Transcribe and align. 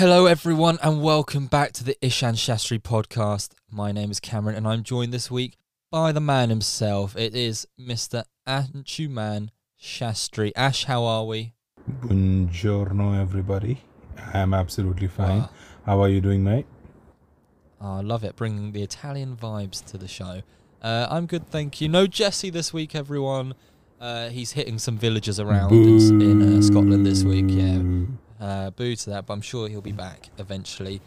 everyone, 0.00 0.78
and 0.82 1.02
welcome 1.02 1.46
back 1.46 1.72
to 1.72 1.84
the 1.84 1.94
Ishan 2.00 2.34
Shastri 2.34 2.80
podcast. 2.80 3.50
My 3.70 3.92
name 3.92 4.10
is 4.10 4.18
Cameron, 4.18 4.56
and 4.56 4.66
I'm 4.66 4.82
joined 4.82 5.12
this 5.12 5.30
week 5.30 5.58
by 5.90 6.10
the 6.10 6.22
man 6.22 6.48
himself. 6.48 7.14
It 7.18 7.34
is 7.34 7.68
Mr. 7.78 8.24
Anshuman 8.48 9.50
Shastri. 9.78 10.52
Ash, 10.56 10.84
how 10.86 11.04
are 11.04 11.26
we? 11.26 11.52
Buongiorno, 12.00 13.20
everybody. 13.20 13.82
I'm 14.32 14.54
absolutely 14.54 15.06
fine. 15.06 15.40
Wow. 15.40 15.50
How 15.84 16.00
are 16.00 16.08
you 16.08 16.22
doing, 16.22 16.42
mate? 16.42 16.64
Oh, 17.78 17.98
I 17.98 18.00
love 18.00 18.24
it, 18.24 18.36
bringing 18.36 18.72
the 18.72 18.82
Italian 18.82 19.36
vibes 19.36 19.84
to 19.84 19.98
the 19.98 20.08
show. 20.08 20.40
Uh, 20.80 21.08
I'm 21.10 21.26
good, 21.26 21.46
thank 21.50 21.78
you. 21.82 21.90
No 21.90 22.06
Jesse 22.06 22.48
this 22.48 22.72
week, 22.72 22.94
everyone. 22.94 23.54
Uh, 24.00 24.30
he's 24.30 24.52
hitting 24.52 24.78
some 24.78 24.96
villagers 24.96 25.38
around 25.38 25.72
in, 25.72 26.22
in 26.22 26.58
uh, 26.58 26.62
Scotland 26.62 27.04
this 27.04 27.22
week. 27.22 27.44
Yeah, 27.48 27.76
Boo. 27.76 28.08
Uh, 28.40 28.70
boo 28.70 28.96
to 28.96 29.10
that, 29.10 29.26
but 29.26 29.34
I'm 29.34 29.42
sure 29.42 29.68
he'll 29.68 29.82
be 29.82 29.92
back 29.92 30.30
eventually. 30.38 31.02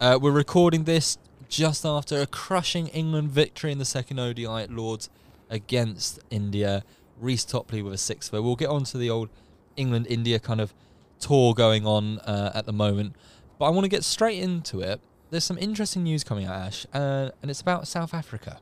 Uh, 0.00 0.18
we're 0.22 0.30
recording 0.30 0.84
this 0.84 1.18
just 1.48 1.84
after 1.84 2.20
a 2.20 2.26
crushing 2.26 2.86
England 2.88 3.30
victory 3.30 3.72
in 3.72 3.78
the 3.78 3.84
second 3.84 4.20
ODI 4.20 4.46
at 4.46 4.70
Lords 4.70 5.10
against 5.50 6.20
India. 6.30 6.84
Reece 7.18 7.44
Topley 7.44 7.82
with 7.82 7.94
a 7.94 7.96
sixfer. 7.96 8.42
We'll 8.42 8.56
get 8.56 8.68
on 8.68 8.84
to 8.84 8.98
the 8.98 9.10
old 9.10 9.30
England 9.76 10.06
India 10.08 10.38
kind 10.38 10.60
of 10.60 10.72
tour 11.18 11.54
going 11.54 11.86
on 11.86 12.18
uh, 12.20 12.52
at 12.54 12.66
the 12.66 12.72
moment, 12.72 13.16
but 13.58 13.66
I 13.66 13.70
want 13.70 13.84
to 13.84 13.88
get 13.88 14.04
straight 14.04 14.38
into 14.38 14.80
it. 14.80 15.00
There's 15.30 15.44
some 15.44 15.58
interesting 15.58 16.04
news 16.04 16.22
coming 16.22 16.46
out, 16.46 16.54
Ash, 16.54 16.86
uh, 16.94 17.30
and 17.42 17.50
it's 17.50 17.60
about 17.60 17.88
South 17.88 18.14
Africa 18.14 18.60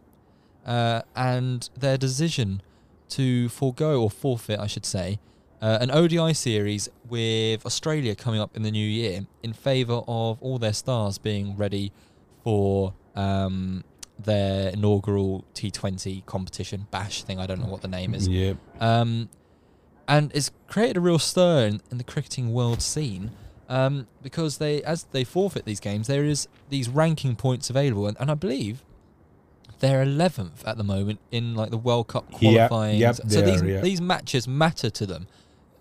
uh, 0.64 1.02
and 1.14 1.68
their 1.76 1.98
decision 1.98 2.62
to 3.10 3.48
forego 3.50 4.00
or 4.00 4.10
forfeit, 4.10 4.58
I 4.58 4.66
should 4.66 4.86
say, 4.86 5.18
uh, 5.64 5.78
an 5.80 5.90
ODI 5.90 6.34
series 6.34 6.90
with 7.08 7.64
Australia 7.64 8.14
coming 8.14 8.38
up 8.38 8.54
in 8.54 8.62
the 8.62 8.70
new 8.70 8.86
year 8.86 9.26
in 9.42 9.54
favour 9.54 10.02
of 10.06 10.40
all 10.42 10.58
their 10.58 10.74
stars 10.74 11.16
being 11.16 11.56
ready 11.56 11.90
for 12.42 12.92
um, 13.16 13.82
their 14.18 14.68
inaugural 14.68 15.46
T20 15.54 16.26
competition, 16.26 16.86
Bash 16.90 17.22
thing. 17.22 17.40
I 17.40 17.46
don't 17.46 17.60
know 17.60 17.68
what 17.68 17.80
the 17.80 17.88
name 17.88 18.14
is. 18.14 18.28
Yep. 18.28 18.58
Um, 18.78 19.30
and 20.06 20.30
it's 20.34 20.50
created 20.66 20.98
a 20.98 21.00
real 21.00 21.18
stir 21.18 21.66
in, 21.66 21.80
in 21.90 21.96
the 21.96 22.04
cricketing 22.04 22.52
world 22.52 22.82
scene 22.82 23.30
um, 23.70 24.06
because 24.22 24.58
they, 24.58 24.82
as 24.82 25.04
they 25.12 25.24
forfeit 25.24 25.64
these 25.64 25.80
games, 25.80 26.08
there 26.08 26.26
is 26.26 26.46
these 26.68 26.90
ranking 26.90 27.36
points 27.36 27.70
available, 27.70 28.06
and, 28.06 28.18
and 28.20 28.30
I 28.30 28.34
believe 28.34 28.84
they're 29.80 30.04
11th 30.04 30.66
at 30.66 30.76
the 30.76 30.84
moment 30.84 31.20
in 31.30 31.54
like 31.54 31.70
the 31.70 31.78
World 31.78 32.08
Cup 32.08 32.26
Yeah, 32.38 32.68
qualifying. 32.68 32.98
yep, 32.98 33.16
so 33.16 33.40
these 33.40 33.62
are, 33.62 33.66
yeah. 33.66 33.80
these 33.80 34.02
matches 34.02 34.46
matter 34.46 34.90
to 34.90 35.06
them. 35.06 35.26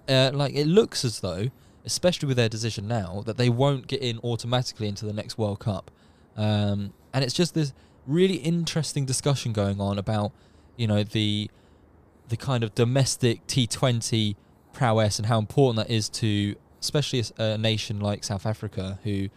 Uh, 0.07 0.31
like 0.33 0.53
it 0.53 0.67
looks 0.67 1.05
as 1.05 1.21
though, 1.21 1.49
especially 1.85 2.27
with 2.27 2.37
their 2.37 2.49
decision 2.49 2.87
now, 2.87 3.23
that 3.25 3.37
they 3.37 3.49
won't 3.49 3.87
get 3.87 4.01
in 4.01 4.19
automatically 4.19 4.87
into 4.87 5.05
the 5.05 5.13
next 5.13 5.37
World 5.37 5.59
Cup. 5.59 5.91
Um, 6.35 6.93
and 7.13 7.23
it's 7.23 7.33
just 7.33 7.53
this 7.53 7.73
really 8.05 8.35
interesting 8.35 9.05
discussion 9.05 9.53
going 9.53 9.79
on 9.79 9.97
about, 9.97 10.31
you 10.75 10.87
know, 10.87 11.03
the 11.03 11.49
the 12.29 12.37
kind 12.37 12.63
of 12.63 12.73
domestic 12.73 13.45
T20 13.47 14.35
prowess 14.71 15.19
and 15.19 15.27
how 15.27 15.37
important 15.37 15.87
that 15.87 15.93
is 15.93 16.09
to, 16.09 16.55
especially 16.81 17.23
a 17.37 17.57
nation 17.57 17.99
like 17.99 18.23
South 18.23 18.45
Africa, 18.45 18.97
who, 19.03 19.29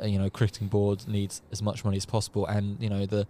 uh, 0.00 0.06
you 0.06 0.18
know, 0.18 0.30
cricketing 0.30 0.68
board 0.68 1.06
needs 1.06 1.42
as 1.52 1.60
much 1.60 1.84
money 1.84 1.96
as 1.96 2.06
possible, 2.06 2.46
and 2.46 2.80
you 2.80 2.88
know 2.88 3.06
the 3.06 3.26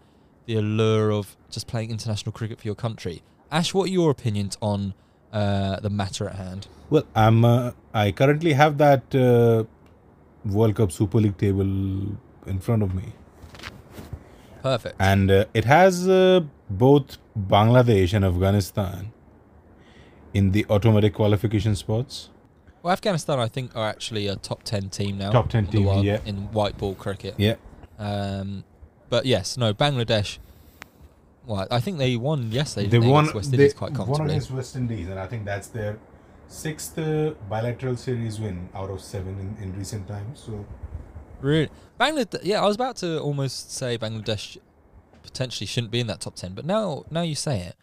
the 0.46 0.56
allure 0.56 1.12
of 1.12 1.36
just 1.50 1.66
playing 1.66 1.90
international 1.90 2.32
cricket 2.32 2.60
for 2.60 2.66
your 2.66 2.74
country. 2.74 3.22
Ash, 3.50 3.74
what 3.74 3.88
are 3.88 3.92
your 3.92 4.10
opinions 4.10 4.56
on 4.60 4.94
uh, 5.32 5.80
the 5.80 5.90
matter 5.90 6.28
at 6.28 6.36
hand? 6.36 6.68
Well, 6.88 7.04
I'm. 7.14 7.44
Uh, 7.44 7.72
I 7.94 8.12
currently 8.12 8.52
have 8.52 8.78
that 8.78 9.14
uh, 9.14 9.64
World 10.44 10.76
Cup 10.76 10.92
Super 10.92 11.18
League 11.18 11.38
table 11.38 11.62
in 12.46 12.58
front 12.60 12.82
of 12.82 12.94
me, 12.94 13.12
Perfect. 14.62 14.96
and 14.98 15.30
uh, 15.30 15.44
it 15.54 15.64
has 15.64 16.08
uh, 16.08 16.40
both 16.68 17.18
Bangladesh 17.38 18.12
and 18.12 18.24
Afghanistan 18.24 19.12
in 20.34 20.52
the 20.52 20.66
automatic 20.68 21.14
qualification 21.14 21.76
spots. 21.76 22.30
Well, 22.82 22.92
Afghanistan, 22.92 23.38
I 23.38 23.48
think, 23.48 23.76
are 23.76 23.88
actually 23.88 24.26
a 24.26 24.36
top 24.36 24.62
ten 24.62 24.88
team 24.88 25.18
now. 25.18 25.30
Top 25.30 25.48
10 25.50 25.64
in 25.66 25.70
team, 25.70 25.84
world 25.84 26.04
yeah. 26.04 26.20
in 26.24 26.50
white 26.52 26.78
ball 26.78 26.94
cricket. 26.94 27.34
Yeah. 27.36 27.56
Um, 27.98 28.64
but 29.10 29.26
yes, 29.26 29.56
no, 29.56 29.74
Bangladesh. 29.74 30.38
Well, 31.50 31.66
I 31.70 31.80
think 31.80 31.98
they 31.98 32.16
won 32.16 32.52
yesterday. 32.52 32.86
They 32.86 32.98
didn't 32.98 33.10
won. 33.10 33.24
against 33.24 33.34
West 33.34 33.50
they 33.50 33.56
Indies 33.58 33.74
quite 33.74 33.90
won 33.90 33.96
comfortably. 34.06 34.32
against 34.34 34.50
West 34.52 34.76
Indies, 34.76 35.08
and 35.08 35.18
I 35.18 35.26
think 35.26 35.44
that's 35.44 35.68
their 35.68 35.98
sixth 36.46 36.96
uh, 36.98 37.32
bilateral 37.48 37.96
series 37.96 38.38
win 38.40 38.68
out 38.74 38.90
of 38.90 39.00
seven 39.00 39.34
in, 39.58 39.64
in 39.64 39.76
recent 39.78 40.06
times. 40.08 40.40
So 40.46 40.64
Really, 41.40 41.68
Bangladesh. 41.98 42.40
Yeah, 42.44 42.62
I 42.62 42.66
was 42.66 42.76
about 42.76 42.96
to 42.96 43.18
almost 43.20 43.72
say 43.72 43.98
Bangladesh 43.98 44.58
potentially 45.22 45.66
shouldn't 45.66 45.90
be 45.90 46.00
in 46.00 46.06
that 46.06 46.20
top 46.20 46.36
ten, 46.36 46.54
but 46.54 46.64
now, 46.64 47.04
now 47.10 47.22
you 47.22 47.34
say 47.34 47.60
it, 47.60 47.74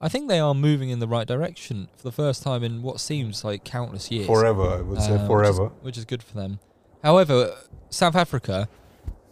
I 0.00 0.08
think 0.08 0.28
they 0.28 0.40
are 0.40 0.54
moving 0.54 0.90
in 0.90 0.98
the 0.98 1.06
right 1.06 1.26
direction 1.26 1.88
for 1.96 2.02
the 2.02 2.12
first 2.12 2.42
time 2.42 2.64
in 2.64 2.82
what 2.82 2.98
seems 3.00 3.44
like 3.44 3.64
countless 3.64 4.10
years. 4.10 4.26
forever, 4.26 4.62
I 4.78 4.80
would 4.82 5.00
say 5.00 5.12
Um, 5.14 5.26
forever. 5.26 5.64
which 5.64 5.72
is, 5.78 5.84
which 5.84 5.98
is 5.98 6.04
good 6.06 6.22
for 6.22 6.34
them. 6.34 6.58
However, 7.04 7.54
South 7.90 8.16
Africa 8.16 8.68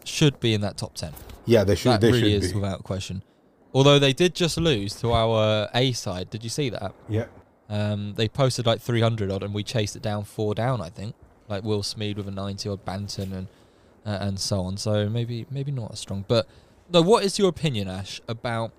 should 0.04 0.38
be 0.40 0.54
in 0.54 0.60
that 0.60 0.76
top 0.76 0.94
ten. 0.94 1.12
Yeah, 1.46 1.64
they 1.64 1.74
should. 1.74 1.92
that 1.92 2.00
they 2.02 2.12
really 2.12 2.32
should 2.34 2.44
is 2.44 2.52
be. 2.52 2.60
without 2.60 2.84
question. 2.84 3.22
Although 3.72 3.98
they 3.98 4.12
did 4.12 4.34
just 4.34 4.58
lose 4.58 4.94
to 4.96 5.12
our 5.12 5.68
A 5.74 5.92
side. 5.92 6.30
Did 6.30 6.42
you 6.42 6.50
see 6.50 6.70
that? 6.70 6.94
Yeah. 7.08 7.26
Um, 7.68 8.14
they 8.14 8.28
posted 8.28 8.66
like 8.66 8.80
300 8.80 9.30
odd, 9.30 9.42
and 9.42 9.54
we 9.54 9.62
chased 9.62 9.94
it 9.94 10.02
down 10.02 10.24
four 10.24 10.54
down. 10.54 10.80
I 10.80 10.88
think, 10.88 11.14
like 11.48 11.62
Will 11.62 11.82
Smeed 11.82 12.16
with 12.16 12.26
a 12.26 12.32
90 12.32 12.68
odd, 12.68 12.84
Banton 12.84 13.32
and 13.32 13.48
uh, 14.04 14.18
and 14.20 14.40
so 14.40 14.62
on. 14.62 14.76
So 14.76 15.08
maybe 15.08 15.46
maybe 15.50 15.70
not 15.70 15.92
as 15.92 16.00
strong. 16.00 16.24
But 16.26 16.48
no, 16.92 17.00
what 17.02 17.24
is 17.24 17.38
your 17.38 17.48
opinion, 17.48 17.88
Ash, 17.88 18.20
about? 18.28 18.72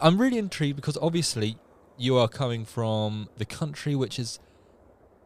I'm 0.00 0.20
really 0.20 0.38
intrigued 0.38 0.76
because 0.76 0.98
obviously 1.00 1.56
you 1.96 2.16
are 2.18 2.28
coming 2.28 2.64
from 2.64 3.28
the 3.38 3.46
country 3.46 3.94
which 3.94 4.16
has 4.16 4.38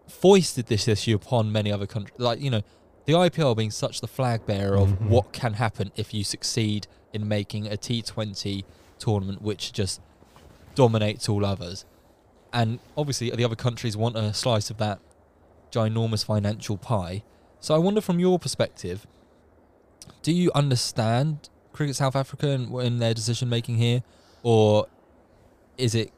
foisted 0.07 0.67
this 0.67 0.87
issue 0.87 1.15
upon 1.15 1.51
many 1.51 1.73
other 1.73 1.87
countries. 1.87 2.19
Like 2.19 2.41
you 2.41 2.51
know, 2.51 2.63
the 3.07 3.13
IPL 3.15 3.57
being 3.57 3.71
such 3.71 4.01
the 4.01 4.07
flag 4.09 4.47
bearer 4.47 4.77
of 4.77 4.91
Mhm. 4.91 5.09
what 5.09 5.33
can 5.33 5.55
happen 5.55 5.91
if 5.97 6.13
you 6.15 6.23
succeed 6.25 6.87
in 7.13 7.27
making 7.27 7.67
a 7.67 7.77
T20 7.77 8.65
tournament 8.99 9.43
which 9.43 9.73
just 9.73 10.01
dominates 10.75 11.29
all 11.29 11.45
others. 11.45 11.85
And 12.53 12.79
obviously, 12.97 13.31
the 13.31 13.45
other 13.45 13.57
countries 13.57 13.97
want 13.97 14.17
a 14.17 14.33
slice 14.35 14.71
of 14.71 14.77
that 14.79 15.01
ginormous 15.73 16.25
financial 16.25 16.77
pie. 16.77 17.23
So 17.61 17.75
I 17.75 17.79
wonder, 17.79 18.01
from 18.01 18.19
your 18.19 18.39
perspective, 18.39 19.07
do 20.23 20.33
you 20.33 20.51
understand 20.55 21.49
Cricket 21.73 21.97
South 21.97 22.17
Africa 22.17 22.49
and 22.51 22.75
in 22.81 22.99
their 22.99 23.15
decision 23.15 23.49
making 23.49 23.77
here, 23.77 24.03
or 24.43 24.87
is 25.79 25.95
it 25.95 26.13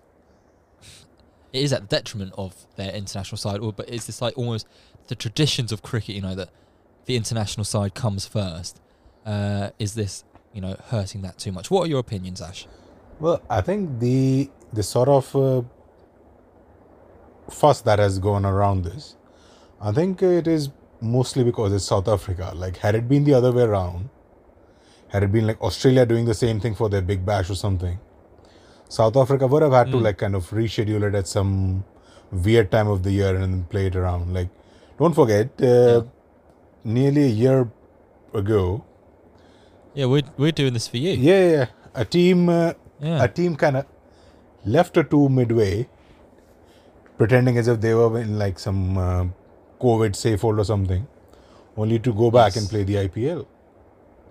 it 1.52 1.62
is 1.62 1.72
at 1.72 1.82
the 1.82 1.86
detriment 1.96 2.32
of 2.38 2.66
their 2.76 2.92
international 2.92 3.36
side, 3.36 3.60
or 3.60 3.72
but 3.74 3.86
is 3.90 4.06
this 4.06 4.22
like 4.22 4.36
almost 4.38 4.66
the 5.08 5.14
traditions 5.14 5.70
of 5.70 5.82
cricket? 5.82 6.14
You 6.14 6.22
know 6.22 6.34
that 6.34 6.48
the 7.06 7.16
international 7.16 7.64
side 7.64 7.94
comes 7.94 8.26
first. 8.26 8.80
Uh, 9.26 9.70
is 9.78 9.94
this 9.94 10.24
you 10.52 10.60
know 10.60 10.76
hurting 10.88 11.22
that 11.22 11.38
too 11.38 11.52
much? 11.52 11.70
What 11.70 11.84
are 11.86 11.88
your 11.88 12.00
opinions, 12.00 12.40
Ash? 12.40 12.66
Well, 13.20 13.40
I 13.48 13.60
think 13.60 14.00
the 14.00 14.50
the 14.72 14.82
sort 14.82 15.08
of 15.08 15.34
uh, 15.36 15.62
fuss 17.50 17.80
that 17.82 17.98
has 17.98 18.18
gone 18.18 18.44
around 18.44 18.84
this, 18.84 19.16
I 19.80 19.92
think 19.92 20.22
it 20.22 20.46
is 20.46 20.70
mostly 21.00 21.44
because 21.44 21.72
it's 21.72 21.84
South 21.84 22.08
Africa. 22.08 22.52
Like, 22.54 22.78
had 22.78 22.94
it 22.94 23.08
been 23.08 23.24
the 23.24 23.34
other 23.34 23.52
way 23.52 23.62
around, 23.62 24.08
had 25.08 25.22
it 25.22 25.32
been 25.32 25.46
like 25.46 25.60
Australia 25.60 26.06
doing 26.06 26.24
the 26.24 26.34
same 26.34 26.60
thing 26.60 26.74
for 26.74 26.88
their 26.88 27.02
Big 27.02 27.24
Bash 27.26 27.50
or 27.50 27.54
something, 27.54 27.98
South 28.88 29.16
Africa 29.16 29.46
would 29.46 29.62
have 29.62 29.72
had 29.72 29.90
to 29.90 29.96
Mm. 29.98 30.02
like 30.02 30.18
kind 30.18 30.34
of 30.34 30.48
reschedule 30.50 31.02
it 31.08 31.14
at 31.14 31.26
some 31.26 31.84
weird 32.30 32.70
time 32.70 32.88
of 32.88 33.02
the 33.02 33.10
year 33.10 33.34
and 33.34 33.42
then 33.42 33.64
play 33.64 33.86
it 33.86 33.96
around. 33.96 34.32
Like, 34.32 34.48
don't 34.98 35.14
forget, 35.14 35.48
uh, 35.60 35.66
Yeah. 35.66 36.00
Nearly 36.84 37.24
a 37.24 37.34
year 37.44 37.68
ago, 38.34 38.84
Yeah, 39.94 40.06
we're 40.06 40.22
we're 40.38 40.52
doing 40.52 40.72
this 40.72 40.88
for 40.88 40.96
you. 40.96 41.10
yeah, 41.10 41.40
yeah, 41.44 41.50
yeah, 41.56 41.66
a 41.94 42.04
team. 42.04 42.48
Uh, 42.48 42.72
Yeah. 43.00 43.22
a 43.24 43.28
team 43.28 43.56
kind 43.56 43.76
of 43.76 43.86
left 44.64 44.96
a 44.96 45.02
two 45.02 45.28
midway, 45.28 45.88
pretending 47.18 47.58
as 47.58 47.68
if 47.68 47.80
they 47.80 47.94
were 47.94 48.18
in 48.20 48.38
like 48.38 48.58
some 48.64 48.96
uh, 48.96 49.24
COVID 49.80 50.14
safe 50.16 50.40
hold 50.42 50.58
or 50.60 50.64
something, 50.64 51.06
only 51.76 51.98
to 51.98 52.12
go 52.12 52.30
back 52.30 52.54
Yes. 52.54 52.56
and 52.62 52.70
play 52.70 52.84
the 52.84 52.94
IPL. 53.08 53.46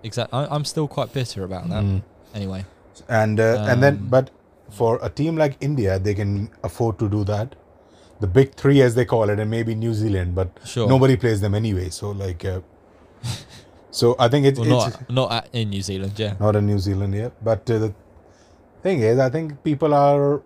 Exactly. 0.02 0.46
I'm 0.50 0.64
still 0.64 0.88
quite 0.88 1.12
bitter 1.12 1.44
about 1.44 1.68
that. 1.68 1.84
Mm. 1.84 2.02
Anyway, 2.34 2.64
And 3.08 3.38
uh, 3.40 3.66
and 3.68 3.82
then, 3.82 3.94
Um, 3.98 4.08
but 4.14 4.30
for 4.70 4.98
a 5.02 5.10
team 5.20 5.36
like 5.36 5.56
India, 5.60 5.98
they 5.98 6.14
can 6.14 6.48
afford 6.70 6.98
to 7.04 7.08
do 7.08 7.24
that. 7.24 7.54
The 8.22 8.28
big 8.38 8.54
three, 8.62 8.80
as 8.86 8.94
they 8.98 9.04
call 9.12 9.30
it, 9.34 9.38
and 9.44 9.50
maybe 9.50 9.74
New 9.74 9.92
Zealand, 10.00 10.34
but 10.40 10.48
sure. 10.72 10.88
nobody 10.94 11.16
plays 11.22 11.40
them 11.44 11.54
anyway. 11.60 11.88
So 11.90 12.10
like, 12.24 12.44
uh, 12.44 12.60
so 14.00 14.14
I 14.18 14.28
think 14.34 14.46
it's, 14.50 14.60
well, 14.60 14.86
it's 14.86 14.98
not 15.08 15.32
not 15.32 15.48
in 15.60 15.70
New 15.70 15.82
Zealand. 15.88 16.12
Yeah. 16.24 16.34
not 16.44 16.54
in 16.60 16.66
New 16.72 16.78
Zealand 16.78 17.14
yet. 17.22 17.32
But 17.48 17.70
uh, 17.70 17.78
the 17.84 17.94
thing 18.84 19.00
is, 19.08 19.18
I 19.18 19.28
think 19.36 19.62
people 19.64 19.92
are 20.02 20.42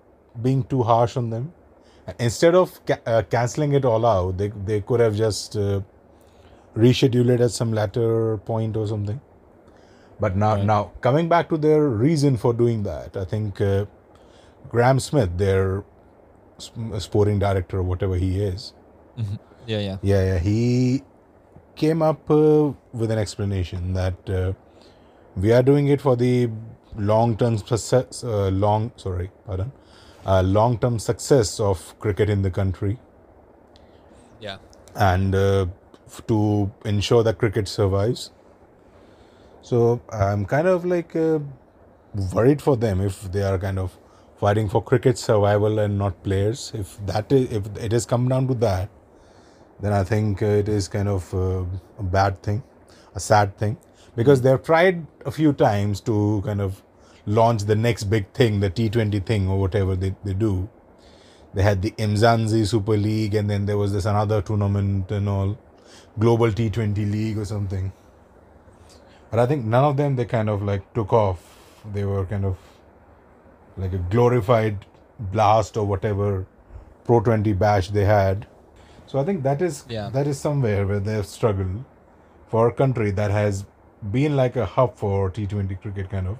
being 0.46 0.62
too 0.74 0.82
harsh 0.82 1.16
on 1.16 1.28
them. 1.30 1.52
Instead 2.20 2.54
of 2.54 2.72
ca- 2.86 3.02
uh, 3.14 3.22
canceling 3.34 3.72
it 3.80 3.84
all 3.90 4.06
out, 4.06 4.38
they 4.38 4.48
they 4.70 4.80
could 4.80 5.00
have 5.00 5.16
just 5.16 5.56
uh, 5.56 5.80
reschedule 6.84 7.30
it 7.34 7.40
at 7.48 7.50
some 7.50 7.72
later 7.80 8.38
point 8.52 8.76
or 8.76 8.86
something. 8.86 9.20
But 10.20 10.36
now, 10.44 10.54
Right. 10.54 10.64
now 10.64 10.92
coming 11.08 11.28
back 11.34 11.50
to 11.50 11.58
their 11.66 11.82
reason 12.04 12.36
for 12.44 12.54
doing 12.62 12.84
that, 12.84 13.16
I 13.24 13.24
think 13.34 13.60
uh, 13.60 13.84
Graham 14.70 14.98
Smith, 15.08 15.36
their 15.44 15.84
sporting 16.58 17.38
director 17.38 17.78
or 17.78 17.82
whatever 17.82 18.16
he 18.16 18.40
is, 18.42 18.72
Mhm. 19.18 19.38
Yeah, 19.66 19.78
yeah. 19.80 19.96
yeah, 20.02 20.24
yeah, 20.24 20.38
he 20.38 21.02
came 21.74 22.02
up 22.02 22.30
uh, 22.30 22.72
with 22.92 23.10
an 23.10 23.18
explanation 23.18 23.92
that 23.94 24.30
uh, 24.30 24.52
we 25.36 25.52
are 25.52 25.62
doing 25.62 25.88
it 25.88 26.00
for 26.00 26.16
the 26.16 26.48
long-term 26.96 27.58
success, 27.58 28.22
uh, 28.24 28.48
long, 28.48 28.90
sorry, 28.96 29.30
pardon, 29.46 29.72
uh, 30.24 30.42
long-term 30.42 30.98
success 30.98 31.58
of 31.60 31.94
cricket 31.98 32.30
in 32.30 32.42
the 32.42 32.50
country, 32.50 32.98
Yeah. 34.40 34.56
and 34.94 35.34
uh, 35.34 35.66
f- 36.06 36.26
to 36.28 36.70
ensure 36.84 37.22
that 37.22 37.38
cricket 37.38 37.68
survives. 37.68 38.30
So 39.62 40.00
I'm 40.12 40.46
kind 40.46 40.68
of 40.68 40.84
like 40.84 41.14
uh, 41.16 41.40
worried 42.32 42.62
for 42.62 42.76
them 42.76 43.00
if 43.00 43.30
they 43.32 43.42
are 43.42 43.58
kind 43.58 43.78
of 43.78 43.98
fighting 44.38 44.68
for 44.68 44.82
cricket 44.82 45.18
survival 45.18 45.78
and 45.78 45.98
not 45.98 46.22
players. 46.22 46.72
If 46.74 46.98
that 47.06 47.32
is, 47.32 47.50
if 47.52 47.66
it 47.76 47.92
has 47.92 48.06
come 48.06 48.28
down 48.28 48.48
to 48.48 48.54
that, 48.54 48.90
then 49.80 49.92
I 49.92 50.04
think 50.04 50.42
uh, 50.42 50.46
it 50.46 50.68
is 50.68 50.88
kind 50.88 51.08
of 51.08 51.32
uh, 51.34 51.64
a 51.98 52.02
bad 52.02 52.42
thing, 52.42 52.62
a 53.14 53.20
sad 53.20 53.56
thing, 53.58 53.76
because 54.14 54.42
they've 54.42 54.62
tried 54.62 55.06
a 55.24 55.30
few 55.30 55.52
times 55.52 56.00
to 56.02 56.42
kind 56.44 56.60
of 56.60 56.82
launch 57.26 57.64
the 57.64 57.76
next 57.76 58.04
big 58.04 58.32
thing, 58.32 58.60
the 58.60 58.70
T20 58.70 59.24
thing 59.26 59.48
or 59.48 59.60
whatever 59.60 59.96
they, 59.96 60.14
they 60.24 60.34
do. 60.34 60.68
They 61.54 61.62
had 61.62 61.82
the 61.82 61.90
Mzansi 61.92 62.66
Super 62.66 62.96
League, 62.96 63.34
and 63.34 63.48
then 63.48 63.66
there 63.66 63.78
was 63.78 63.92
this 63.92 64.04
another 64.04 64.42
tournament 64.42 65.10
and 65.10 65.28
all, 65.28 65.58
Global 66.18 66.48
T20 66.48 67.10
League 67.10 67.38
or 67.38 67.44
something. 67.44 67.92
But 69.30 69.40
I 69.40 69.46
think 69.46 69.64
none 69.64 69.84
of 69.84 69.96
them 69.96 70.16
they 70.16 70.24
kind 70.24 70.48
of 70.48 70.62
like 70.62 70.92
took 70.94 71.12
off. 71.12 71.42
They 71.92 72.04
were 72.04 72.24
kind 72.26 72.44
of 72.44 72.56
like 73.76 73.92
a 73.92 73.98
glorified 74.14 74.84
blast 75.18 75.76
or 75.76 75.86
whatever 75.86 76.46
Pro 77.04 77.20
20 77.20 77.52
bash 77.52 77.90
they 77.90 78.04
had. 78.04 78.46
So 79.06 79.18
I 79.18 79.24
think 79.24 79.42
that 79.44 79.62
is 79.62 79.84
Yeah. 79.88 80.08
that 80.10 80.26
is 80.26 80.38
somewhere 80.38 80.86
where 80.86 81.00
they've 81.00 81.26
struggled 81.26 81.84
for 82.48 82.68
a 82.68 82.72
country 82.72 83.10
that 83.12 83.30
has 83.30 83.64
been 84.12 84.36
like 84.36 84.56
a 84.56 84.66
hub 84.66 84.96
for 84.96 85.30
T20 85.30 85.80
cricket 85.80 86.10
kind 86.10 86.28
of 86.28 86.38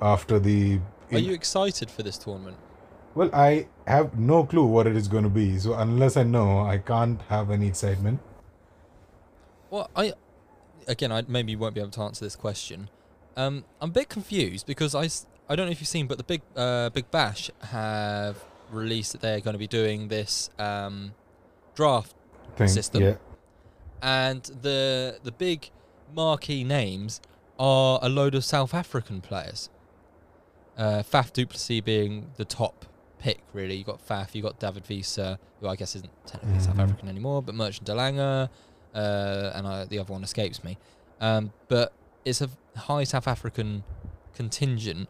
after 0.00 0.38
the 0.38 0.80
Are 1.12 1.18
you 1.18 1.32
excited 1.32 1.90
for 1.90 2.02
this 2.02 2.18
tournament? 2.18 2.56
well 3.14 3.30
I 3.32 3.66
have 3.86 4.18
no 4.18 4.44
clue 4.44 4.64
what 4.66 4.86
it 4.86 4.96
is 4.96 5.08
going 5.08 5.24
to 5.24 5.30
be 5.30 5.58
so 5.58 5.74
unless 5.74 6.16
I 6.16 6.22
know 6.22 6.60
I 6.60 6.78
can't 6.78 7.20
have 7.34 7.50
any 7.50 7.68
excitement 7.68 8.20
Well, 9.70 9.90
I 9.96 10.12
again, 10.88 11.10
I 11.12 11.22
maybe 11.26 11.56
won't 11.56 11.74
be 11.74 11.80
able 11.80 11.90
to 11.92 12.02
answer 12.02 12.24
this 12.24 12.36
question. 12.36 12.88
Um, 13.36 13.64
I'm 13.80 13.90
a 13.90 13.92
bit 13.92 14.08
confused 14.08 14.66
because 14.66 14.94
I, 14.94 15.08
I 15.48 15.54
don't 15.56 15.66
know 15.66 15.72
if 15.72 15.80
you've 15.80 15.88
seen, 15.88 16.06
but 16.06 16.18
the 16.18 16.24
big 16.24 16.42
uh, 16.56 16.90
Big 16.90 17.10
Bash 17.10 17.50
have 17.70 18.42
released 18.70 19.12
that 19.12 19.20
they're 19.20 19.40
going 19.40 19.54
to 19.54 19.58
be 19.58 19.66
doing 19.68 20.08
this 20.08 20.50
um, 20.58 21.14
draft, 21.74 22.14
thing 22.56 22.68
System. 22.68 23.02
yeah 23.02 23.16
and 24.02 24.42
the 24.62 25.18
the 25.22 25.32
big 25.32 25.70
marquee 26.14 26.62
names 26.64 27.20
are 27.58 27.98
a 28.02 28.08
load 28.08 28.34
of 28.34 28.44
South 28.44 28.74
African 28.74 29.20
players. 29.22 29.70
Uh, 30.76 31.02
Faf 31.02 31.32
du 31.32 31.46
Plessis 31.46 31.80
being 31.80 32.30
the 32.36 32.44
top 32.44 32.84
pick, 33.18 33.40
really. 33.54 33.76
You 33.76 33.84
got 33.84 34.06
Faf, 34.06 34.34
you 34.34 34.42
got 34.42 34.58
David 34.58 34.84
Wiese, 34.88 35.16
who 35.60 35.66
I 35.66 35.74
guess 35.76 35.96
isn't 35.96 36.10
technically 36.26 36.60
South 36.60 36.76
Mhm. 36.76 36.82
African 36.84 37.08
anymore, 37.08 37.40
but 37.42 37.54
Marchant 37.54 37.86
de 37.86 37.94
Lange, 37.94 38.20
uh, 38.20 38.48
and 39.54 39.66
I, 39.66 39.84
the 39.86 39.98
other 39.98 40.12
one 40.12 40.22
escapes 40.22 40.62
me. 40.62 40.76
Um, 41.20 41.52
but 41.68 41.94
it's 42.26 42.42
a 42.42 42.50
high 42.76 43.04
South 43.04 43.26
African 43.26 43.84
contingent. 44.34 45.08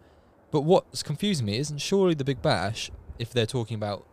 But 0.50 0.62
what's 0.62 1.02
confusing 1.02 1.46
me 1.46 1.58
isn't 1.58 1.78
surely 1.78 2.14
the 2.14 2.25
Big 2.25 2.40
Bash, 2.40 2.90
if 3.19 3.32
they're 3.32 3.46
talking 3.46 3.75
about 3.75 4.06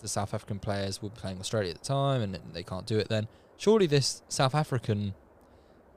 the 0.00 0.08
South 0.08 0.34
African 0.34 0.58
players 0.58 1.02
were 1.02 1.10
playing 1.10 1.40
Australia 1.40 1.70
at 1.70 1.78
the 1.78 1.84
time 1.84 2.22
and 2.22 2.38
they 2.52 2.62
can't 2.62 2.86
do 2.86 2.98
it 2.98 3.08
then, 3.08 3.28
surely 3.56 3.86
this 3.86 4.22
South 4.28 4.54
African 4.54 5.14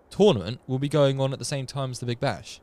tournament 0.09 0.59
will 0.67 0.79
be 0.79 0.89
going 0.89 1.19
on 1.19 1.33
at 1.33 1.39
the 1.39 1.45
same 1.45 1.65
time 1.65 1.91
as 1.91 2.00
the 2.00 2.06
Big 2.06 2.19
Bash 2.19 2.61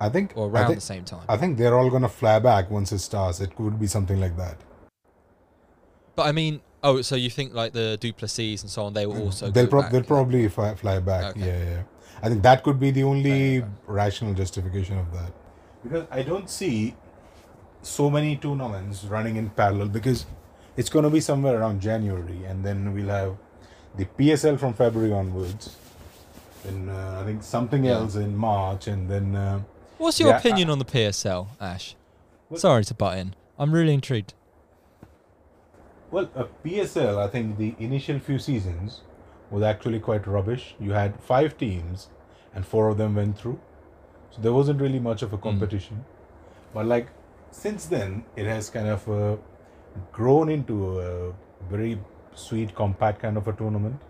I 0.00 0.08
think 0.08 0.32
or 0.34 0.48
around 0.48 0.66
think, 0.66 0.78
the 0.78 0.84
same 0.84 1.04
time. 1.04 1.24
I 1.28 1.36
think 1.36 1.58
they're 1.58 1.78
all 1.78 1.88
gonna 1.88 2.08
fly 2.08 2.40
back 2.40 2.70
once 2.70 2.90
it 2.90 2.98
starts. 2.98 3.40
It 3.40 3.54
could 3.54 3.78
be 3.78 3.86
something 3.86 4.20
like 4.20 4.36
that. 4.36 4.56
but 6.16 6.26
I 6.26 6.32
mean, 6.32 6.60
oh, 6.82 7.02
so 7.02 7.14
you 7.14 7.30
think 7.30 7.54
like 7.54 7.72
the 7.72 7.96
du 8.00 8.12
Plessis 8.12 8.62
and 8.62 8.70
so 8.70 8.84
on, 8.84 8.94
they 8.94 9.06
will 9.06 9.14
mm-hmm. 9.14 9.22
also 9.22 9.50
they'll 9.50 9.66
back, 9.66 9.90
they'll 9.90 10.00
like- 10.00 10.08
probably 10.08 10.48
fly, 10.48 10.74
fly 10.74 10.98
back. 10.98 11.36
Okay. 11.36 11.46
Yeah, 11.46 11.70
yeah. 11.70 11.82
I 12.20 12.28
think 12.28 12.42
that 12.42 12.62
could 12.64 12.80
be 12.80 12.90
the 12.90 13.04
only 13.04 13.64
rational 13.86 14.34
justification 14.34 14.98
of 14.98 15.12
that. 15.12 15.32
Because 15.82 16.06
I 16.10 16.22
don't 16.22 16.48
see 16.48 16.94
so 17.82 18.08
many 18.10 18.36
tournaments 18.36 19.04
running 19.04 19.36
in 19.36 19.50
parallel 19.50 19.88
because 19.88 20.26
it's 20.76 20.88
going 20.88 21.02
to 21.04 21.10
be 21.10 21.20
somewhere 21.20 21.58
around 21.60 21.80
January 21.80 22.44
and 22.44 22.64
then 22.64 22.94
we'll 22.94 23.08
have 23.08 23.36
the 23.96 24.04
PSL 24.04 24.58
from 24.58 24.72
February 24.72 25.12
onwards. 25.12 25.76
Then 26.64 26.88
uh, 26.88 27.18
I 27.20 27.24
think 27.24 27.42
something 27.42 27.86
else 27.88 28.14
in 28.14 28.36
March 28.36 28.86
and 28.86 29.08
then 29.10 29.34
uh, 29.34 29.60
What's 29.98 30.18
your 30.20 30.30
Yeah, 30.30 30.38
opinion 30.38 30.70
on 30.70 30.78
the 30.78 30.84
PSL, 30.84 31.48
Ash? 31.60 31.96
What- 32.48 32.60
Sorry 32.60 32.84
to 32.84 32.94
butt 32.94 33.18
in. 33.18 33.34
I'm 33.58 33.72
really 33.72 33.94
intrigued. 33.94 34.34
Well, 36.10 36.30
a 36.34 36.44
PSL, 36.64 37.18
I 37.18 37.28
think 37.28 37.56
the 37.58 37.74
initial 37.78 38.18
few 38.18 38.38
seasons 38.38 39.00
was 39.50 39.62
actually 39.62 39.98
quite 40.00 40.26
rubbish. 40.26 40.74
You 40.78 40.92
had 40.92 41.18
five 41.20 41.56
teams, 41.56 42.08
and 42.54 42.66
four 42.66 42.88
of 42.88 42.98
them 42.98 43.14
went 43.14 43.38
through, 43.38 43.60
so 44.34 44.40
there 44.42 44.52
wasn't 44.52 44.80
really 44.80 44.98
much 44.98 45.22
of 45.22 45.32
a 45.32 45.38
competition. 45.38 46.04
But 46.74 46.86
like 46.86 47.08
since 47.50 47.86
then, 47.86 48.24
it 48.36 48.46
has 48.46 48.70
kind 48.70 48.88
of 48.88 49.08
uh, 49.08 49.36
grown 50.10 50.48
into 50.48 51.00
a 51.00 51.32
very 51.70 51.98
sweet, 52.34 52.74
compact 52.74 53.20
kind 53.20 53.36
of 53.36 53.46
a 53.46 53.52
tournament, 53.52 54.00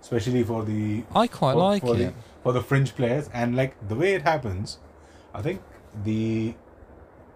especially 0.00 0.42
for 0.42 0.64
the 0.64 1.04
I 1.14 1.26
quite 1.26 1.52
for, 1.52 1.58
like 1.58 1.82
for 1.82 1.94
it. 1.94 1.98
the, 1.98 2.12
for 2.42 2.52
the 2.52 2.62
fringe 2.62 2.94
players. 2.96 3.28
And 3.32 3.56
like 3.56 3.76
the 3.88 3.94
way 3.94 4.14
it 4.14 4.22
happens, 4.22 4.78
I 5.34 5.42
think 5.42 5.60
the 6.04 6.54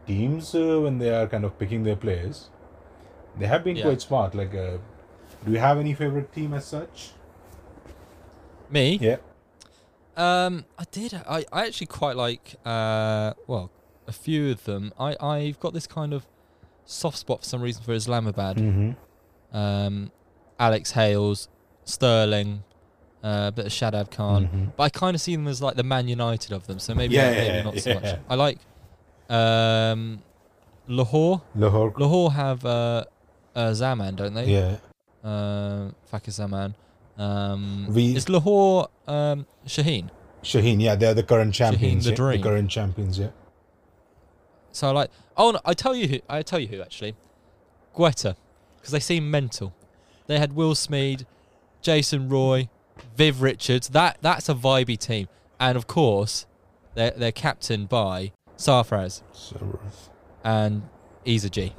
teams 0.06 0.54
uh, 0.54 0.80
when 0.80 0.99
they 0.99 1.11
are 1.11 1.26
kind 1.26 1.45
of 1.45 1.59
picking 1.59 1.85
their 1.85 1.97
players, 1.97 2.49
they 3.38 3.47
have 3.47 3.62
been 3.62 3.76
Yeah. 3.76 3.85
quite 3.85 4.00
smart. 4.00 4.35
Like, 4.35 4.54
uh, 4.54 4.78
do 5.45 5.52
you 5.52 5.59
have 5.59 5.78
any 5.78 5.92
favorite 5.95 6.33
team 6.33 6.54
as 6.54 6.64
such? 6.64 7.12
Me? 8.71 8.99
Yeah. 9.00 9.16
Um, 10.16 10.64
I 10.78 10.85
did. 10.90 11.14
I, 11.14 11.45
I 11.52 11.66
actually 11.66 11.87
quite 11.88 12.16
like. 12.16 12.57
Uh, 12.64 13.33
well, 13.47 13.71
a 14.07 14.12
few 14.12 14.50
of 14.50 14.64
them. 14.64 14.92
I 14.99 15.16
I've 15.21 15.59
got 15.61 15.73
this 15.75 15.87
kind 15.87 16.12
of 16.12 16.26
soft 16.85 17.19
spot 17.19 17.40
for 17.40 17.47
some 17.47 17.62
reason 17.62 17.83
for 17.83 17.92
Islamabad. 17.92 18.57
Mm-hmm. 18.57 19.57
Um, 19.57 20.11
Alex 20.59 20.92
Hales, 20.92 21.49
Stirling, 21.85 22.62
uh, 23.25 23.47
a 23.49 23.52
bit 23.52 23.66
of 23.66 23.73
Shadab 23.73 24.11
Khan. 24.11 24.49
Mhm. 24.49 24.73
But 24.76 24.83
I 24.85 24.88
kind 24.90 25.14
of 25.14 25.21
see 25.21 25.35
them 25.37 25.47
as 25.49 25.62
like 25.62 25.76
the 25.76 25.83
Man 25.83 26.09
United 26.09 26.52
of 26.52 26.66
them. 26.66 26.78
So 26.78 26.95
maybe, 26.95 27.14
Yeah, 27.14 27.31
maybe 27.31 27.47
yeah, 27.47 27.62
not 27.62 27.78
so 27.78 27.90
yeah. 27.90 28.00
much. 28.00 28.19
I 28.28 28.35
like 28.35 28.59
um, 29.31 30.23
Lahore. 30.88 31.42
Lahore. 31.54 31.95
Lahore 31.97 32.33
have 32.33 32.64
uh, 32.64 33.04
uh, 33.54 33.73
Zaman, 33.73 34.14
don't 34.16 34.35
they? 34.35 34.47
Yeah. 34.47 34.76
Uh, 35.25 35.90
Fakhar 36.12 36.31
Zaman. 36.33 36.75
Um, 37.19 37.87
We- 37.90 38.16
is 38.16 38.28
Lahore 38.28 38.88
um, 39.07 39.47
Shaheen? 39.66 40.11
Shaheen. 40.42 40.81
Yeah, 40.81 40.95
they 40.97 41.07
are 41.07 41.14
the 41.14 41.23
current 41.23 41.54
champions. 41.54 42.04
the 42.04 42.11
yeah, 42.11 42.16
dream. 42.16 42.40
the 42.40 42.49
current 42.49 42.71
champions. 42.71 43.19
Yeah. 43.19 43.28
So 44.73 44.88
I 44.88 44.90
like. 44.90 45.11
Oh, 45.37 45.52
no, 45.52 45.61
I 45.64 45.75
tell 45.75 45.95
you 45.95 46.09
who. 46.09 46.21
I 46.28 46.42
tell 46.42 46.59
you 46.59 46.69
who 46.69 46.81
actually. 46.81 47.14
Quetta, 47.95 48.37
because 48.76 48.90
they 48.92 49.00
seem 49.00 49.31
mental. 49.31 49.75
They 50.26 50.38
had 50.38 50.54
Will 50.54 50.75
Smeed, 50.75 51.26
Jason 51.83 52.28
Roy, 52.28 52.69
Viv 53.16 53.42
Richards. 53.42 53.88
That 53.90 54.19
that's 54.23 54.49
a 54.49 54.54
vibey 54.54 54.99
team, 54.99 55.28
and 55.61 55.76
of 55.76 55.87
course, 55.87 56.47
they're 56.95 57.11
they're 57.11 57.33
captained 57.33 57.88
by 57.90 58.33
Sarfraz, 58.57 59.23
So, 59.33 59.78
and 60.42 60.83
he's 61.25 61.45
a 61.45 61.50
G. 61.50 61.75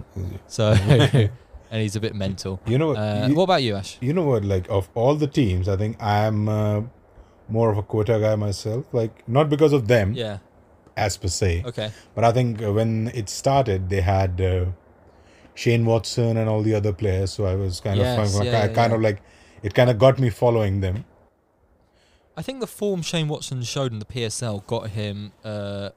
So, 0.48 0.74
and 1.74 1.82
he's 1.82 1.96
a 1.96 2.00
bit 2.00 2.14
mental. 2.16 2.60
you 2.72 2.78
know 2.78 2.88
what? 2.90 2.98
Uh, 2.98 3.26
you, 3.30 3.36
what 3.36 3.44
about 3.50 3.64
you, 3.64 3.76
Ash? 3.76 3.98
you 4.08 4.14
know 4.14 4.24
what? 4.32 4.46
Like 4.46 4.68
of 4.70 4.90
all 4.94 5.16
the 5.16 5.28
teams, 5.40 5.68
I 5.68 5.76
think 5.82 6.02
I'm 6.02 6.48
uh, 6.48 6.82
more 7.50 7.72
of 7.72 7.78
a 7.80 7.84
Quetta 7.84 8.20
guy 8.22 8.36
myself. 8.36 8.86
Like 8.94 9.28
not 9.28 9.50
because 9.50 9.74
of 9.74 9.88
them 9.88 10.14
Yeah. 10.14 10.38
as 10.96 11.18
per 11.18 11.28
se, 11.40 11.64
Okay. 11.66 11.90
but 12.16 12.24
I 12.24 12.32
think 12.32 12.62
when 12.62 12.92
it 13.22 13.28
started, 13.30 13.90
they 13.90 14.02
had 14.02 14.40
uh, 14.40 14.66
Shane 15.56 15.86
Watson 15.86 16.38
and 16.38 16.48
all 16.50 16.62
the 16.62 16.76
other 16.76 16.94
players. 16.94 17.34
So 17.34 17.46
I 17.46 17.56
was 17.56 17.80
kind 17.82 17.98
Yes, 17.98 18.36
of, 18.40 18.46
yeah, 18.46 18.52
I 18.52 18.66
yeah, 18.66 18.68
kind 18.80 18.92
yeah. 18.92 18.96
of 18.98 19.02
like, 19.02 19.20
it 19.64 19.74
kind 19.74 19.90
of 19.90 19.98
got 19.98 20.20
me 20.20 20.30
following 20.30 20.82
them. 20.82 21.06
I 22.38 22.42
think 22.42 22.60
the 22.62 22.68
form 22.68 23.02
Shane 23.02 23.28
Watson 23.28 23.62
showed 23.64 23.92
in 23.94 24.00
the 24.00 24.06
PSL 24.06 24.66
got 24.68 24.90
him 24.92 25.32
uh, 25.46 25.90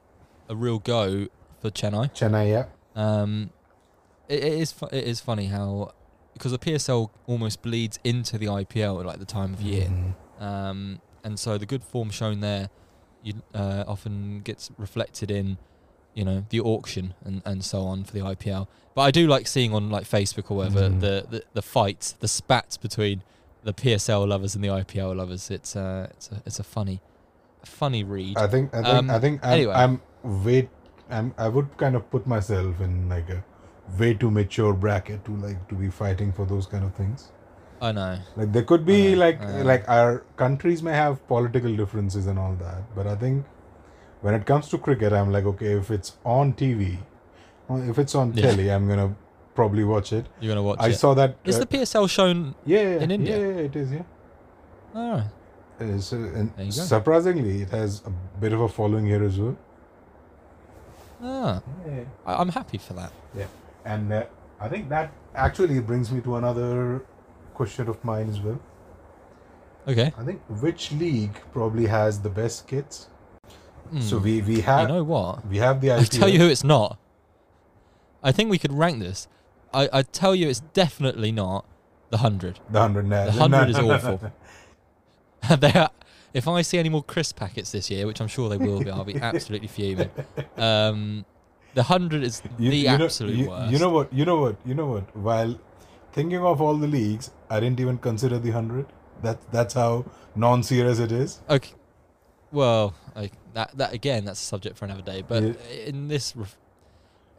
a 0.49 0.55
real 0.55 0.79
go 0.79 1.27
for 1.61 1.69
Chennai. 1.71 2.13
Chennai, 2.13 2.45
yeah. 2.49 2.65
Um, 2.95 3.49
it, 4.29 4.43
it 4.43 4.53
is 4.53 4.71
fu- 4.71 4.87
it 4.91 5.03
is 5.05 5.19
funny 5.19 5.47
how 5.47 5.91
because 6.33 6.51
the 6.51 6.59
PSL 6.59 7.09
almost 7.25 7.61
bleeds 7.61 7.97
into 8.03 8.37
the 8.37 8.45
IPL 8.47 8.99
at 8.99 9.05
like 9.05 9.19
the 9.19 9.25
time 9.25 9.53
of 9.53 9.61
year. 9.61 9.87
Mhm. 9.89 10.41
Um, 10.41 11.01
and 11.23 11.39
so 11.39 11.57
the 11.57 11.65
good 11.65 11.83
form 11.83 12.09
shown 12.11 12.41
there, 12.41 12.69
you 13.23 13.33
uh, 13.55 13.83
often 13.87 14.41
gets 14.41 14.69
reflected 14.77 15.31
in, 15.31 15.57
you 16.13 16.23
know, 16.23 16.45
the 16.49 16.59
auction 16.61 17.15
and, 17.25 17.41
and 17.43 17.65
so 17.65 17.81
on 17.81 18.03
for 18.03 18.13
the 18.13 18.19
IPL. 18.19 18.67
But 18.93 19.01
I 19.01 19.11
do 19.11 19.27
like 19.27 19.47
seeing 19.47 19.73
on 19.73 19.89
like 19.89 20.03
Facebook 20.05 20.51
or 20.51 20.57
whatever 20.57 20.81
Mhm. 20.89 20.99
the, 21.01 21.25
the 21.29 21.43
the 21.53 21.61
fights, 21.61 22.11
the 22.13 22.27
spats 22.27 22.77
between 22.77 23.23
the 23.63 23.73
PSL 23.73 24.27
lovers 24.27 24.53
and 24.55 24.63
the 24.63 24.69
IPL 24.69 25.15
lovers. 25.15 25.49
It's 25.49 25.75
uh, 25.75 26.07
it's 26.11 26.31
a 26.31 26.41
it's 26.45 26.59
a 26.59 26.63
funny, 26.63 27.01
funny 27.65 28.03
read. 28.03 28.37
I 28.37 28.47
think 28.47 28.73
I 28.73 28.81
think 28.83 28.87
Um, 28.95 29.09
I 29.09 29.19
think 29.19 29.39
I'm, 29.43 29.51
anyway. 29.53 29.73
I'm 29.73 30.01
way 30.43 30.69
I'm 31.09 31.33
I 31.37 31.47
would 31.47 31.75
kind 31.77 31.95
of 31.95 32.09
put 32.11 32.27
myself 32.27 32.79
in 32.81 33.09
like 33.09 33.29
a 33.29 33.43
way 33.99 34.13
too 34.13 34.29
mature 34.29 34.73
bracket 34.73 35.23
to 35.25 35.35
like 35.37 35.67
to 35.69 35.75
be 35.75 35.89
fighting 35.89 36.31
for 36.31 36.45
those 36.45 36.65
kind 36.65 36.83
of 36.83 36.93
things. 36.95 37.29
I 37.81 37.91
know. 37.91 38.17
Like 38.35 38.51
there 38.53 38.63
could 38.63 38.85
be 38.85 39.15
like 39.15 39.39
like 39.63 39.87
our 39.87 40.23
countries 40.35 40.81
may 40.81 40.93
have 40.93 41.25
political 41.27 41.75
differences 41.75 42.27
and 42.27 42.39
all 42.39 42.55
that, 42.55 42.81
but 42.95 43.07
I 43.07 43.15
think 43.15 43.45
when 44.21 44.33
it 44.33 44.45
comes 44.45 44.67
to 44.69 44.77
cricket, 44.77 45.13
I'm 45.13 45.31
like 45.31 45.45
okay, 45.45 45.73
if 45.73 45.91
it's 45.91 46.17
on 46.25 46.53
TV, 46.53 46.97
if 47.69 47.99
it's 47.99 48.15
on 48.15 48.33
Yeah. 48.33 48.47
telly, 48.47 48.71
I'm 48.71 48.87
gonna 48.87 49.15
probably 49.55 49.83
watch 49.83 50.11
it. 50.11 50.25
You're 50.39 50.51
gonna 50.55 50.63
watch 50.63 50.79
I 50.79 50.89
it. 50.89 50.95
saw 50.95 51.13
that. 51.13 51.35
Is 51.45 51.55
uh, 51.55 51.59
the 51.59 51.67
PSL 51.67 52.09
shown? 52.09 52.55
yeah, 52.65 52.81
yeah, 52.81 53.03
in 53.03 53.11
India? 53.11 53.37
Yeah, 53.39 53.47
yeah, 53.47 53.67
it 53.69 53.75
is. 53.75 53.91
Yeah. 53.91 54.03
All 54.95 55.11
right. 55.11 55.23
Uh, 55.79 55.99
so, 55.99 56.17
and 56.17 56.51
There 56.55 56.65
you 56.65 56.71
go. 56.71 56.81
surprisingly, 56.81 57.61
it 57.61 57.69
has 57.69 58.01
a 58.05 58.09
bit 58.41 58.51
of 58.53 58.61
a 58.61 58.67
following 58.67 59.05
here 59.05 59.23
as 59.23 59.39
well. 59.39 59.55
Ah, 61.21 61.61
Yeah. 61.87 62.03
I, 62.25 62.35
I'm 62.41 62.49
happy 62.49 62.77
for 62.79 62.93
that. 62.93 63.11
And 63.87 64.11
uh, 64.11 64.25
I 64.59 64.67
think 64.67 64.89
that 64.89 65.13
actually 65.33 65.79
brings 65.79 66.11
me 66.11 66.19
to 66.21 66.35
another 66.35 67.05
question 67.53 67.87
of 67.87 68.03
mine 68.03 68.29
as 68.29 68.41
well. 68.41 68.59
Okay. 69.87 70.13
I 70.17 70.23
think 70.23 70.41
which 70.61 70.91
league 70.91 71.41
probably 71.53 71.85
has 71.87 72.19
the 72.19 72.29
best 72.29 72.67
kits? 72.67 73.07
So 74.01 74.17
we 74.17 74.41
we 74.41 74.59
have. 74.59 74.81
you 74.81 74.95
know 74.95 75.03
what? 75.03 75.47
we 75.47 75.59
have 75.59 75.79
the 75.79 75.93
I 75.93 76.03
tell 76.03 76.27
you 76.27 76.39
who 76.39 76.49
it's 76.49 76.65
not. 76.65 76.99
I 78.21 78.33
think 78.33 78.49
we 78.49 78.57
could 78.57 78.73
rank 78.73 78.99
this. 78.99 79.29
I, 79.73 79.87
I 79.93 80.01
tell 80.01 80.35
you 80.35 80.49
it's 80.49 80.59
definitely 80.59 81.31
not 81.31 81.65
the 82.09 82.17
hundred. 82.17 82.59
the 82.69 82.81
hundred. 82.81 83.07
Nah, 83.07 83.25
The 83.25 83.39
100 83.39 83.69
is 83.69 83.77
awful. 83.77 84.33
they 85.59 85.71
are, 85.71 85.91
if 86.33 86.45
I 86.49 86.61
see 86.63 86.77
any 86.77 86.89
more 86.89 87.03
crisp 87.03 87.37
packets 87.37 87.71
this 87.71 87.89
year, 87.89 88.05
which 88.07 88.19
I'm 88.19 88.27
sure 88.27 88.49
they 88.49 88.57
will 88.57 88.83
be, 88.83 88.91
I'll 88.91 89.05
be 89.05 89.15
absolutely 89.21 89.69
fuming. 89.69 90.09
Um, 90.57 91.25
the 91.77 91.83
hundred 91.93 92.23
is 92.27 92.41
You, 92.57 92.71
the 92.71 92.77
you 92.77 92.97
know, 92.97 93.05
absolute 93.05 93.35
you, 93.39 93.49
worst. 93.49 93.71
you 93.71 93.79
know 93.79 93.89
what? 93.97 94.11
You 94.19 94.25
know 94.29 94.37
what? 94.43 94.55
You 94.65 94.75
know 94.79 94.87
what? 94.93 95.15
While 95.29 95.53
thinking 96.17 96.43
of 96.51 96.61
all 96.67 96.75
the 96.85 96.87
leagues, 96.99 97.31
I 97.49 97.59
didn't 97.63 97.79
even 97.85 97.97
consider 98.09 98.39
the 98.45 98.51
hundred. 98.59 98.85
That 99.23 99.37
that's 99.51 99.73
how 99.73 100.05
non-serious 100.35 100.99
it 100.99 101.11
is. 101.11 101.41
Okay. 101.57 101.73
Well, 102.51 102.93
I, 103.15 103.29
that 103.53 103.77
that 103.77 103.93
again, 103.93 104.25
that's 104.25 104.41
a 104.41 104.49
subject 104.53 104.77
for 104.77 104.85
another 104.85 105.01
day. 105.13 105.21
But 105.33 105.43
Yeah. 105.43 105.53
in 105.91 106.07
this, 106.07 106.33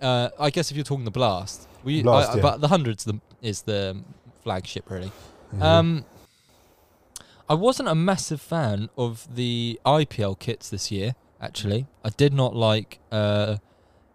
uh, 0.03 0.29
I 0.39 0.51
guess 0.51 0.71
if 0.71 0.77
you're 0.77 0.85
talking 0.93 1.05
the 1.05 1.19
blast, 1.23 1.67
we, 1.85 2.03
Blast, 2.03 2.31
I, 2.33 2.37
yeah. 2.37 2.43
but 2.43 2.61
the 2.61 2.69
hundreds 2.69 3.05
the, 3.05 3.21
is 3.43 3.63
the 3.63 4.03
flagship 4.43 4.91
really. 4.91 5.11
Yeah. 5.57 5.79
Um, 5.79 6.05
I 7.49 7.55
wasn't 7.55 7.89
a 7.89 7.95
massive 7.95 8.41
fan 8.41 8.91
of 8.97 9.27
the 9.35 9.81
IPL 9.87 10.39
kits 10.39 10.69
this 10.69 10.91
year. 10.91 11.15
Actually, 11.41 11.87
I 12.05 12.11
did 12.11 12.33
not 12.35 12.55
like 12.55 12.99
uh, 13.11 13.57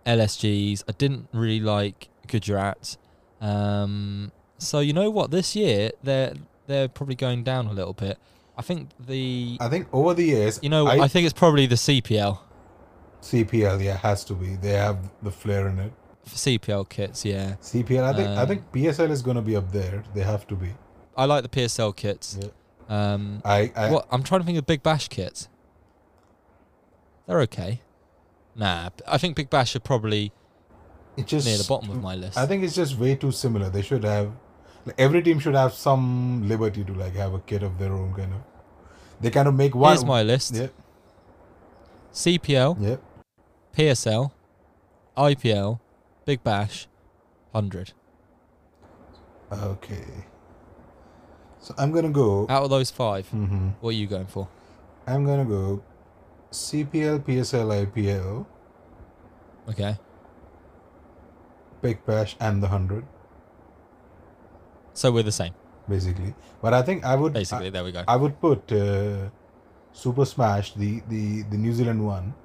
LSGs. 0.06 0.84
I 0.88 0.92
didn't 0.94 1.28
really 1.34 1.60
like 1.60 2.10
Gujarat. 2.28 2.98
Um, 3.42 4.32
so 4.58 4.80
you 4.80 4.94
know 4.94 5.10
what? 5.10 5.32
This 5.32 5.56
year 5.56 5.92
they're 6.04 6.34
they're 6.68 6.88
probably 6.88 7.16
going 7.16 7.44
down 7.44 7.68
a 7.68 7.74
little 7.74 7.94
bit. 7.94 8.18
I 8.58 8.62
think 8.62 8.90
the 9.00 9.58
I 9.60 9.68
think 9.70 9.88
over 9.92 10.14
the 10.14 10.24
years, 10.26 10.60
you 10.62 10.70
know 10.70 10.88
I, 10.88 11.04
I, 11.04 11.08
think 11.08 11.26
it's 11.26 11.34
probably 11.34 11.66
the 11.66 11.76
CPL 11.76 12.40
CPL 13.22 13.84
yeah 13.84 13.98
has 13.98 14.24
to 14.26 14.34
be. 14.34 14.56
They 14.56 14.74
have 14.74 14.98
the 15.22 15.32
flair 15.32 15.68
in 15.68 15.80
it. 15.80 15.92
for 16.26 16.36
CPL 16.36 16.88
kits. 16.90 17.26
Yeah, 17.26 17.56
CPL, 17.62 18.04
I 18.04 18.14
think 18.14 18.30
I 18.30 18.42
Um, 18.44 18.48
think 18.48 18.72
PSL 18.72 19.10
is 19.10 19.22
going 19.22 19.36
to 19.36 19.42
be 19.42 19.56
up 19.56 19.72
there. 19.72 20.04
They 20.14 20.22
have 20.24 20.46
to 20.48 20.56
be. 20.56 20.70
I 21.18 21.26
like 21.26 21.44
the 21.44 21.50
PSL 21.50 21.96
kits. 21.96 22.38
Yeah. 22.40 22.50
Um, 22.90 23.42
I, 23.44 23.72
I 23.76 23.92
what 23.92 24.08
I'm 24.12 24.24
trying 24.24 24.42
to 24.42 24.46
think 24.46 24.58
of 24.58 24.66
Big 24.66 24.84
Bash 24.84 25.08
kits. 25.08 25.50
They're 27.28 27.42
okay. 27.42 27.82
Nah, 28.56 28.90
I 29.08 29.18
think 29.18 29.36
Big 29.36 29.50
Bash 29.50 29.76
are 29.76 29.80
probably 29.80 30.32
it 31.18 31.28
just 31.28 31.46
near 31.46 31.58
the 31.58 31.66
bottom 31.68 31.90
of 31.92 32.02
my 32.02 32.16
list. 32.16 32.38
I 32.38 32.46
think 32.46 32.64
it's 32.64 32.76
just 32.76 32.98
way 32.98 33.16
too 33.16 33.32
similar. 33.32 33.70
They 33.70 33.82
should 33.82 34.04
have 34.04 34.32
like, 34.86 34.96
every 34.98 35.22
team 35.24 35.40
should 35.40 35.56
have 35.56 35.74
some 35.74 36.48
liberty 36.48 36.84
to 36.84 36.94
like 36.94 37.14
have 37.16 37.34
a 37.34 37.40
kit 37.40 37.64
of 37.64 37.80
their 37.80 37.94
own 37.94 38.14
kind 38.14 38.34
of. 38.34 38.42
They 39.22 39.30
kind 39.30 39.48
of 39.48 39.56
make 39.56 39.74
one. 39.76 39.92
Here's 39.92 40.06
my 40.06 40.22
list: 40.24 40.56
Yeah, 40.56 40.68
CPL, 42.14 42.78
yeah. 42.80 42.98
PSL, 43.76 44.32
IPL, 45.18 45.80
Big 46.26 46.44
Bash, 46.44 46.88
hundred. 47.54 47.94
Okay. 49.52 50.06
So 51.60 51.74
I'm 51.78 51.92
gonna 51.92 52.10
go. 52.10 52.46
Out 52.50 52.64
of 52.64 52.70
those 52.70 52.92
five, 52.92 53.28
hmm 53.30 53.70
what 53.80 53.92
are 53.92 53.98
you 53.98 54.08
going 54.08 54.26
for? 54.28 54.48
I'm 55.08 55.26
gonna 55.26 55.46
go. 55.46 55.82
CPL, 56.54 57.20
PSL, 57.26 57.86
IPL, 57.86 58.46
Okay, 59.70 59.98
Big 61.82 62.06
Bash, 62.06 62.36
and 62.40 62.62
the 62.62 62.68
hundred 62.68 63.06
so 64.96 65.12
we're 65.12 65.24
the 65.24 65.32
same, 65.32 65.54
basically. 65.90 66.36
But 66.62 66.74
I 66.76 66.82
think 66.84 67.04
I 67.04 67.16
would. 67.16 67.34
basically. 67.34 67.72
there 67.72 67.84
we 67.84 67.92
go. 67.92 68.04
I, 68.08 68.14
I 68.14 68.16
would 68.16 68.40
put 68.40 68.72
uh, 68.72 69.30
Super 69.92 70.24
Smash, 70.26 70.74
the, 70.76 71.02
the 71.10 71.42
the 71.50 71.58
New 71.58 71.74
Zealand 71.74 72.06
one, 72.06 72.36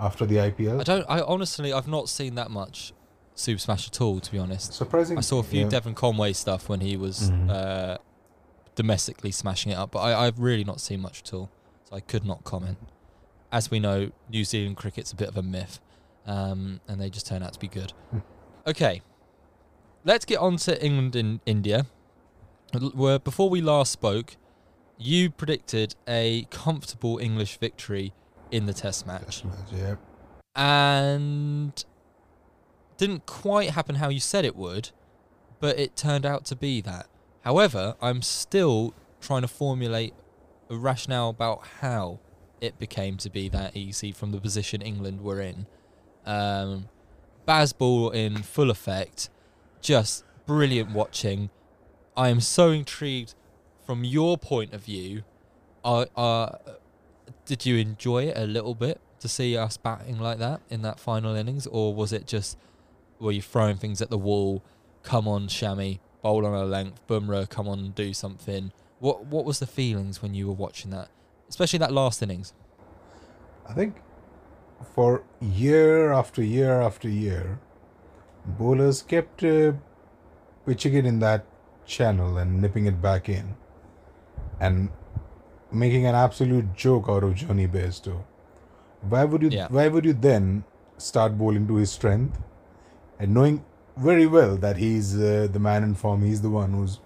after 0.00 0.24
the 0.24 0.36
IPL. 0.36 0.80
I 0.80 0.84
don't. 0.84 1.04
I 1.08 1.20
honestly, 1.20 1.70
I've 1.72 1.88
not 1.88 2.08
seen 2.08 2.34
that 2.36 2.50
much 2.50 2.94
Super 3.34 3.58
Smash 3.60 3.88
at 3.88 4.00
all. 4.00 4.20
To 4.20 4.32
be 4.32 4.38
honest, 4.38 4.72
Surprising. 4.72 5.18
I 5.18 5.20
saw 5.20 5.38
a 5.40 5.42
few 5.42 5.62
yeah. 5.64 5.68
Devon 5.68 5.94
Conway 5.94 6.32
stuff 6.32 6.68
when 6.70 6.80
he 6.80 6.96
was 6.96 7.30
Mhm. 7.30 7.50
uh, 7.50 7.98
domestically 8.74 9.32
smashing 9.32 9.72
it 9.72 9.74
up, 9.76 9.90
but 9.90 9.98
I, 10.00 10.26
I've 10.26 10.38
really 10.40 10.64
not 10.64 10.80
seen 10.80 11.00
much 11.02 11.20
at 11.26 11.34
all, 11.34 11.50
I 11.92 12.00
could 12.00 12.24
not 12.24 12.44
comment. 12.44 12.78
As 13.50 13.70
we 13.70 13.78
know, 13.78 14.10
New 14.30 14.44
Zealand 14.44 14.76
cricket's 14.76 15.12
a 15.12 15.16
bit 15.16 15.28
of 15.28 15.36
a 15.36 15.42
myth, 15.42 15.78
um, 16.26 16.80
and 16.88 17.00
they 17.00 17.10
just 17.10 17.26
turn 17.26 17.42
out 17.42 17.52
to 17.52 17.58
be 17.58 17.68
good. 17.68 17.92
Hmm. 18.10 18.18
okay, 18.66 19.02
let's 20.04 20.24
get 20.24 20.38
on 20.38 20.56
to 20.58 20.82
England 20.84 21.16
and 21.16 21.40
India. 21.44 21.86
Where 22.94 23.18
before 23.18 23.50
we 23.50 23.60
last 23.60 23.92
spoke, 23.92 24.36
you 24.96 25.30
predicted 25.30 25.94
a 26.08 26.46
comfortable 26.50 27.18
English 27.18 27.58
victory 27.58 28.14
in 28.50 28.64
the 28.64 28.72
Test 28.72 29.06
match 29.06 29.42
Test 29.42 29.44
match, 29.44 29.72
yeah. 29.72 29.96
and 30.56 31.84
didn't 32.96 33.26
quite 33.26 33.70
happen 33.70 33.96
how 33.96 34.08
you 34.08 34.20
said 34.20 34.46
it 34.46 34.56
would, 34.56 34.90
but 35.60 35.78
it 35.78 35.96
turned 35.96 36.24
out 36.24 36.46
to 36.46 36.56
be 36.56 36.80
that. 36.80 37.06
However, 37.42 37.96
I'm 38.00 38.22
still 38.22 38.94
trying 39.20 39.42
to 39.42 39.48
formulate 39.48 40.14
a 40.72 40.76
rationale 40.76 41.30
about 41.30 41.66
how 41.80 42.18
it 42.60 42.78
became 42.78 43.16
to 43.18 43.30
be 43.30 43.48
that 43.50 43.76
easy 43.76 44.12
from 44.12 44.32
the 44.32 44.40
position 44.40 44.80
England 44.80 45.20
were 45.20 45.40
in. 45.40 45.66
Um, 46.24 46.88
Bazball 47.46 48.14
in 48.14 48.42
full 48.42 48.70
effect, 48.70 49.28
just 49.80 50.24
brilliant 50.46 50.92
watching. 50.92 51.50
I 52.16 52.28
am 52.28 52.40
so 52.40 52.70
intrigued 52.70 53.34
from 53.84 54.04
your 54.04 54.38
point 54.38 54.72
of 54.72 54.84
view. 54.84 55.24
Did 57.44 57.66
you 57.66 57.76
enjoy 57.76 58.24
it 58.28 58.36
a 58.36 58.46
little 58.46 58.74
bit 58.74 59.00
to 59.20 59.28
see 59.28 59.56
us 59.56 59.76
batting 59.76 60.18
like 60.18 60.38
that 60.38 60.60
in 60.70 60.82
that 60.82 61.00
final 61.00 61.34
innings, 61.34 61.66
or 61.66 61.94
was 61.94 62.12
it 62.12 62.26
just 62.26 62.56
were 63.18 63.32
you 63.32 63.42
throwing 63.42 63.76
things 63.76 64.00
at 64.00 64.10
the 64.10 64.18
wall? 64.18 64.62
Come 65.02 65.26
on, 65.26 65.48
Shami, 65.48 65.98
bowl 66.22 66.46
on 66.46 66.54
a 66.54 66.64
length. 66.64 67.04
Bumrah, 67.08 67.48
come 67.48 67.66
on, 67.66 67.90
do 67.90 68.14
something. 68.14 68.72
What 69.02 69.26
What 69.26 69.44
was 69.44 69.58
the 69.58 69.66
feelings 69.66 70.22
when 70.22 70.32
you 70.32 70.46
were 70.46 70.58
watching 70.64 70.92
that, 70.92 71.08
especially 71.48 71.80
that 71.80 71.92
last 71.92 72.22
innings? 72.22 72.54
I 73.68 73.72
think 73.72 73.96
for 74.94 75.24
year 75.40 76.12
after 76.12 76.40
year 76.40 76.80
after 76.80 77.08
year, 77.08 77.58
bowlers 78.46 79.02
kept 79.02 79.42
uh, 79.42 79.72
pitching 80.66 80.94
it 80.94 81.04
in 81.04 81.18
that 81.18 81.44
channel 81.84 82.38
and 82.38 82.62
nipping 82.62 82.86
it 82.86 83.02
back 83.02 83.28
in, 83.28 83.56
and 84.60 84.88
making 85.72 86.06
an 86.06 86.14
absolute 86.14 86.72
joke 86.76 87.08
out 87.08 87.24
of 87.24 87.34
Jonny 87.34 87.66
Bairstow. 87.66 88.22
Why 89.00 89.24
would 89.24 89.42
you? 89.42 89.50
Yeah. 89.50 89.66
Why 89.68 89.88
would 89.88 90.04
you 90.04 90.12
then 90.12 90.62
start 90.96 91.36
bowling 91.36 91.66
to 91.66 91.74
his 91.74 91.90
strength, 91.90 92.38
and 93.18 93.34
knowing 93.34 93.64
very 93.96 94.26
well 94.26 94.56
that 94.58 94.76
he's 94.76 95.16
uh, 95.18 95.48
the 95.50 95.58
man 95.58 95.82
in 95.82 95.96
form, 95.96 96.22
he's 96.22 96.42
the 96.42 96.50
one 96.50 96.72
who's 96.72 97.00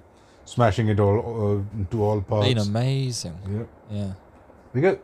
smashing 0.53 0.89
it 0.95 1.01
all 1.01 1.19
uh, 1.19 1.85
to 1.91 2.03
all 2.09 2.21
parts. 2.23 2.49
Been 2.49 2.59
amazing. 2.67 3.37
Yeah 3.57 3.67
Yeah. 3.99 4.13
because 4.75 4.97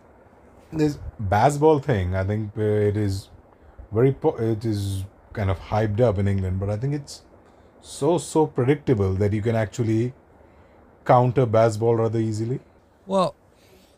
this 0.81 0.95
Bazball 1.33 1.81
thing 1.87 2.15
i 2.21 2.23
think 2.29 2.57
uh, 2.67 2.69
it 2.91 2.97
is 3.01 3.17
very 3.99 4.13
po- 4.25 4.37
it 4.53 4.65
is 4.71 4.81
kind 5.39 5.51
of 5.55 5.59
hyped 5.73 6.01
up 6.07 6.19
in 6.23 6.31
england 6.33 6.59
but 6.63 6.71
i 6.75 6.77
think 6.85 6.95
it's 6.99 7.17
so 7.91 8.13
so 8.29 8.47
predictable 8.59 9.13
that 9.23 9.33
you 9.39 9.43
can 9.49 9.57
actually 9.65 10.01
counter 11.13 11.45
Bazball 11.59 11.99
rather 12.05 12.19
easily 12.31 12.59
Well, 13.07 13.35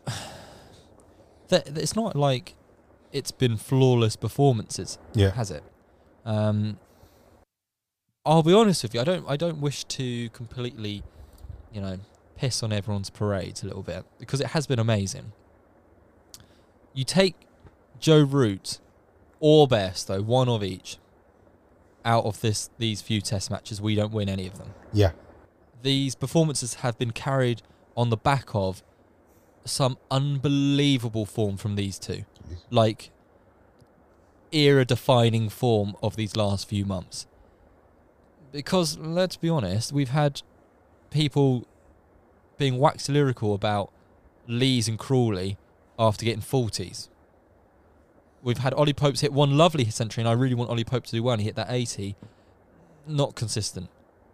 th- 1.49 1.63
it's 1.85 1.95
not 1.95 2.15
like 2.15 2.55
it's 3.11 3.31
been 3.31 3.57
flawless 3.57 4.15
performances, 4.17 4.97
Yeah. 5.13 5.31
has 5.31 5.51
it? 5.51 5.63
Um, 6.25 6.77
I'll 8.25 8.43
be 8.43 8.53
honest 8.53 8.83
with 8.83 8.93
you. 8.95 9.01
I 9.01 9.03
don't. 9.03 9.25
I 9.29 9.37
don't 9.37 9.61
wish 9.61 9.83
to 9.97 10.29
completely, 10.29 11.03
you 11.75 11.81
know, 11.81 11.99
piss 12.37 12.63
on 12.63 12.71
everyone's 12.71 13.09
parades 13.09 13.61
a 13.61 13.65
little 13.67 13.83
bit 13.83 14.05
because 14.17 14.39
it 14.39 14.47
has 14.47 14.65
been 14.65 14.79
amazing. 14.79 15.33
You 16.93 17.03
take 17.03 17.35
Joe 17.99 18.23
Root 18.23 18.79
or 19.41 19.67
Bairstow, 19.67 20.23
one 20.23 20.47
of 20.47 20.63
each, 20.63 20.97
out 22.05 22.23
of 22.25 22.39
this 22.39 22.69
these 22.77 23.01
few 23.01 23.19
Test 23.19 23.51
matches. 23.51 23.81
We 23.81 23.95
don't 23.95 24.13
win 24.13 24.29
any 24.29 24.47
of 24.47 24.57
them 24.57 24.73
Yeah. 24.93 25.11
these 25.83 26.15
performances 26.15 26.75
have 26.75 26.97
been 26.97 27.11
carried 27.11 27.61
on 27.97 28.09
the 28.09 28.17
back 28.17 28.49
of 28.55 28.81
some 29.65 29.97
unbelievable 30.09 31.25
form 31.25 31.57
from 31.57 31.75
these 31.75 31.99
two. 31.99 32.23
Like 32.69 33.11
era 34.51 34.85
defining 34.85 35.49
form 35.49 35.95
of 36.01 36.15
these 36.15 36.35
last 36.37 36.67
few 36.69 36.85
months. 36.85 37.27
Because 38.51 38.97
let's 38.97 39.35
be 39.35 39.49
honest, 39.49 39.91
we've 39.91 40.09
had 40.09 40.41
people 41.09 41.67
being 42.57 42.77
wax 42.77 43.09
lyrical 43.09 43.53
about 43.53 43.91
Lees 44.47 44.87
and 44.87 44.97
Crawley 44.97 45.57
after 45.97 46.25
getting 46.25 46.41
40s. 46.41 47.09
We've 48.41 48.59
had 48.59 48.73
Ollie 48.73 48.93
Pope's 48.93 49.21
hit 49.21 49.33
one 49.33 49.57
lovely 49.57 49.89
century, 49.89 50.21
and 50.21 50.29
I 50.29 50.33
really 50.33 50.53
want 50.53 50.69
Ollie 50.69 50.83
Pope 50.83 51.05
to 51.05 51.11
do 51.11 51.23
well, 51.23 51.33
and 51.33 51.41
he 51.41 51.47
hit 51.47 51.55
that 51.55 51.67
80. 51.69 52.15
Not 53.07 53.35
consistent. 53.35 53.89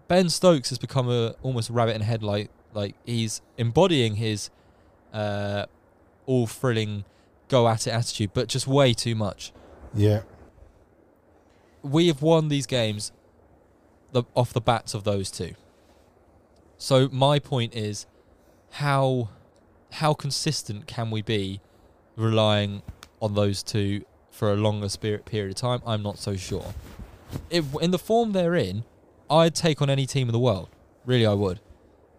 Ben 0.08 0.28
Stokes 0.30 0.70
has 0.70 0.78
become 0.78 1.10
a 1.10 1.36
almost 1.42 1.70
a 1.70 1.74
rabbit 1.74 1.96
in 1.96 2.02
a 2.02 2.06
headlight. 2.06 2.52
Like 2.74 2.96
he's 3.06 3.42
embodying 3.58 4.16
his 4.16 4.50
uh, 5.14 5.66
all 6.26 6.48
thrilling, 6.48 7.06
go 7.48 7.68
at 7.68 7.88
it 7.88 7.92
attitude, 7.92 8.32
but 8.34 8.50
just 8.50 8.68
way 8.68 8.94
too 8.94 9.16
much. 9.16 9.54
Yeah. 9.94 10.24
We 11.82 12.08
have 12.08 12.22
won 12.22 12.50
these 12.50 12.66
games 12.66 13.12
the, 14.12 14.24
off 14.36 14.54
the 14.54 14.62
bats 14.62 14.94
of 14.94 15.04
those 15.04 15.32
two. 15.32 15.54
So 16.82 17.10
my 17.12 17.38
point 17.38 17.76
is, 17.76 18.08
how 18.72 19.30
how 19.92 20.16
consistent 20.16 20.88
can 20.88 21.12
we 21.12 21.22
be 21.22 21.62
relying 22.16 22.82
on 23.22 23.36
those 23.36 23.62
two 23.62 24.04
for 24.32 24.52
a 24.52 24.56
longer 24.56 24.90
spirit 24.90 25.26
period 25.26 25.52
of 25.52 25.56
time? 25.58 25.84
I'm 25.86 26.02
not 26.02 26.18
so 26.18 26.36
sure. 26.36 26.74
If, 27.52 27.66
in 27.82 27.92
the 27.92 28.00
form 28.00 28.32
they're 28.32 28.56
in, 28.56 28.84
I'd 29.30 29.54
take 29.54 29.80
on 29.80 29.92
any 29.92 30.08
team 30.08 30.28
in 30.28 30.32
the 30.32 30.40
world. 30.40 30.70
Really, 31.06 31.28
I 31.28 31.36
would. 31.36 31.60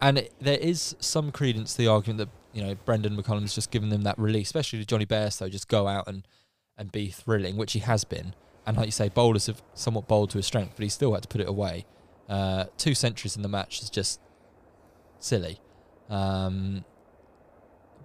And 0.01 0.19
it, 0.19 0.33
there 0.39 0.57
is 0.57 0.95
some 0.97 1.33
credence 1.33 1.73
to 1.73 1.79
the 1.79 1.87
argument 1.87 2.19
that 2.19 2.29
you 2.57 2.65
know 2.65 2.75
Brendon 2.85 3.17
McCullum's 3.17 3.53
just 3.53 3.69
given 3.69 3.89
them 3.89 4.03
that 4.03 4.17
release, 4.17 4.47
especially 4.47 4.79
to 4.79 4.85
Jonny 4.85 5.05
Bairstow, 5.05 5.51
just 5.51 5.67
go 5.67 5.89
out 5.89 6.07
and 6.07 6.25
and 6.77 6.89
be 6.89 7.09
thrilling, 7.09 7.57
which 7.57 7.73
he 7.73 7.79
has 7.79 8.05
been. 8.05 8.33
And 8.65 8.77
like 8.77 8.85
you 8.85 8.93
say, 8.93 9.09
bowlers 9.09 9.47
have 9.47 9.61
somewhat 9.73 10.07
bowled 10.07 10.29
to 10.29 10.37
his 10.37 10.45
strength, 10.45 10.75
but 10.77 10.83
he 10.83 10.89
still 10.89 11.13
had 11.13 11.23
to 11.23 11.27
put 11.27 11.41
it 11.41 11.49
away. 11.49 11.85
Uh, 12.29 12.67
two 12.77 12.95
centuries 12.95 13.35
in 13.35 13.41
the 13.41 13.49
match 13.49 13.81
is 13.81 13.89
just 13.89 14.21
silly. 15.23 15.59
Um, 16.09 16.83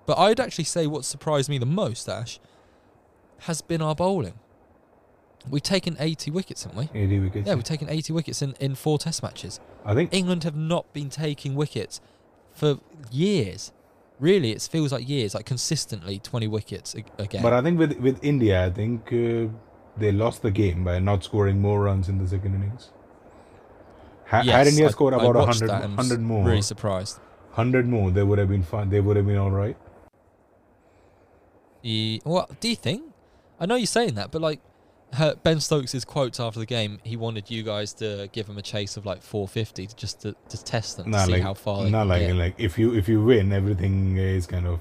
but 0.07 0.19
I'd 0.19 0.41
actually 0.41 0.65
say 0.65 0.87
what 0.87 1.05
surprised 1.05 1.51
me 1.51 1.59
the 1.59 1.67
most, 1.67 2.09
Ash, 2.09 2.41
has 3.41 3.61
been 3.61 3.83
our 3.83 3.95
bowling. 3.95 4.35
We've 5.51 5.63
taken 5.63 5.97
80 5.99 6.31
wickets, 6.31 6.65
haven't 6.65 6.79
we? 6.93 7.01
80 7.01 7.19
wickets. 7.21 7.47
Yeah, 7.47 7.55
we've 7.55 7.65
taken 7.65 7.89
80 7.89 8.13
wickets 8.13 8.43
in, 8.43 8.55
in 8.61 8.75
four 8.75 8.99
test 8.99 9.23
matches. 9.23 9.61
I 9.85 9.95
think 9.95 10.13
England 10.13 10.45
have 10.45 10.57
not 10.57 10.93
been 10.93 11.11
taking 11.11 11.55
wickets 11.55 12.01
for 12.53 12.81
years. 13.11 13.73
Really, 14.19 14.51
it 14.51 14.67
feels 14.71 14.93
like 14.93 15.09
years, 15.09 15.35
like 15.35 15.47
consistently 15.47 16.19
20 16.19 16.49
wickets 16.49 16.95
a, 16.95 17.05
a. 17.23 17.43
But 17.43 17.53
I 17.53 17.63
think 17.63 17.79
with 17.79 17.99
with 18.01 18.19
India, 18.23 18.67
I 18.67 18.71
think 18.71 19.13
uh, 19.13 19.47
they 19.97 20.11
lost 20.11 20.43
the 20.43 20.51
game 20.51 20.83
by 20.85 20.99
not 20.99 21.23
scoring 21.23 21.61
more 21.61 21.83
runs 21.83 22.09
in 22.09 22.19
the 22.19 22.27
second 22.27 22.57
innings. 22.57 22.91
Ha- 24.29 24.39
had 24.39 24.47
Yes, 24.47 24.69
India 24.69 24.87
I- 24.87 24.91
scored 24.91 25.15
I 25.15 25.19
about 25.19 25.35
watched 25.35 25.61
100, 25.63 25.69
that 25.71 25.85
and 25.85 25.97
was 25.97 26.09
100 26.09 26.23
more, 26.23 26.45
Really 26.47 26.63
surprised. 26.63 27.19
100 27.55 27.87
more, 27.89 28.11
they 28.11 28.23
would 28.23 28.39
have 28.39 28.49
been 28.49 28.63
fine. 28.63 28.91
They 28.91 29.01
would 29.01 29.17
have 29.17 29.27
been 29.27 29.39
all 29.39 29.51
right. 29.51 29.77
What 32.25 32.61
do 32.61 32.69
you 32.69 32.77
think? 32.77 33.03
I 33.59 33.67
know 33.67 33.77
you're 33.77 33.87
saying 33.87 34.15
that, 34.15 34.31
but 34.31 34.43
like 34.43 34.61
her, 35.15 35.35
Ben 35.43 35.59
Stokes' 35.61 36.05
quotes 36.05 36.39
after 36.39 36.61
the 36.61 36.67
game, 36.67 36.99
he 37.03 37.17
wanted 37.17 37.51
you 37.51 37.63
guys 37.63 37.93
to 37.95 38.29
give 38.33 38.47
him 38.49 38.59
a 38.59 38.63
chase 38.63 38.97
of 38.97 39.07
like 39.07 39.23
450 39.23 39.87
to 39.87 39.97
just 39.97 40.21
to, 40.23 40.35
to 40.51 40.63
test 40.65 40.97
them, 40.99 41.11
Nah, 41.11 41.25
to 41.25 41.33
see 41.33 41.41
how 41.41 41.55
far 41.55 41.87
not 41.89 42.07
like 42.07 42.21
get. 42.27 42.37
like 42.37 42.55
if 42.59 42.79
you 42.79 42.95
if 42.95 43.09
you 43.09 43.25
win, 43.25 43.53
everything 43.53 44.17
is 44.19 44.47
kind 44.47 44.67
of 44.67 44.81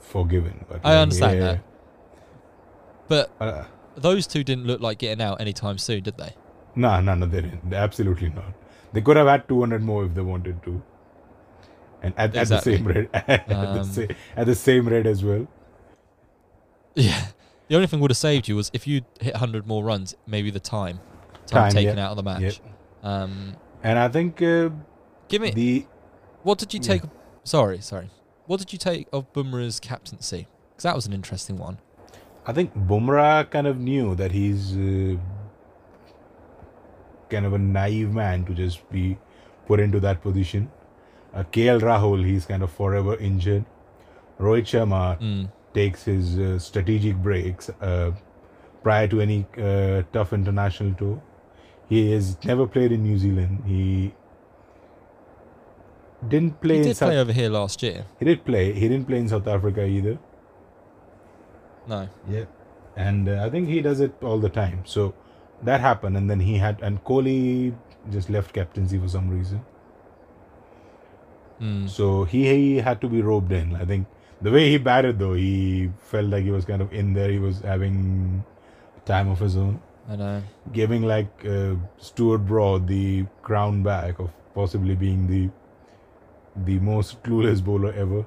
forgiven. 0.00 0.64
But 0.68 0.80
I 0.84 0.92
like, 0.94 0.98
understand 1.02 1.38
yeah, 1.38 1.44
that. 1.52 1.60
But 3.08 3.30
Uh, 3.40 3.64
those 3.96 4.26
two 4.26 4.42
didn't 4.42 4.66
look 4.66 4.80
like 4.80 4.98
getting 4.98 5.22
out 5.22 5.40
anytime 5.40 5.76
soon, 5.78 6.02
did 6.02 6.16
they? 6.16 6.34
nah, 6.74 7.00
no, 7.00 7.14
no, 7.14 7.26
they 7.26 7.42
didn't. 7.42 7.72
Absolutely 7.74 8.30
not. 8.30 8.54
They 8.92 9.00
could 9.00 9.16
have 9.16 9.26
had 9.26 9.48
200 9.48 9.82
more 9.82 10.04
if 10.04 10.14
they 10.14 10.22
wanted 10.22 10.62
to. 10.64 10.82
And 12.02 12.14
at, 12.16 12.34
at 12.36 12.48
the 12.48 12.60
same 12.60 12.86
rate, 12.86 13.08
at, 13.12 13.48
the 13.48 13.56
Um, 13.80 13.84
sa- 13.84 14.14
at 14.36 14.46
the 14.46 14.54
same 14.54 14.88
rate 14.88 15.06
as 15.06 15.22
well. 15.24 15.46
Yeah. 16.94 17.26
The 17.68 17.74
only 17.74 17.86
thing 17.86 18.00
would 18.00 18.10
have 18.10 18.16
saved 18.18 18.48
you 18.48 18.56
was 18.56 18.70
if 18.72 18.86
you 18.86 19.02
hit 19.20 19.34
100 19.34 19.66
more 19.66 19.84
runs, 19.84 20.14
maybe 20.26 20.50
the 20.50 20.60
time, 20.60 21.00
Time, 21.46 21.64
time, 21.64 21.72
taken 21.72 21.96
yeah. 21.98 22.06
out 22.06 22.10
of 22.12 22.16
the 22.16 22.22
match. 22.22 22.40
Yep. 22.42 22.54
Um, 23.02 23.56
And 23.82 23.98
I 23.98 24.08
think 24.08 24.40
uh, 24.42 24.70
give 25.28 25.42
me 25.42 25.50
the 25.50 25.86
what 26.42 26.58
did 26.58 26.72
you 26.72 26.80
yeah. 26.82 26.88
take? 26.98 27.02
Sorry, 27.44 27.80
sorry. 27.80 28.10
What 28.46 28.58
did 28.60 28.72
you 28.72 28.78
take 28.78 29.06
of 29.12 29.30
Bumrah's 29.32 29.78
captaincy? 29.80 30.46
Because 30.70 30.84
that 30.84 30.94
was 30.94 31.06
an 31.06 31.12
interesting 31.12 31.58
one. 31.58 31.78
I 32.46 32.52
think 32.54 32.74
Bumrah 32.74 33.50
kind 33.50 33.66
of 33.66 33.78
knew 33.78 34.14
that 34.14 34.32
he's 34.32 34.74
uh, 34.74 35.16
kind 37.30 37.46
of 37.46 37.52
a 37.52 37.58
naive 37.58 38.12
man 38.12 38.44
to 38.46 38.54
just 38.54 38.88
be 38.90 39.18
put 39.66 39.80
into 39.80 40.00
that 40.00 40.22
position. 40.22 40.70
Uh, 41.34 41.44
KL 41.52 41.80
Rahul, 41.80 42.24
he's 42.24 42.46
kind 42.46 42.62
of 42.62 42.70
forever 42.72 43.16
injured. 43.16 43.64
Rohit 44.40 44.66
Sharma 44.72 45.18
Mm. 45.20 45.50
takes 45.74 46.04
his 46.04 46.38
uh, 46.38 46.58
strategic 46.58 47.16
breaks 47.16 47.70
uh, 47.80 48.12
prior 48.82 49.08
to 49.08 49.20
any 49.20 49.46
uh, 49.58 50.02
tough 50.12 50.32
international 50.32 50.94
tour. 50.94 51.20
He 51.88 52.10
has 52.12 52.36
never 52.44 52.66
played 52.66 52.92
in 52.92 53.02
New 53.02 53.18
Zealand. 53.18 53.62
He 53.66 54.14
didn't 56.26 56.60
play 56.60 56.74
He 56.76 56.80
in 56.80 56.86
did 56.88 56.96
South. 56.96 57.08
play 57.10 57.18
over 57.18 57.32
here 57.32 57.48
last 57.50 57.82
year. 57.82 58.04
he 58.18 58.24
did 58.24 58.44
play. 58.44 58.72
He 58.72 58.88
didn't 58.88 59.06
play 59.06 59.18
in 59.18 59.28
South 59.28 59.46
Africa 59.46 59.84
either. 59.86 60.18
No. 61.86 62.08
Yeah, 62.28 62.44
and 62.96 63.28
uh, 63.28 63.44
I 63.44 63.50
think 63.50 63.68
he 63.68 63.80
does 63.80 64.00
it 64.00 64.12
all 64.22 64.38
the 64.38 64.48
time. 64.50 64.82
So 64.84 65.14
that 65.62 65.80
happened, 65.80 66.16
and 66.16 66.30
then 66.30 66.40
he 66.40 66.58
had 66.58 66.80
and 66.82 67.02
Kohli 67.04 67.74
just 68.10 68.30
left 68.30 68.52
captaincy 68.54 68.98
for 68.98 69.08
some 69.08 69.28
reason. 69.28 69.60
Mm. 71.60 71.88
So 71.88 72.24
he, 72.24 72.44
he 72.46 72.76
had 72.76 73.00
to 73.00 73.08
be 73.08 73.20
roped 73.22 73.50
in. 73.52 73.74
I 73.76 73.84
think 73.84 74.06
the 74.40 74.50
way 74.52 74.70
he 74.70 74.78
batted 74.78 75.18
though, 75.18 75.34
he 75.34 75.90
felt 75.98 76.26
like 76.26 76.44
he 76.44 76.50
was 76.50 76.64
kind 76.64 76.80
of 76.80 76.92
in 76.92 77.12
there. 77.14 77.30
He 77.30 77.38
was 77.38 77.60
having 77.60 78.44
time 79.04 79.28
of 79.28 79.40
his 79.40 79.56
own, 79.56 79.80
I 80.08 80.16
know. 80.16 80.42
giving 80.72 81.02
like 81.02 81.44
uh, 81.44 81.74
Stuart 81.98 82.38
Broad 82.46 82.86
the 82.86 83.24
crown 83.42 83.82
back 83.82 84.18
of 84.20 84.30
possibly 84.54 84.94
being 84.94 85.26
the 85.26 85.50
the 86.64 86.78
most 86.80 87.22
clueless 87.22 87.62
bowler 87.64 87.92
ever. 87.92 88.24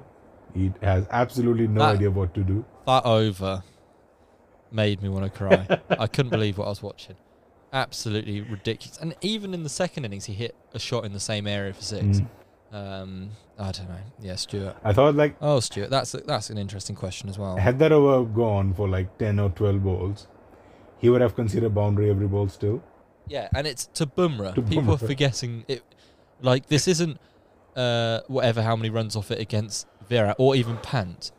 He 0.54 0.70
has 0.82 1.06
absolutely 1.10 1.66
no 1.68 1.80
That- 1.80 1.94
idea 1.96 2.10
what 2.10 2.34
to 2.34 2.42
do. 2.44 2.64
That 2.86 3.04
over 3.06 3.62
made 4.72 5.02
me 5.02 5.08
want 5.08 5.24
to 5.24 5.30
cry. 5.30 5.80
I 5.90 6.06
couldn't 6.06 6.30
believe 6.30 6.58
what 6.58 6.66
I 6.66 6.70
was 6.70 6.82
watching. 6.82 7.16
Absolutely 7.72 8.40
ridiculous. 8.42 8.98
And 8.98 9.14
even 9.20 9.54
in 9.54 9.62
the 9.62 9.68
second 9.68 10.04
innings, 10.04 10.26
he 10.26 10.34
hit 10.34 10.54
a 10.74 10.78
shot 10.78 11.04
in 11.04 11.12
the 11.12 11.20
same 11.20 11.46
area 11.46 11.72
for 11.72 11.82
six. 11.82 12.20
Mm. 12.20 12.26
Um, 12.72 13.30
I 13.58 13.70
don't 13.70 13.88
know. 13.88 13.98
Yeah, 14.20 14.34
Stuart. 14.36 14.76
I 14.82 14.92
thought 14.92 15.14
like 15.14 15.36
Oh, 15.40 15.60
Stuart. 15.60 15.90
That's 15.90 16.14
a, 16.14 16.18
that's 16.18 16.50
an 16.50 16.58
interesting 16.58 16.96
question 16.96 17.28
as 17.28 17.38
well. 17.38 17.56
Had 17.56 17.78
that 17.78 17.92
over 17.92 18.24
gone 18.28 18.74
for 18.74 18.88
like 18.88 19.18
10 19.18 19.38
or 19.38 19.50
12 19.50 19.82
balls, 19.84 20.26
he 20.98 21.08
would 21.10 21.20
have 21.20 21.34
considered 21.34 21.74
boundary 21.74 22.10
every 22.10 22.26
ball 22.26 22.48
still. 22.48 22.82
Yeah, 23.26 23.48
and 23.54 23.66
it's 23.66 23.86
to 23.94 24.06
Bumrah. 24.06 24.54
To 24.54 24.62
People 24.62 24.94
are 24.94 24.98
forgetting 24.98 25.64
it. 25.68 25.82
Like 26.40 26.66
this 26.66 26.88
isn't 26.88 27.18
uh, 27.76 28.20
whatever 28.26 28.62
how 28.62 28.74
many 28.76 28.90
runs 28.90 29.16
off 29.16 29.30
it 29.30 29.38
against 29.38 29.86
Vera 30.08 30.34
or 30.38 30.56
even 30.56 30.76
Pant. 30.78 31.30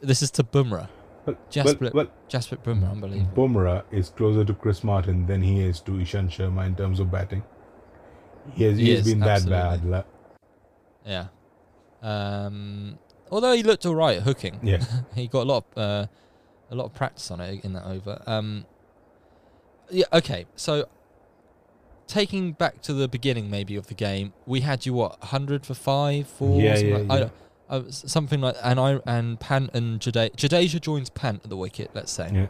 This 0.00 0.22
is 0.22 0.30
to 0.32 0.44
Bumrah. 0.44 0.88
But, 1.30 1.50
Jasprit 1.50 1.92
but, 1.92 2.28
Jasprit 2.28 2.62
Bumrah, 2.62 2.80
but 2.80 2.90
unbelievable. 2.90 3.48
Bumrah 3.48 3.84
is 3.90 4.10
closer 4.10 4.44
to 4.44 4.54
Chris 4.54 4.84
Martin 4.84 5.26
than 5.26 5.42
he 5.42 5.60
is 5.60 5.80
to 5.80 5.92
Ishant 5.92 6.30
Sharma 6.30 6.66
in 6.66 6.74
terms 6.76 7.00
of 7.00 7.10
batting. 7.10 7.42
He 8.54 8.64
has, 8.64 8.78
He 8.78 8.86
he 8.86 8.94
has 8.94 9.04
been 9.04 9.20
that 9.20 9.42
absolutely. 9.42 9.90
bad. 9.90 10.04
Yeah. 11.04 11.26
Um, 12.02 12.98
although 13.30 13.52
he 13.52 13.62
looked 13.62 13.86
all 13.86 13.94
right 13.94 14.18
at 14.18 14.22
hooking. 14.22 14.60
Yeah. 14.62 14.84
he 15.14 15.26
got 15.26 15.42
a 15.42 15.48
lot 15.48 15.64
of 15.76 15.78
uh, 15.78 16.06
a 16.70 16.74
lot 16.74 16.84
of 16.84 16.94
practice 16.94 17.30
on 17.30 17.40
it 17.40 17.64
in 17.64 17.72
that 17.74 17.86
over. 17.86 18.22
Um, 18.26 18.66
yeah. 19.90 20.06
Okay. 20.12 20.46
So 20.56 20.88
taking 22.06 22.52
back 22.52 22.82
to 22.82 22.92
the 22.92 23.08
beginning, 23.08 23.50
maybe 23.50 23.76
of 23.76 23.86
the 23.86 23.94
game, 23.94 24.32
we 24.46 24.60
had 24.60 24.84
you 24.84 24.94
what 24.94 25.22
hundred 25.24 25.64
for 25.64 25.74
five, 25.74 26.26
four. 26.26 26.60
Yeah, 26.60 26.78
yeah, 26.78 26.96
like- 26.98 27.10
I, 27.10 27.18
yeah. 27.18 27.28
Uh, 27.70 27.82
something 27.88 28.40
like 28.40 28.56
and 28.64 28.80
I 28.80 28.98
and 29.06 29.38
Pant 29.38 29.70
and 29.72 30.00
Jadeja. 30.00 30.34
Jadeja 30.34 30.80
joins 30.80 31.08
Pant 31.08 31.40
at 31.44 31.50
the 31.50 31.56
wicket. 31.56 31.92
Let's 31.94 32.10
say. 32.12 32.28
Yeah. 32.34 32.46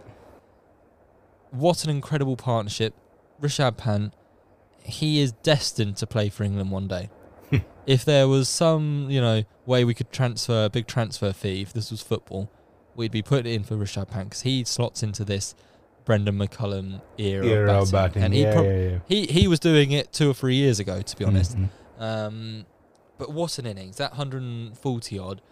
What 1.51 1.85
an 1.85 1.91
incredible 1.91 2.37
partnership, 2.37 2.95
Rishabh 3.41 3.77
Pant. 3.77 4.15
He 4.83 5.21
is 5.21 5.33
destined 5.33 5.97
to 5.99 6.07
play 6.07 6.29
for 6.31 6.43
England 6.45 6.71
one 6.71 6.89
day. 6.89 7.11
if 7.87 8.05
there 8.05 8.29
was 8.29 8.49
some, 8.49 9.09
you 9.11 9.21
know, 9.21 9.43
way 9.67 9.85
we 9.85 9.93
could 9.93 10.11
transfer 10.13 10.65
a 10.65 10.71
big 10.71 10.87
transfer 10.87 11.33
fee, 11.33 11.61
if 11.61 11.73
this 11.73 11.91
was 11.91 12.01
football, 12.01 12.51
we'd 12.95 13.11
be 13.11 13.21
putting 13.23 13.53
it 13.53 13.57
in 13.57 13.65
for 13.65 13.75
Rishabh 13.75 14.09
Pant 14.09 14.31
because 14.31 14.43
he 14.43 14.65
slots 14.65 15.03
into 15.03 15.25
this 15.25 15.55
Brendon 16.05 16.39
McCullum 16.39 17.03
era, 17.19 17.45
Era 17.45 17.67
batting. 17.85 17.91
batting. 17.93 18.23
and 18.23 18.35
he 18.35 18.43
yeah, 18.43 18.53
prob- 18.55 18.65
yeah, 18.65 18.79
yeah. 18.89 18.99
he 19.07 19.27
he 19.27 19.47
was 19.49 19.61
doing 19.61 19.91
it 19.93 20.13
two 20.13 20.31
or 20.31 20.35
three 20.35 20.55
years 20.55 20.81
ago, 20.81 21.03
to 21.03 21.17
be 21.17 21.25
honest. 21.25 21.59
Mhm. 21.59 21.69
Um, 21.99 22.67
but 23.21 23.33
what 23.33 23.59
an 23.59 23.67
innings! 23.67 23.99
That 23.99 24.13
140 24.13 25.19
odd 25.19 25.43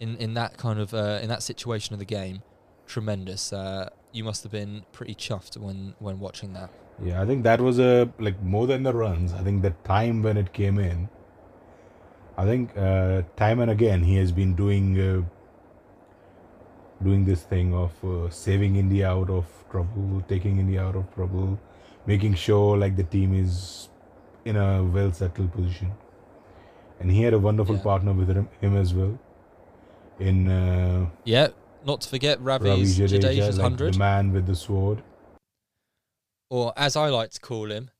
in 0.00 0.16
in 0.16 0.34
that 0.34 0.56
kind 0.56 0.80
of 0.80 0.94
uh, 0.94 1.20
in 1.22 1.28
that 1.28 1.42
situation 1.42 1.92
of 1.92 1.98
the 1.98 2.06
game, 2.06 2.42
tremendous. 2.86 3.52
Uh, 3.52 3.90
you 4.12 4.24
must 4.24 4.42
have 4.42 4.50
been 4.50 4.84
pretty 4.92 5.14
chuffed 5.14 5.56
when 5.58 5.94
when 5.98 6.18
watching 6.18 6.54
that. 6.54 6.70
Yeah, 7.04 7.22
I 7.22 7.26
think 7.26 7.44
that 7.44 7.60
was 7.60 7.78
a 7.78 8.10
like 8.18 8.42
more 8.42 8.66
than 8.66 8.82
the 8.82 8.94
runs. 8.94 9.34
I 9.34 9.42
think 9.42 9.62
the 9.62 9.74
time 9.84 10.22
when 10.22 10.36
it 10.36 10.52
came 10.52 10.78
in. 10.78 11.08
I 12.38 12.44
think 12.46 12.76
uh, 12.76 13.22
time 13.36 13.60
and 13.60 13.70
again 13.70 14.02
he 14.04 14.16
has 14.16 14.32
been 14.32 14.54
doing 14.54 14.98
uh, 14.98 15.22
doing 17.02 17.24
this 17.26 17.42
thing 17.42 17.74
of 17.74 17.92
uh, 18.04 18.30
saving 18.30 18.76
India 18.76 19.08
out 19.10 19.28
of 19.28 19.46
trouble, 19.70 20.22
taking 20.28 20.58
India 20.58 20.82
out 20.82 20.96
of 20.96 21.14
trouble, 21.14 21.58
making 22.06 22.34
sure 22.34 22.76
like 22.78 22.96
the 22.96 23.04
team 23.04 23.34
is 23.34 23.88
in 24.44 24.56
a 24.56 24.82
well 24.82 25.12
settled 25.12 25.52
position. 25.52 25.92
And 27.00 27.10
he 27.10 27.22
had 27.22 27.32
a 27.34 27.38
wonderful 27.38 27.76
Yeah. 27.76 27.82
partner 27.82 28.12
with 28.12 28.28
him, 28.28 28.48
him 28.60 28.76
as 28.76 28.92
well. 28.94 29.18
In 30.18 30.48
uh, 30.48 31.10
Yeah, 31.24 31.48
not 31.84 32.00
to 32.02 32.08
forget 32.08 32.40
Ravi 32.40 32.68
Ravi's 32.70 32.98
Jadeja, 32.98 33.20
Jadeja's 33.20 33.56
like 33.58 33.62
hundred, 33.62 33.94
the 33.94 33.98
man 33.98 34.32
with 34.32 34.46
the 34.46 34.56
sword. 34.56 35.02
or 36.50 36.72
as 36.76 36.96
I 36.96 37.08
like 37.08 37.30
to 37.32 37.40
call 37.40 37.70
him, 37.70 37.90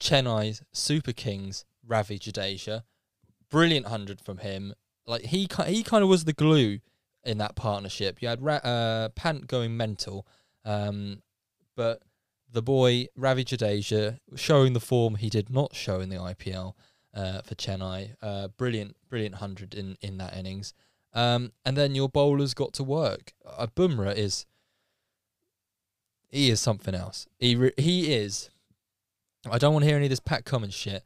Chennai's 0.00 0.62
Super 0.72 1.12
Kings 1.12 1.64
Ravi 1.86 2.18
Jadeja. 2.18 2.84
Brilliant 3.50 3.86
hundred 3.86 4.20
from 4.20 4.38
him. 4.38 4.74
Like 5.06 5.22
he 5.26 5.48
he 5.66 5.82
kind 5.82 6.02
of 6.02 6.08
was 6.08 6.24
the 6.24 6.32
glue 6.32 6.78
in 7.24 7.38
that 7.38 7.54
partnership. 7.54 8.22
You 8.22 8.28
had 8.28 8.40
Ra- 8.42 8.54
uh, 8.64 9.08
Pant 9.10 9.46
going 9.46 9.76
mental, 9.76 10.26
um, 10.64 11.22
but 11.76 12.02
the 12.50 12.62
boy 12.62 13.06
Ravi 13.16 13.44
Jadeja 13.44 14.18
showing 14.36 14.72
the 14.72 14.80
form 14.80 15.16
he 15.16 15.28
did 15.28 15.50
not 15.50 15.74
show 15.74 16.00
in 16.00 16.08
the 16.08 16.16
IPL 16.16 16.74
uh, 17.14 17.42
for 17.42 17.54
Chennai. 17.54 18.14
Uh, 18.22 18.48
brilliant, 18.48 18.96
brilliant 19.08 19.36
hundred 19.36 19.74
in 19.74 19.96
in 20.00 20.18
that 20.18 20.36
innings. 20.36 20.74
Um, 21.14 21.52
and 21.64 21.76
then 21.76 21.94
your 21.94 22.08
bowlers 22.08 22.54
got 22.54 22.72
to 22.74 22.82
work. 22.82 23.32
Uh, 23.46 23.66
Bumrah 23.66 24.16
is 24.16 24.46
he 26.30 26.48
is 26.50 26.60
something 26.60 26.94
else. 26.94 27.26
He 27.38 27.54
re- 27.54 27.74
he 27.76 28.12
is. 28.14 28.50
I 29.50 29.58
don't 29.58 29.72
want 29.72 29.82
to 29.82 29.88
hear 29.88 29.96
any 29.96 30.06
of 30.06 30.10
this 30.10 30.20
Pat 30.20 30.44
Cummins 30.44 30.74
shit. 30.74 31.04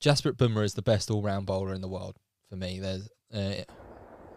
Jasprit 0.00 0.34
Bumrah 0.34 0.64
is 0.64 0.74
the 0.74 0.82
best 0.82 1.10
all 1.10 1.22
round 1.22 1.46
bowler 1.46 1.74
in 1.74 1.80
the 1.80 1.88
world 1.88 2.16
for 2.48 2.56
me. 2.56 2.78
There's 2.78 3.08
uh, 3.34 3.64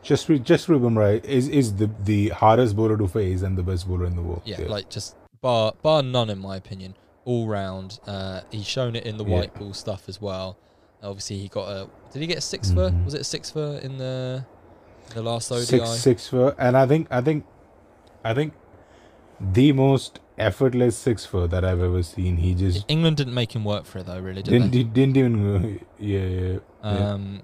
Just 0.01 0.27
re- 0.27 0.39
just? 0.39 0.67
Is 0.69 1.47
is 1.47 1.75
the 1.75 1.89
the 2.03 2.29
hardest 2.29 2.75
bowler 2.75 2.97
to 2.97 3.07
face 3.07 3.43
and 3.43 3.57
the 3.57 3.63
best 3.63 3.87
bowler 3.87 4.05
in 4.05 4.15
the 4.15 4.21
world. 4.21 4.41
yeah, 4.45 4.61
like 4.61 4.89
just 4.89 5.15
bar 5.41 5.73
bar 5.81 6.01
none 6.01 6.29
in 6.29 6.39
my 6.39 6.55
opinion. 6.55 6.95
All 7.25 7.47
round. 7.47 7.99
Uh, 8.05 8.41
he's 8.51 8.65
shown 8.67 8.95
it 8.95 9.05
in 9.05 9.17
the 9.17 9.25
Yeah. 9.25 9.35
white 9.35 9.53
ball 9.55 9.73
stuff 9.73 10.09
as 10.09 10.21
well. 10.21 10.57
Obviously, 11.01 11.37
he 11.39 11.47
got 11.47 11.69
a. 11.69 11.87
Did 12.11 12.21
he 12.21 12.27
get 12.27 12.37
a 12.37 12.41
six 12.41 12.69
for? 12.71 12.89
Mhm. 12.89 13.05
Was 13.05 13.13
it 13.13 13.21
a 13.21 13.23
six 13.25 13.49
for 13.49 13.77
in 13.77 13.97
the 13.97 14.45
the 15.13 15.21
last 15.21 15.51
ODI? 15.51 15.65
six 15.65 15.89
six 15.89 16.27
for, 16.27 16.55
and 16.57 16.77
I 16.77 16.85
think 16.85 17.07
I 17.11 17.21
think 17.21 17.45
I 18.23 18.33
think 18.33 18.53
the 19.39 19.71
most 19.73 20.19
effortless 20.37 20.97
six 20.97 21.25
for 21.25 21.47
that 21.47 21.63
I've 21.65 21.81
ever 21.81 22.03
seen. 22.03 22.37
He 22.37 22.55
just 22.55 22.85
England 22.87 23.17
didn't 23.17 23.33
make 23.33 23.53
him 23.55 23.65
work 23.65 23.85
for 23.85 23.99
it 23.99 24.05
though, 24.05 24.19
really, 24.19 24.41
did 24.41 24.71
didn't 24.71 24.93
didn't 24.93 25.17
even 25.17 25.79
yeah. 25.99 26.19
yeah. 26.19 26.57
Um, 26.81 27.41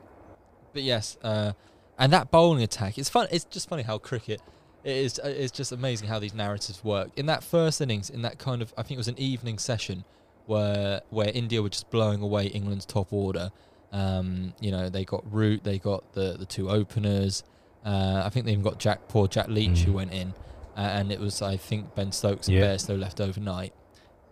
but 0.73 0.83
yes, 0.83 1.17
uh, 1.23 1.51
and 1.97 2.13
that 2.13 2.31
bowling 2.31 2.63
attack. 2.63 2.97
It's 2.97 3.09
fun. 3.09 3.27
It's 3.31 3.43
just 3.45 3.67
funny 3.69 3.83
how 3.83 3.97
cricket. 3.97 4.41
It 4.83 4.95
is. 4.95 5.19
uh, 5.19 5.27
It's 5.27 5.51
just 5.51 5.71
amazing 5.71 6.07
how 6.07 6.19
these 6.19 6.33
narratives 6.33 6.83
work. 6.83 7.09
In 7.17 7.25
that 7.27 7.43
first 7.43 7.81
innings, 7.81 8.09
in 8.09 8.21
that 8.21 8.39
kind 8.39 8.61
of, 8.61 8.73
I 8.77 8.83
think 8.83 8.93
it 8.93 8.97
was 8.97 9.07
an 9.07 9.19
evening 9.19 9.57
session, 9.57 10.05
where 10.45 11.01
where 11.09 11.29
India 11.33 11.61
were 11.61 11.69
just 11.69 11.89
blowing 11.89 12.21
away 12.21 12.47
England's 12.47 12.85
top 12.85 13.11
order. 13.13 13.51
Um, 13.91 14.53
you 14.61 14.71
know, 14.71 14.89
they 14.89 15.03
got 15.05 15.23
Root, 15.31 15.63
they 15.63 15.79
got 15.79 16.13
the 16.13 16.35
the 16.37 16.45
two 16.45 16.69
openers. 16.69 17.43
Uh, 17.85 18.21
I 18.25 18.29
think 18.29 18.45
they 18.45 18.51
even 18.51 18.63
got 18.63 18.77
Jack, 18.79 19.07
poor 19.07 19.27
Jack 19.27 19.47
Leach, 19.47 19.79
who 19.81 19.91
Mhm. 19.91 19.95
went 19.95 20.13
in, 20.13 20.33
uh, 20.77 20.81
and 20.81 21.11
it 21.11 21.19
was 21.19 21.41
I 21.41 21.57
think 21.57 21.95
Ben 21.95 22.11
Stokes 22.11 22.47
and 22.47 22.57
Yeah. 22.57 22.63
Bairstow 22.75 22.99
left 22.99 23.19
overnight. 23.21 23.73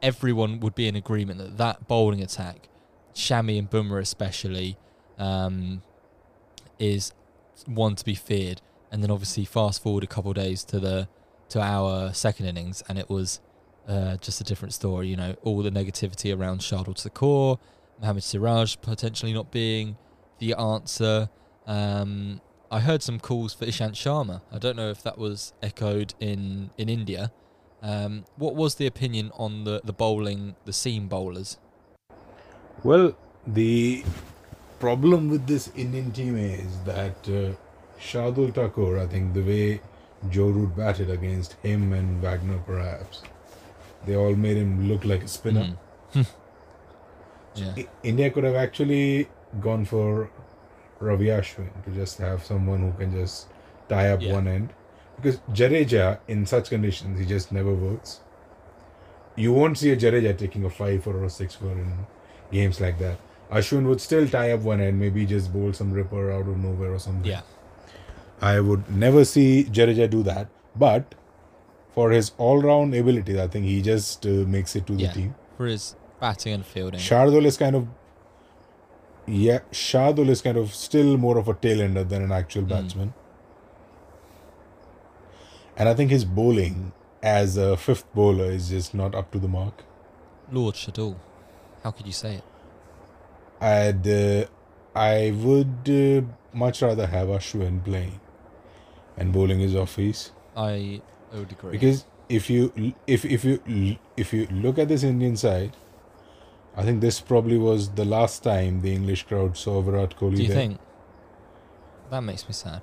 Everyone 0.02 0.60
would 0.60 0.76
be 0.76 0.88
in 0.88 0.96
agreement 0.96 1.40
that 1.40 1.58
that 1.58 1.88
bowling 1.88 2.22
attack, 2.22 2.70
Shami 3.16 3.58
and 3.58 3.70
Bumrah 3.70 4.02
especially, 4.02 4.78
um, 5.18 5.82
is 6.80 7.14
one 7.66 7.96
to 7.96 8.06
be 8.06 8.14
feared. 8.16 8.62
And 8.98 9.04
then 9.04 9.12
obviously 9.12 9.46
fast 9.46 9.84
forward 9.84 10.04
a 10.04 10.08
couple 10.08 10.34
days 10.34 10.64
to 10.64 10.80
the 10.80 11.08
to 11.50 11.62
our 11.62 12.12
second 12.16 12.48
innings, 12.48 12.82
and 12.90 12.98
it 12.98 13.12
was 13.12 13.42
uh, 13.88 14.18
just 14.18 14.42
a 14.42 14.44
different 14.44 14.74
story. 14.74 15.08
You 15.08 15.16
know, 15.16 15.36
all 15.44 15.62
the 15.62 15.70
negativity 15.70 16.36
around 16.36 16.62
Shardul 16.62 17.00
Thakur, 17.00 17.62
Mohammad 18.02 18.24
Siraj 18.24 18.78
potentially 18.82 19.34
not 19.34 19.52
being 19.52 19.98
the 20.40 20.56
answer. 20.56 21.30
Um, 21.68 22.42
I 22.72 22.80
heard 22.80 23.04
some 23.04 23.20
calls 23.20 23.54
for 23.54 23.66
Ishant 23.68 23.92
Sharma. 23.92 24.42
I 24.52 24.58
don't 24.58 24.76
know 24.76 24.90
if 24.90 25.04
that 25.04 25.20
was 25.20 25.54
echoed 25.62 26.16
in 26.20 26.72
in 26.80 26.90
India. 26.90 27.32
Um, 27.84 28.26
what 28.36 28.56
was 28.56 28.74
the 28.82 28.88
opinion 28.88 29.32
on 29.36 29.64
the 29.64 29.80
the 29.84 29.94
bowling, 29.94 30.56
the 30.66 30.74
seam 30.74 31.08
bowlers? 31.08 31.60
Well, 32.84 33.16
the 33.46 34.04
problem 34.80 35.30
with 35.30 35.46
this 35.46 35.72
Indian 35.76 36.12
team 36.12 36.36
is 36.36 36.80
that 36.86 37.30
uh, 37.30 37.56
Shardul 38.00 38.54
Thakur, 38.54 39.00
I 39.00 39.08
think 39.08 39.34
the 39.34 39.42
way 39.42 39.82
Joe 40.30 40.48
Root 40.48 40.76
batted 40.76 41.10
against 41.10 41.54
him 41.64 41.94
and 41.94 42.22
Wagner, 42.22 42.60
perhaps, 42.66 43.22
they 44.06 44.16
all 44.16 44.36
made 44.36 44.58
him 44.58 44.88
look 44.88 45.06
like 45.06 45.24
a 45.24 45.28
spinner. 45.28 45.76
Mm. 46.14 46.26
yeah. 47.56 47.74
India 48.04 48.30
could 48.30 48.44
have 48.44 48.56
actually 48.56 49.28
gone 49.62 49.86
for 49.86 50.30
Ravi 51.00 51.26
Ashwin 51.26 51.70
to 51.86 51.92
just 51.92 52.18
have 52.20 52.46
someone 52.46 52.80
who 52.80 52.92
can 52.98 53.12
just 53.12 53.48
tie 53.90 54.10
up 54.10 54.22
Yeah. 54.22 54.34
one 54.34 54.48
end. 54.48 54.70
Because 55.16 55.40
Jadeja, 55.52 56.20
in 56.28 56.46
such 56.46 56.70
conditions, 56.70 57.20
he 57.20 57.26
just 57.26 57.52
never 57.52 57.74
works. 57.74 58.20
You 59.36 59.54
won't 59.54 59.78
see 59.78 59.92
a 59.92 59.98
Jadeja 59.98 60.38
taking 60.38 60.64
a 60.66 60.70
5 60.70 61.04
for 61.04 61.16
or 61.18 61.26
a 61.26 61.30
6 61.30 61.56
for 61.56 61.72
in 61.72 62.06
games 62.52 62.80
like 62.80 63.00
that. 63.00 63.18
Ashwin 63.52 63.88
would 63.88 64.02
still 64.02 64.28
tie 64.28 64.52
up 64.52 64.62
one 64.62 64.82
end, 64.82 65.00
maybe 65.00 65.26
just 65.26 65.54
bowl 65.54 65.74
some 65.74 65.92
ripper 65.92 66.32
out 66.32 66.48
of 66.48 66.58
nowhere 66.58 66.94
or 66.94 67.00
something. 67.00 67.26
Yeah. 67.32 67.42
I 68.42 68.60
would 68.60 68.90
never 68.90 69.26
see 69.26 69.64
Jadeja 69.66 70.10
do 70.10 70.24
that. 70.24 70.48
But 70.76 71.16
for 71.94 72.12
his 72.12 72.32
all 72.38 72.62
round 72.62 72.94
abilities, 72.94 73.38
I 73.38 73.48
think 73.48 73.66
he 73.66 73.82
just 73.82 74.26
uh, 74.26 74.30
makes 74.30 74.76
it 74.76 74.86
to 74.88 74.94
the 74.96 75.04
Yeah. 75.04 75.12
team. 75.14 75.36
For 75.58 75.66
his 75.66 75.96
batting 76.20 76.54
and 76.54 76.66
fielding. 76.66 77.00
Shardul 77.00 77.46
is 77.46 77.58
kind 77.58 77.76
of 77.76 77.88
yeah, 79.30 79.60
Shardul 79.72 80.30
is 80.30 80.42
kind 80.42 80.58
of 80.58 80.74
still 80.74 81.18
more 81.18 81.38
of 81.38 81.48
a 81.50 81.54
tail 81.54 81.82
ender 81.82 82.04
than 82.04 82.22
an 82.24 82.32
actual 82.32 82.62
Mm. 82.64 82.70
batsman. 82.70 83.14
And 85.76 85.90
I 85.90 85.94
think 85.94 86.12
his 86.12 86.24
bowling 86.26 86.92
as 87.22 87.58
a 87.58 87.76
fifth 87.78 88.06
bowler 88.14 88.46
is 88.46 88.70
just 88.70 88.94
not 88.94 89.14
up 89.16 89.32
to 89.32 89.40
the 89.40 89.48
mark. 89.48 89.84
Lord 90.52 90.76
Shardul. 90.76 91.16
How 91.84 91.92
could 91.92 92.06
you 92.06 92.14
say 92.14 92.36
it? 92.36 92.44
And 93.60 94.08
uh, 94.08 94.46
I 94.96 95.32
would 95.32 95.90
uh, 95.90 96.22
much 96.54 96.82
rather 96.82 97.08
have 97.08 97.28
Ashwin 97.28 97.84
playing 97.84 98.20
and 99.18 99.34
bowling 99.34 99.60
his 99.60 99.76
office 99.76 100.32
I 100.56 101.02
I 101.34 101.40
would 101.40 101.52
agree. 101.52 101.72
because 101.72 102.06
if 102.30 102.50
you 102.50 102.94
if 103.06 103.26
if 103.26 103.44
you 103.46 103.98
if 104.16 104.34
you 104.34 104.48
look 104.52 104.78
at 104.80 104.88
this 104.88 105.04
Indian 105.04 105.36
side, 105.38 105.76
I 106.76 106.84
think 106.84 107.02
this 107.02 107.20
probably 107.22 107.58
was 107.58 107.90
the 107.92 108.06
last 108.06 108.44
time 108.44 108.82
the 108.82 108.94
English 108.94 109.24
crowd 109.24 109.58
saw 109.58 109.82
Virat 109.82 110.16
Kohli. 110.18 110.36
Do 110.38 110.42
you 110.44 110.48
there. 110.50 110.58
think? 110.58 110.80
That 112.10 112.22
makes 112.22 112.48
me 112.48 112.54
sad. 112.54 112.82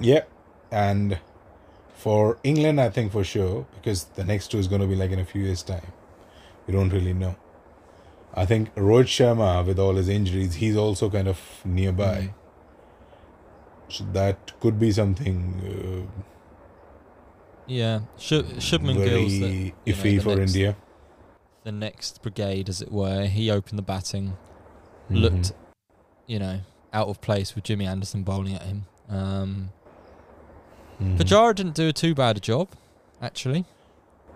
Yeah, 0.00 0.24
and 0.70 1.18
for 1.94 2.38
England, 2.44 2.80
I 2.80 2.90
think 2.90 3.12
for 3.12 3.24
sure 3.24 3.66
because 3.76 4.04
the 4.04 4.24
next 4.24 4.50
two 4.50 4.58
is 4.58 4.68
going 4.68 4.80
to 4.82 4.86
be 4.86 4.96
like 4.96 5.10
in 5.10 5.18
a 5.18 5.24
few 5.24 5.42
years' 5.42 5.62
time. 5.62 5.92
We 6.66 6.72
don't 6.74 6.90
really 6.90 7.14
know. 7.14 7.36
I 8.34 8.44
think 8.44 8.74
Rohit 8.74 9.06
Sharma, 9.06 9.64
with 9.64 9.78
all 9.78 9.94
his 9.94 10.08
injuries, 10.08 10.56
he's 10.56 10.76
also 10.76 11.08
kind 11.08 11.28
of 11.28 11.40
nearby. 11.64 12.30
Mm. 12.30 12.34
So 13.88 14.04
that 14.12 14.58
could 14.60 14.78
be 14.78 14.90
something 14.92 16.08
Yeah, 17.66 18.00
Sh- 18.18 18.32
uh, 18.32 18.42
Shubman 18.58 18.96
very 18.96 19.08
Gill's 19.10 19.32
the, 19.32 19.48
you 19.48 19.64
know, 19.92 19.98
iffy 19.98 20.22
for 20.22 20.36
next, 20.36 20.54
India. 20.54 20.76
The 21.64 21.72
next 21.72 22.22
brigade, 22.22 22.68
as 22.68 22.80
it 22.80 22.92
were, 22.92 23.26
he 23.26 23.50
opened 23.50 23.78
the 23.78 23.82
batting. 23.82 24.36
Mhm. 25.10 25.20
Looked, 25.20 25.52
you 26.26 26.38
know, 26.38 26.60
out 26.92 27.08
of 27.08 27.20
place 27.20 27.54
with 27.54 27.64
Jimmy 27.64 27.86
Anderson 27.86 28.22
bowling 28.22 28.54
at 28.54 28.62
him. 28.62 28.86
Um, 29.08 29.70
Mhm. 31.00 31.18
Pujara 31.18 31.54
didn't 31.54 31.74
do 31.74 31.88
a 31.88 31.92
too 31.92 32.14
bad 32.14 32.36
a 32.36 32.40
job, 32.40 32.68
actually, 33.20 33.64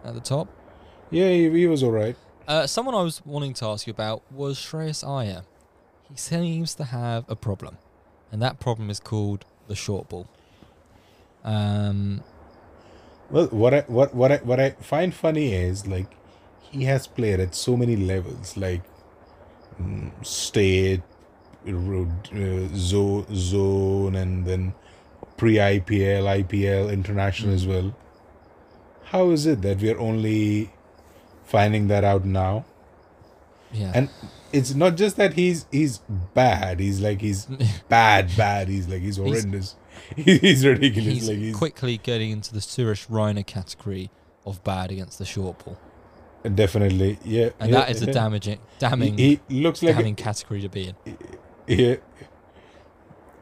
at 0.04 0.14
the 0.14 0.20
top. 0.20 0.48
Yeah, 1.10 1.28
he, 1.30 1.50
he 1.50 1.66
was 1.66 1.82
alright. 1.82 2.16
Uh, 2.46 2.66
someone 2.66 2.94
I 2.94 3.02
was 3.02 3.24
wanting 3.24 3.54
to 3.54 3.66
ask 3.66 3.86
you 3.86 3.92
about 3.92 4.22
was 4.32 4.58
Shreyas 4.58 5.06
Iyer. 5.06 5.42
He 6.08 6.16
seems 6.16 6.74
to 6.74 6.84
have 6.84 7.24
a 7.28 7.36
problem, 7.36 7.78
and 8.32 8.42
that 8.42 8.60
problem 8.60 8.90
is 8.90 9.00
called 9.00 9.44
the 9.68 9.76
short 9.76 10.08
ball. 10.08 10.28
Um, 11.44 12.22
Well, 13.30 13.46
what 13.48 13.74
I 13.74 13.80
what 13.86 14.14
what 14.14 14.32
I 14.32 14.36
what 14.38 14.60
I 14.60 14.70
find 14.70 15.14
funny 15.14 15.52
is 15.54 15.86
like 15.86 16.06
he 16.60 16.84
has 16.84 17.06
played 17.06 17.40
at 17.40 17.54
so 17.54 17.76
many 17.76 17.96
levels, 17.96 18.56
like 18.56 18.82
mm, 19.80 20.10
state, 20.24 21.02
road, 21.64 22.10
uh, 22.34 22.68
zone, 22.76 23.26
zone, 23.34 24.16
and 24.16 24.46
then 24.46 24.74
pre 25.36 25.60
IPL, 25.60 26.26
IPL, 26.28 26.88
international 26.90 27.54
as 27.54 27.66
well. 27.66 27.94
How 29.04 29.30
is 29.30 29.44
it 29.46 29.60
that 29.62 29.78
we 29.80 29.90
are 29.90 29.98
only 29.98 30.70
finding 31.44 31.88
that 31.88 32.04
out 32.04 32.24
now? 32.24 32.64
Yeah, 33.72 33.92
And 33.94 34.08
it's 34.52 34.74
not 34.74 34.96
just 34.96 35.16
that 35.16 35.34
he's 35.34 35.66
he's 35.70 35.98
bad. 36.34 36.80
He's 36.80 37.00
like 37.00 37.20
he's 37.20 37.46
bad, 37.88 38.30
bad. 38.36 38.68
He's 38.68 38.88
like 38.88 39.00
he's 39.00 39.16
horrendous. 39.16 39.76
He's, 40.16 40.64
ridiculous. 40.64 41.04
he's 41.12 41.28
like 41.28 41.38
he's 41.38 41.54
quickly 41.56 41.98
getting 41.98 42.30
into 42.30 42.54
the 42.54 42.60
Suresh 42.60 43.06
Raina 43.08 43.44
category 43.46 44.10
of 44.46 44.62
bad 44.64 44.90
against 44.90 45.18
the 45.18 45.24
short 45.24 45.62
ball, 45.64 45.78
definitely 46.54 47.18
yeah. 47.24 47.50
and 47.60 47.70
yeah, 47.70 47.80
that 47.80 47.90
is 47.90 48.02
a 48.02 48.06
yeah. 48.06 48.12
damaging, 48.12 48.58
damning, 48.78 49.18
He, 49.18 49.40
he 49.48 49.60
looks 49.60 49.82
like 49.82 49.94
a, 49.94 49.98
damning 49.98 50.14
category 50.16 50.62
to 50.62 50.68
be 50.68 50.88
in. 50.88 51.18
he, 51.66 51.98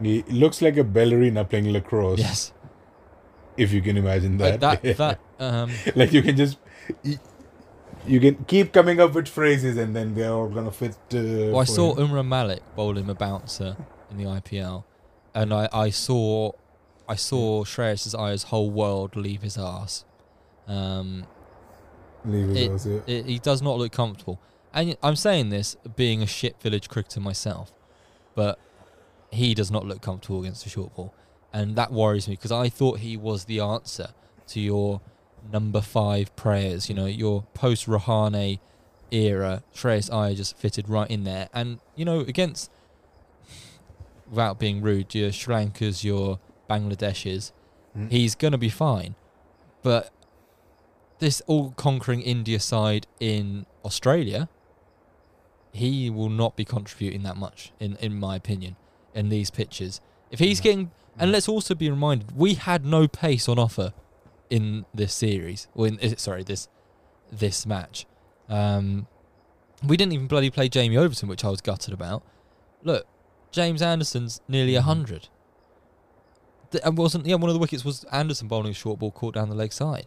he 0.03 0.23
looks 0.25 0.61
like 0.61 0.77
a 0.77 0.85
ballerina 0.85 1.45
playing 1.45 1.73
lacrosse. 1.73 2.19
Yes, 2.19 2.53
If 3.57 3.73
you 3.73 3.81
can 3.81 3.97
imagine 3.97 4.37
But 4.37 4.61
that. 4.61 4.83
that 4.83 4.97
that 5.39 5.45
um, 5.45 5.71
like 5.95 6.13
you 6.13 6.23
can 6.23 6.37
just 6.37 6.59
you, 8.07 8.21
can 8.21 8.45
keep 8.45 8.73
coming 8.73 9.01
up 9.01 9.15
with 9.15 9.29
phrases 9.29 9.77
and 9.77 9.95
then 9.95 10.15
they're 10.15 10.33
all 10.33 10.49
gonna 10.49 10.71
fit. 10.73 10.93
Uh, 11.13 11.53
Well, 11.53 11.61
I 11.61 11.65
saw 11.65 11.95
him. 11.95 12.09
Umran 12.09 12.27
Malik 12.27 12.63
bowl 12.77 12.97
him 12.97 13.11
a 13.11 13.15
bouncer 13.15 13.77
in 14.11 14.17
the 14.19 14.25
IPL, 14.25 14.85
and 15.35 15.53
I, 15.53 15.69
I 15.73 15.91
saw 15.91 16.53
I 17.09 17.15
saw 17.17 17.65
Shreyas 17.65 18.15
Iyer's 18.15 18.45
whole 18.45 18.71
world 18.71 19.17
leave 19.17 19.43
his 19.43 19.57
ass. 19.59 20.05
Um, 20.67 21.25
Leave 22.25 22.51
it 22.51 22.57
it- 22.57 22.71
as, 22.73 22.87
yeah. 22.87 23.01
it, 23.07 23.27
he 23.27 23.39
does 23.39 23.63
not 23.63 23.79
look 23.79 23.93
comfortable, 23.93 24.39
and 24.75 24.97
I'm 25.03 25.17
saying 25.17 25.49
this 25.51 25.77
being 25.97 26.23
a 26.23 26.27
shit 26.27 26.61
village 26.61 26.89
cricketer 26.89 27.21
myself, 27.21 27.73
but 28.35 28.59
he 29.31 29.55
does 29.55 29.71
not 29.71 29.87
look 29.87 30.03
comfortable 30.03 30.41
against 30.41 30.65
the 30.65 30.71
short 30.71 30.95
ball, 30.95 31.15
and 31.53 31.77
that 31.77 31.93
worries 31.93 32.29
me 32.29 32.35
because 32.35 32.53
I 32.53 32.69
thought 32.69 32.99
he 32.99 33.17
was 33.17 33.45
the 33.45 33.61
answer 33.61 34.09
to 34.49 34.61
your 34.61 35.01
number 35.53 35.81
five 35.81 36.35
prayers. 36.37 36.89
You 36.89 36.95
know, 36.95 37.07
your 37.07 37.43
post 37.55 37.87
Rahane 37.87 38.59
era. 39.11 39.63
Shreyas 39.75 40.13
Iyer 40.13 40.35
just 40.35 40.57
fitted 40.57 40.89
right 40.89 41.11
in 41.11 41.25
there, 41.25 41.49
and 41.55 41.79
you 41.97 42.05
know 42.05 42.21
against 42.21 42.71
without 44.29 44.59
being 44.59 44.83
rude, 44.83 45.15
your 45.15 45.33
Sri 45.33 45.55
Lankas, 45.55 46.05
your 46.05 46.39
Bangladeshis, 46.69 47.53
Mm. 47.97 48.11
he's 48.11 48.35
gonna 48.35 48.59
be 48.59 48.69
fine. 48.69 49.15
But 49.83 50.13
this 51.19 51.41
all 51.47 51.71
conquering 51.77 52.21
India 52.21 52.61
side 52.61 53.07
in 53.19 53.65
Australia, 53.85 54.49
he 55.73 56.11
will 56.11 56.29
not 56.29 56.57
be 56.57 56.65
contributing 56.65 57.23
that 57.23 57.37
much, 57.37 57.73
in 57.81 57.97
in 57.97 58.19
my 58.21 58.37
opinion, 58.37 58.77
in 59.15 59.31
these 59.31 59.51
pitches. 59.51 60.01
If 60.31 60.39
he's 60.41 60.59
No. 60.61 60.65
getting, 60.65 60.91
and 61.19 61.33
let's 61.33 61.49
also 61.49 61.75
be 61.75 61.89
reminded, 61.91 62.37
we 62.37 62.55
had 62.55 62.85
no 62.85 63.09
pace 63.09 63.49
on 63.49 63.59
offer 63.59 63.95
in 64.51 64.87
this 64.95 65.13
series, 65.15 65.69
or 65.75 65.87
in 65.87 65.99
eh, 66.01 66.15
sorry 66.17 66.43
this 66.43 66.69
this 67.31 67.67
match. 67.67 68.07
Um, 68.49 69.07
we 69.87 69.97
didn't 69.97 70.13
even 70.15 70.27
bloody 70.27 70.51
play 70.51 70.69
Jamie 70.69 70.97
Overton, 70.97 71.29
which 71.29 71.45
I 71.45 71.51
was 71.51 71.61
gutted 71.61 71.93
about. 71.95 72.23
Look, 72.83 73.07
James 73.53 73.83
Anderson's 73.83 74.41
nearly 74.49 74.75
a 74.75 74.81
Mhm. 74.81 74.85
hundred. 74.85 75.29
And 76.83 76.99
wasn't 76.99 77.27
yeah 77.27 77.37
one 77.37 77.49
of 77.49 77.55
the 77.55 77.61
wickets 77.61 77.85
was 77.85 78.05
Anderson 78.05 78.47
bowling 78.49 78.73
a 78.73 78.75
short 78.75 78.99
ball 78.99 79.11
caught 79.11 79.35
down 79.35 79.49
the 79.49 79.55
leg 79.55 79.73
side. 79.73 80.07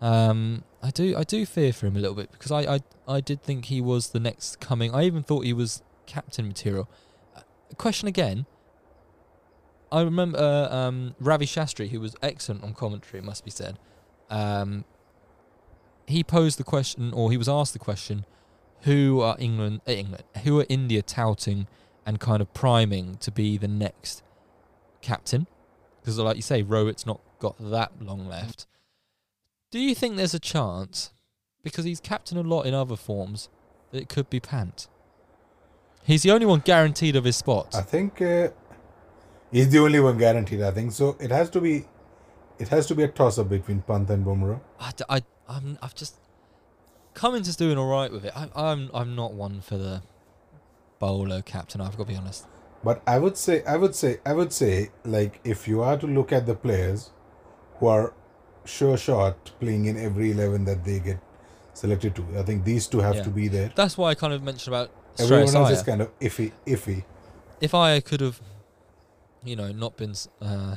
Um, 0.00 0.64
I 0.82 0.90
do 0.90 1.16
I 1.16 1.22
do 1.22 1.46
fear 1.46 1.72
for 1.72 1.86
him 1.86 1.96
a 1.96 2.00
little 2.00 2.16
bit 2.16 2.32
because 2.32 2.50
I, 2.50 2.74
I 2.74 2.80
I 3.06 3.20
did 3.20 3.42
think 3.42 3.66
he 3.66 3.80
was 3.80 4.10
the 4.10 4.18
next 4.20 4.58
coming. 4.58 4.92
I 4.94 5.04
even 5.04 5.22
thought 5.22 5.44
he 5.44 5.52
was 5.52 5.82
captain 6.06 6.48
material. 6.48 6.88
Uh, 7.36 7.42
question 7.78 8.08
again. 8.08 8.46
I 9.92 10.02
remember 10.02 10.38
uh, 10.38 10.74
um, 10.74 11.14
Ravi 11.20 11.44
Shastri, 11.44 11.90
who 11.90 12.00
was 12.00 12.16
excellent 12.22 12.64
on 12.64 12.72
commentary, 12.72 13.18
it 13.18 13.24
must 13.24 13.44
be 13.44 13.50
said. 13.50 13.78
Um, 14.30 14.84
he 16.06 16.24
posed 16.24 16.58
the 16.58 16.64
question, 16.64 17.12
or 17.12 17.30
he 17.30 17.36
was 17.36 17.48
asked 17.48 17.74
the 17.74 17.78
question, 17.78 18.24
who 18.80 19.20
are 19.20 19.36
England, 19.38 19.82
uh, 19.86 19.92
England, 19.92 20.24
who 20.44 20.58
are 20.58 20.66
India 20.68 21.02
touting 21.02 21.68
and 22.06 22.18
kind 22.18 22.40
of 22.40 22.52
priming 22.54 23.16
to 23.16 23.30
be 23.30 23.58
the 23.58 23.68
next 23.68 24.22
captain? 25.02 25.46
Because, 26.00 26.18
like 26.18 26.36
you 26.36 26.42
say, 26.42 26.62
Rohit's 26.62 27.06
not 27.06 27.20
got 27.38 27.56
that 27.58 27.92
long 28.00 28.26
left. 28.26 28.66
Do 29.70 29.78
you 29.78 29.94
think 29.94 30.16
there's 30.16 30.34
a 30.34 30.40
chance, 30.40 31.12
because 31.62 31.84
he's 31.84 32.00
captain 32.00 32.38
a 32.38 32.42
lot 32.42 32.62
in 32.62 32.74
other 32.74 32.96
forms, 32.96 33.48
that 33.90 34.00
it 34.00 34.08
could 34.08 34.30
be 34.30 34.40
Pant? 34.40 34.88
He's 36.04 36.22
the 36.22 36.32
only 36.32 36.46
one 36.46 36.60
guaranteed 36.60 37.14
of 37.14 37.24
his 37.24 37.36
spot. 37.36 37.74
I 37.74 37.82
think 37.82 38.20
uh, 38.20 38.48
he's 39.52 39.68
the 39.70 39.78
only 39.78 40.00
one 40.00 40.18
guaranteed. 40.18 40.62
I 40.62 40.70
think 40.72 40.92
so. 40.92 41.16
It 41.20 41.30
has 41.30 41.50
to 41.50 41.60
be, 41.60 41.84
it 42.58 42.68
has 42.68 42.86
to 42.86 42.94
be 42.94 43.04
a 43.04 43.08
toss 43.08 43.38
up 43.38 43.48
between 43.50 43.82
Pant 43.82 44.10
and 44.10 44.24
Bumrah. 44.26 44.60
I, 44.80 44.92
I, 45.08 45.22
am 45.48 45.78
I've 45.82 45.94
just 45.94 46.16
Cummins 47.14 47.46
is 47.46 47.56
doing 47.56 47.78
all 47.78 47.88
right 47.88 48.10
with 48.10 48.24
it. 48.24 48.32
I, 48.34 48.48
I'm, 48.56 48.90
I'm 48.94 49.14
not 49.14 49.34
one 49.34 49.60
for 49.60 49.76
the 49.76 50.02
bowler 50.98 51.42
captain. 51.42 51.80
I've 51.80 51.96
got 51.96 52.06
to 52.06 52.12
be 52.12 52.16
honest. 52.16 52.46
But 52.84 53.02
I 53.06 53.18
would 53.18 53.36
say, 53.36 53.62
I 53.64 53.76
would 53.76 53.94
say, 53.94 54.18
I 54.26 54.32
would 54.32 54.52
say, 54.52 54.90
like 55.04 55.40
if 55.44 55.68
you 55.68 55.82
are 55.82 55.96
to 55.98 56.06
look 56.06 56.32
at 56.32 56.46
the 56.46 56.54
players 56.54 57.10
who 57.78 57.86
are 57.86 58.12
sure 58.64 58.96
shot 58.96 59.52
playing 59.60 59.84
in 59.84 59.96
every 59.96 60.32
eleven 60.32 60.64
that 60.64 60.84
they 60.84 60.98
get 60.98 61.20
selected 61.74 62.16
to, 62.16 62.26
I 62.36 62.42
think 62.42 62.64
these 62.64 62.86
two 62.88 62.98
have 63.00 63.16
Yeah. 63.16 63.22
to 63.22 63.30
be 63.30 63.48
there. 63.48 63.70
That's 63.76 63.96
why 63.96 64.10
I 64.10 64.14
kind 64.14 64.32
of 64.32 64.42
mentioned 64.42 64.74
about 64.74 64.90
Everyone 65.18 65.54
else 65.54 65.70
is 65.70 65.82
kind 65.82 66.00
of 66.00 66.18
iffy, 66.18 66.52
iffy. 66.66 67.04
If 67.60 67.74
I 67.74 68.00
could 68.00 68.20
have, 68.20 68.40
you 69.44 69.56
know, 69.56 69.72
not 69.72 69.96
been 69.96 70.14
uh, 70.40 70.76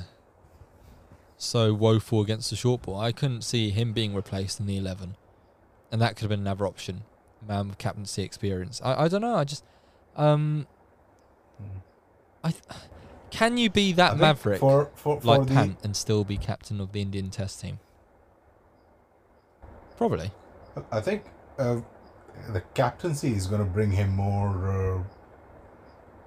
so 1.38 1.74
woeful 1.74 2.22
against 2.22 2.50
the 2.50 2.56
short 2.56 2.84
ball, 2.84 3.00
I 3.00 3.12
couldn't 3.12 3.44
see 3.44 3.70
him 3.70 3.94
being 3.94 4.16
replaced 4.16 4.60
in 4.60 4.66
the 4.66 4.78
eleven, 4.78 5.16
and 5.92 6.02
that 6.02 6.16
could 6.16 6.22
have 6.22 6.30
been 6.30 6.42
another 6.42 6.66
option. 6.66 7.04
Man 7.48 7.68
with 7.68 7.78
captaincy 7.78 8.24
experience. 8.24 8.82
I, 8.84 9.04
I 9.04 9.08
don't 9.08 9.22
know. 9.22 9.36
I 9.36 9.44
just, 9.44 9.64
um, 10.16 10.66
I, 12.44 12.50
th- 12.52 12.64
can 13.30 13.58
you 13.58 13.70
be 13.70 13.92
that 13.94 14.12
think 14.12 14.22
maverick? 14.22 14.60
for 14.60 14.90
for, 14.96 15.22
for 15.22 15.28
like 15.28 15.48
the 15.48 15.54
Pant 15.54 15.78
and 15.84 15.96
still 15.96 16.24
be 16.24 16.38
captain 16.38 16.82
of 16.82 16.92
the 16.92 17.02
Indian 17.02 17.30
Test 17.30 17.62
team? 17.62 17.80
Probably. 19.98 20.32
I 20.92 21.02
think 21.02 21.24
uh, 21.60 21.82
the 22.52 22.62
captaincy 22.74 23.34
is 23.34 23.46
going 23.46 23.64
to 23.64 23.70
bring 23.70 23.92
him 23.92 24.10
more 24.10 24.72
uh, 24.72 25.04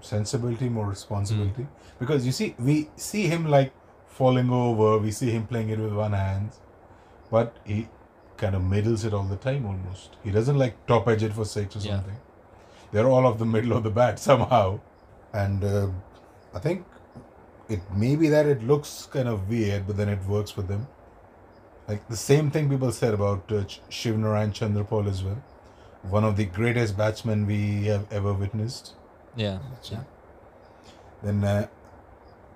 sensibility, 0.00 0.68
more 0.68 0.86
responsibility. 0.86 1.66
Because 1.98 2.24
you 2.26 2.32
see, 2.32 2.54
we 2.58 2.90
see 2.96 3.26
him 3.26 3.46
like 3.46 3.72
falling 4.06 4.50
over, 4.50 4.98
we 4.98 5.10
see 5.10 5.30
him 5.30 5.46
playing 5.46 5.70
it 5.70 5.78
with 5.78 5.92
one 5.92 6.12
hand, 6.12 6.50
but 7.30 7.56
he 7.64 7.88
kind 8.36 8.54
of 8.54 8.62
middles 8.64 9.04
it 9.04 9.12
all 9.12 9.24
the 9.24 9.36
time 9.36 9.66
almost. 9.66 10.16
He 10.24 10.30
doesn't 10.30 10.56
like 10.58 10.86
top 10.86 11.08
edge 11.08 11.22
it 11.22 11.32
for 11.32 11.44
six 11.44 11.76
or 11.76 11.80
Yeah. 11.80 11.96
something. 11.96 12.16
They're 12.92 13.06
all 13.08 13.26
off 13.26 13.38
the 13.38 13.46
middle 13.46 13.72
of 13.72 13.82
the 13.82 13.90
bat 13.90 14.18
somehow. 14.28 14.80
And 15.32 15.62
uh, 15.64 15.88
I 16.54 16.58
think 16.58 16.84
it 17.68 17.80
may 17.94 18.16
be 18.16 18.28
that 18.28 18.46
it 18.46 18.62
looks 18.62 19.06
kind 19.12 19.28
of 19.28 19.48
weird, 19.48 19.86
but 19.86 19.96
then 19.96 20.08
it 20.08 20.24
works 20.26 20.50
for 20.50 20.62
them. 20.62 20.86
Like 21.86 22.06
the 22.08 22.16
same 22.16 22.50
thing 22.50 22.68
people 22.68 22.92
said 22.92 23.14
about 23.14 23.50
uh, 23.50 23.66
Sh- 23.66 23.78
Shivnarine 23.90 24.52
Chanderpaul 24.52 25.08
as 25.08 25.22
well. 25.22 25.42
One 26.02 26.24
of 26.24 26.36
the 26.36 26.44
greatest 26.44 26.96
batsmen 26.96 27.46
we 27.46 27.84
have 27.86 28.06
ever 28.12 28.32
witnessed. 28.32 28.94
Yeah. 29.36 29.58
Yeah. 29.90 30.02
Then 31.22 31.44
uh, 31.44 31.66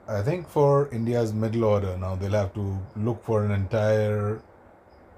I 0.09 0.23
think 0.23 0.49
for 0.49 0.89
India's 0.93 1.33
middle 1.33 1.65
order 1.65 1.97
now 1.97 2.17
they'll 2.17 2.33
have 2.33 2.55
to 2.55 2.79
look 2.97 3.25
for 3.25 3.45
an 3.45 3.51
entirely 3.53 4.41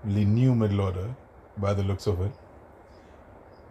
new 0.05 0.55
middle 0.55 0.81
order 0.83 1.15
by 1.57 1.75
the 1.75 1.83
looks 1.83 2.07
of 2.07 2.21
it. 2.21 2.33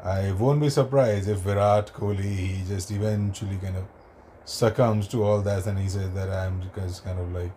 I 0.03 0.31
won't 0.33 0.59
be 0.59 0.69
surprised 0.69 1.29
if 1.29 1.39
Virat 1.39 1.93
Kohli 1.93 2.35
he 2.35 2.63
just 2.67 2.91
eventually 2.91 3.57
kind 3.57 3.77
of 3.77 3.85
succumbs 4.45 5.07
to 5.09 5.23
all 5.23 5.41
that 5.41 5.65
and 5.65 5.79
he 5.79 5.87
says 5.87 6.13
that 6.13 6.29
I'm 6.29 6.61
just 6.75 7.05
kind 7.05 7.19
of 7.19 7.31
like 7.31 7.55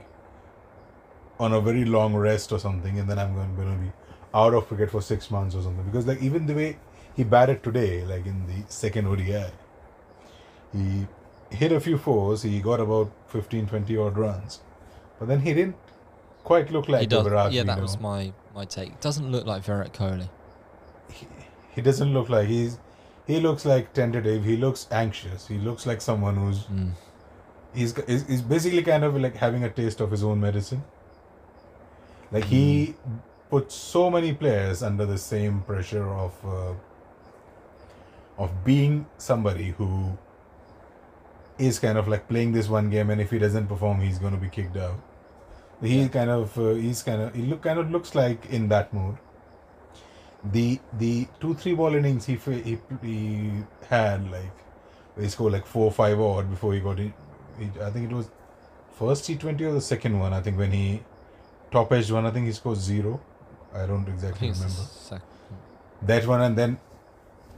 on 1.39 1.53
a 1.53 1.61
very 1.61 1.85
long 1.85 2.15
rest 2.15 2.53
or 2.53 2.59
something 2.59 2.99
and 2.99 3.11
then 3.11 3.19
I'm 3.19 3.35
going, 3.35 3.55
going 3.57 3.77
to 3.77 3.85
be 3.85 3.93
out 4.33 4.55
of 4.55 4.69
cricket 4.69 4.91
for 4.91 5.03
six 5.03 5.31
months 5.31 5.55
or 5.55 5.63
something 5.63 5.85
because 5.85 6.07
like 6.07 6.23
even 6.23 6.47
the 6.47 6.55
way 6.55 6.79
he 7.17 7.25
batted 7.25 7.63
today 7.63 8.05
like 8.05 8.27
in 8.27 8.47
the 8.47 8.71
second 8.73 9.07
ODI 9.07 9.47
he 10.73 10.79
he 10.79 11.07
kind 11.07 11.07
of 11.07 11.07
middles 11.07 11.07
it 11.07 11.07
all 11.07 11.07
the 11.07 11.07
time 11.07 11.09
almost 11.51 11.57
hit 11.59 11.73
a 11.73 11.81
few 11.81 11.99
fours. 11.99 12.43
He 12.43 12.61
got 12.61 12.81
about 12.81 13.11
15, 13.29 13.67
20 13.67 13.97
odd 13.97 14.19
runs, 14.19 14.61
but 15.19 15.29
then 15.29 15.41
he 15.41 15.55
didn't 15.55 15.77
quite 16.45 16.71
look 16.71 16.89
like 16.89 17.01
he 17.01 17.07
does, 17.07 17.25
Virat, 17.27 17.53
yeah 17.53 17.63
that 17.65 17.77
know. 17.77 17.83
was 17.83 17.99
my 18.01 18.33
my 18.55 18.65
take 18.65 19.01
doesn't 19.01 19.31
look 19.33 19.47
like 19.47 19.65
Virat 19.65 19.93
Kohli. 19.93 20.29
he, 21.11 21.27
he 21.75 21.83
doesn't 21.83 22.13
look 22.13 22.29
like 22.29 22.49
he's 22.49 22.79
he 23.27 23.41
looks 23.41 23.65
like 23.65 23.93
tentative 23.93 24.45
he 24.45 24.57
looks 24.57 24.87
anxious 24.91 25.47
he 25.49 25.59
looks 25.59 25.87
like 25.87 26.01
someone 26.01 26.37
who's 26.37 26.65
Mm. 26.65 26.93
he's 27.75 27.95
he's 28.29 28.43
basically 28.43 28.83
kind 28.83 29.05
of 29.05 29.17
like 29.17 29.37
having 29.37 29.65
a 29.65 29.71
taste 29.71 30.01
of 30.01 30.11
his 30.11 30.23
own 30.25 30.41
medicine 30.41 30.85
like 32.33 32.45
he 32.45 32.95
puts 33.51 33.75
so 33.75 34.11
many 34.11 34.33
players 34.33 34.83
under 34.83 35.07
the 35.07 35.19
same 35.19 35.61
pressure 35.63 36.09
of 36.09 36.33
uh, 36.45 36.75
of 38.39 38.65
being 38.65 39.07
somebody 39.19 39.71
who 39.71 40.17
is 41.59 41.79
kind 41.79 41.99
of 41.99 42.09
like 42.09 42.29
playing 42.29 42.53
this 42.53 42.69
one 42.69 42.91
game 42.91 43.11
and 43.11 43.21
if 43.21 43.31
he 43.31 43.39
doesn't 43.39 43.67
perform 43.67 44.01
he's 44.01 44.19
going 44.19 44.33
to 44.35 44.39
be 44.41 44.49
kicked 44.49 44.77
out. 44.77 44.99
He 45.83 46.03
Yeah. 46.03 46.09
kind 46.09 46.31
of 46.31 46.59
uh, 46.59 46.75
he's 46.75 47.03
kind 47.03 47.23
of 47.23 47.35
he 47.35 47.43
look 47.43 47.63
kind 47.63 47.79
of 47.79 47.91
looks 47.91 48.15
like 48.15 48.47
in 48.47 48.69
that 48.69 48.93
mood. 48.95 49.17
The 50.45 50.81
the 50.93 51.27
two 51.41 51.55
three 51.55 51.75
ball 51.75 51.95
innings 51.95 52.27
he 52.27 52.37
he, 52.37 52.79
he 53.03 53.51
had 53.89 54.31
like 54.31 54.53
he 55.19 55.29
scored 55.29 55.53
like 55.55 55.67
four 55.67 55.91
five 55.91 56.21
odd 56.21 56.51
before 56.51 56.75
he 56.75 56.81
got 56.81 56.99
in 57.01 57.13
he, 57.59 57.71
I 57.83 57.91
think 57.91 58.11
it 58.11 58.15
was 58.15 58.31
first 58.99 59.25
T20 59.29 59.61
or 59.63 59.73
the 59.73 59.81
second 59.81 60.19
one 60.19 60.33
I 60.33 60.41
think 60.41 60.59
when 60.59 60.71
he 60.73 61.03
top 61.71 61.93
edged 61.93 62.11
one 62.11 62.27
I 62.27 62.31
think 62.31 62.47
he 62.47 62.53
scored 62.53 62.79
zero. 62.79 63.21
I 63.75 63.87
don't 63.87 64.09
exactly 64.09 64.49
the 64.49 64.55
remember. 64.55 64.83
that 66.03 66.27
one 66.27 66.43
and 66.43 66.57
then 66.57 66.79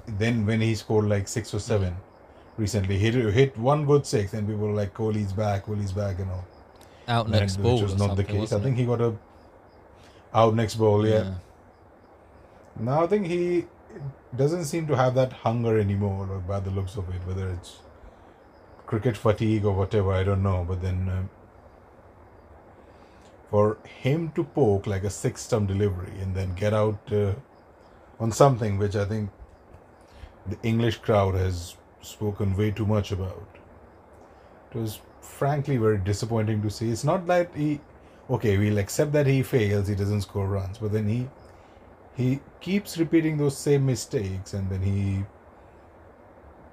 then 0.06 0.46
when 0.46 0.60
he 0.60 0.74
scored 0.74 1.04
like 1.06 1.28
six 1.28 1.52
or 1.52 1.60
seven 1.60 1.96
recently 2.58 2.98
he 2.98 3.10
hit, 3.10 3.34
hit 3.34 3.56
one 3.56 3.86
good 3.86 4.04
six 4.04 4.34
and 4.34 4.46
people 4.46 4.66
were 4.68 4.74
like 4.74 4.92
Kohli's 4.92 5.32
back 5.32 5.66
Kohli's 5.66 5.92
back 5.92 6.18
you 6.18 6.26
know 6.26 6.44
out 7.06 7.26
And 7.26 7.34
next 7.40 7.56
which 7.56 7.62
ball. 7.62 7.82
was 7.82 7.96
not 7.96 8.16
the 8.16 8.24
case 8.24 8.52
I 8.52 8.60
think 8.60 8.76
he 8.76 8.84
got 8.84 9.00
a 9.00 9.14
out 10.34 10.54
next 10.54 10.74
ball 10.74 11.06
yeah. 11.06 11.34
Now 12.78 13.04
I 13.04 13.06
think 13.06 13.26
he 13.26 13.64
doesn't 14.36 14.64
seem 14.66 14.86
to 14.88 14.96
have 14.96 15.14
that 15.14 15.32
hunger 15.32 15.78
anymore, 15.78 16.26
like, 16.26 16.46
by 16.46 16.60
the 16.60 16.70
looks 16.70 16.96
of 16.96 17.08
it. 17.08 17.26
Whether 17.26 17.50
it's 17.50 17.78
cricket 18.86 19.16
fatigue 19.16 19.64
or 19.64 19.72
whatever, 19.74 20.12
I 20.12 20.22
don't 20.22 20.42
know. 20.42 20.64
But 20.68 20.82
then, 20.82 21.08
um, 21.08 21.30
for 23.50 23.78
him 24.02 24.30
to 24.32 24.44
poke 24.44 24.86
like 24.86 25.04
a 25.04 25.10
six-stump 25.10 25.68
delivery 25.68 26.12
and 26.20 26.34
then 26.34 26.54
get 26.54 26.74
out 26.74 27.00
uh, 27.10 27.32
on 28.20 28.30
something 28.30 28.78
which 28.78 28.94
I 28.94 29.06
think 29.06 29.30
the 30.46 30.58
English 30.62 30.98
crowd 30.98 31.34
has 31.34 31.74
spoken 32.00 32.56
way 32.56 32.70
too 32.70 32.86
much 32.86 33.12
about, 33.12 33.46
it 34.70 34.78
was 34.78 35.00
frankly 35.20 35.76
very 35.76 35.98
disappointing 35.98 36.62
to 36.62 36.70
see. 36.70 36.90
It's 36.90 37.04
not 37.04 37.26
that 37.26 37.54
he, 37.54 37.80
okay, 38.30 38.56
we'll 38.58 38.78
accept 38.78 39.12
that 39.12 39.26
he 39.26 39.42
fails, 39.42 39.88
he 39.88 39.94
doesn't 39.94 40.22
score 40.22 40.46
runs, 40.46 40.78
but 40.78 40.92
then 40.92 41.08
he 41.08 41.28
he 42.16 42.40
keeps 42.60 42.98
repeating 42.98 43.36
those 43.36 43.56
same 43.56 43.86
mistakes 43.86 44.52
and 44.52 44.68
then 44.68 44.82
he 44.82 45.24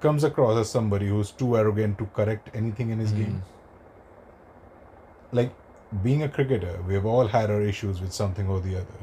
comes 0.00 0.24
across 0.24 0.58
as 0.58 0.68
somebody 0.68 1.06
who's 1.06 1.30
too 1.30 1.56
arrogant 1.56 1.96
to 1.98 2.06
correct 2.06 2.50
anything 2.54 2.90
in 2.90 2.98
his 2.98 3.12
Mm. 3.12 3.16
game 3.18 3.42
like 5.32 5.52
being 6.02 6.24
a 6.24 6.28
cricketer 6.28 6.82
we've 6.88 7.06
all 7.06 7.28
had 7.28 7.50
our 7.50 7.62
issues 7.62 8.00
with 8.00 8.12
something 8.12 8.48
or 8.48 8.60
the 8.60 8.74
other 8.74 9.00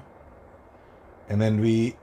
and 1.30 1.42
then 1.42 1.60
we 1.62 1.96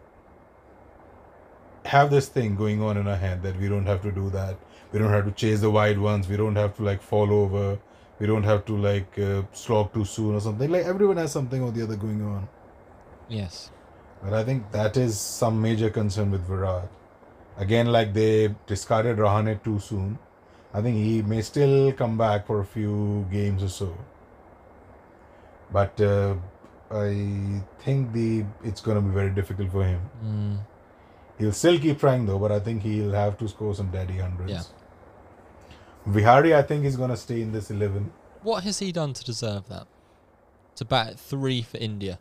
have 1.84 2.10
this 2.10 2.28
thing 2.28 2.56
going 2.56 2.82
on 2.82 2.96
in 2.96 3.06
our 3.08 3.16
head 3.16 3.42
that 3.42 3.58
we 3.58 3.68
don't 3.68 3.86
have 3.86 4.02
to 4.02 4.12
do 4.12 4.28
that 4.30 4.56
we 4.92 4.98
don't 4.98 5.10
have 5.10 5.24
to 5.24 5.30
chase 5.32 5.60
the 5.60 5.70
wide 5.70 5.98
ones 5.98 6.28
we 6.28 6.36
don't 6.36 6.56
have 6.56 6.76
to 6.76 6.82
like 6.82 7.00
fall 7.02 7.32
over 7.32 7.78
we 8.18 8.26
don't 8.26 8.42
have 8.44 8.64
to 8.66 8.76
like 8.76 9.18
uh, 9.18 9.42
slog 9.52 9.92
too 9.94 10.04
soon 10.04 10.34
or 10.34 10.40
something 10.40 10.70
like 10.70 10.84
everyone 10.84 11.16
has 11.16 11.32
something 11.32 11.62
or 11.62 11.70
the 11.72 11.82
other 11.82 11.96
going 11.96 12.22
on 12.22 12.48
Yes. 13.28 13.70
but 14.22 14.34
I 14.34 14.44
think 14.44 14.70
that 14.72 14.96
is 14.96 15.18
some 15.18 15.62
major 15.62 15.88
concern 15.88 16.30
with 16.32 16.42
Virat. 16.46 16.88
Again, 17.56 17.86
like 17.86 18.12
they 18.12 18.54
discarded 18.66 19.18
Rahane 19.18 19.62
too 19.62 19.78
soon. 19.78 20.18
I 20.74 20.82
think 20.82 20.96
he 20.96 21.22
may 21.22 21.40
still 21.42 21.92
come 21.92 22.18
back 22.18 22.46
for 22.46 22.60
a 22.60 22.64
few 22.64 23.26
games 23.30 23.62
or 23.62 23.68
so. 23.68 23.96
But 25.72 26.00
uh, 26.00 26.34
I 26.90 27.62
think 27.84 28.12
the 28.12 28.44
it's 28.64 28.80
going 28.80 28.96
to 28.96 29.00
be 29.08 29.14
very 29.14 29.30
difficult 29.30 29.70
for 29.70 29.84
him. 29.84 30.00
Mm. 30.24 30.58
He'll 31.40 31.52
still 31.52 31.78
keep 31.78 31.98
trying 31.98 32.26
though, 32.26 32.38
but 32.38 32.52
I 32.52 32.60
think 32.60 32.82
he'll 32.82 33.12
have 33.12 33.38
to 33.38 33.48
score 33.48 33.74
some 33.74 33.90
daddy 33.90 34.18
hundreds. 34.18 34.52
Yeah. 34.52 34.62
Vihari, 36.06 36.54
I 36.54 36.60
think, 36.60 36.84
is 36.84 36.96
going 36.96 37.10
to 37.10 37.16
stay 37.16 37.40
in 37.40 37.50
this 37.50 37.70
11. 37.70 38.12
What 38.42 38.62
has 38.64 38.78
he 38.78 38.92
done 38.92 39.14
to 39.14 39.24
deserve 39.24 39.66
that? 39.68 39.86
To 40.76 40.84
bat 40.84 41.08
at 41.08 41.18
three 41.18 41.62
for 41.62 41.78
India. 41.78 42.18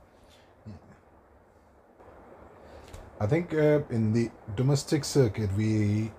I 3.20 3.28
think 3.28 3.54
uh, 3.54 3.82
in 3.90 4.14
the 4.14 4.32
domestic 4.56 5.04
circuit, 5.04 5.50
we 5.58 6.12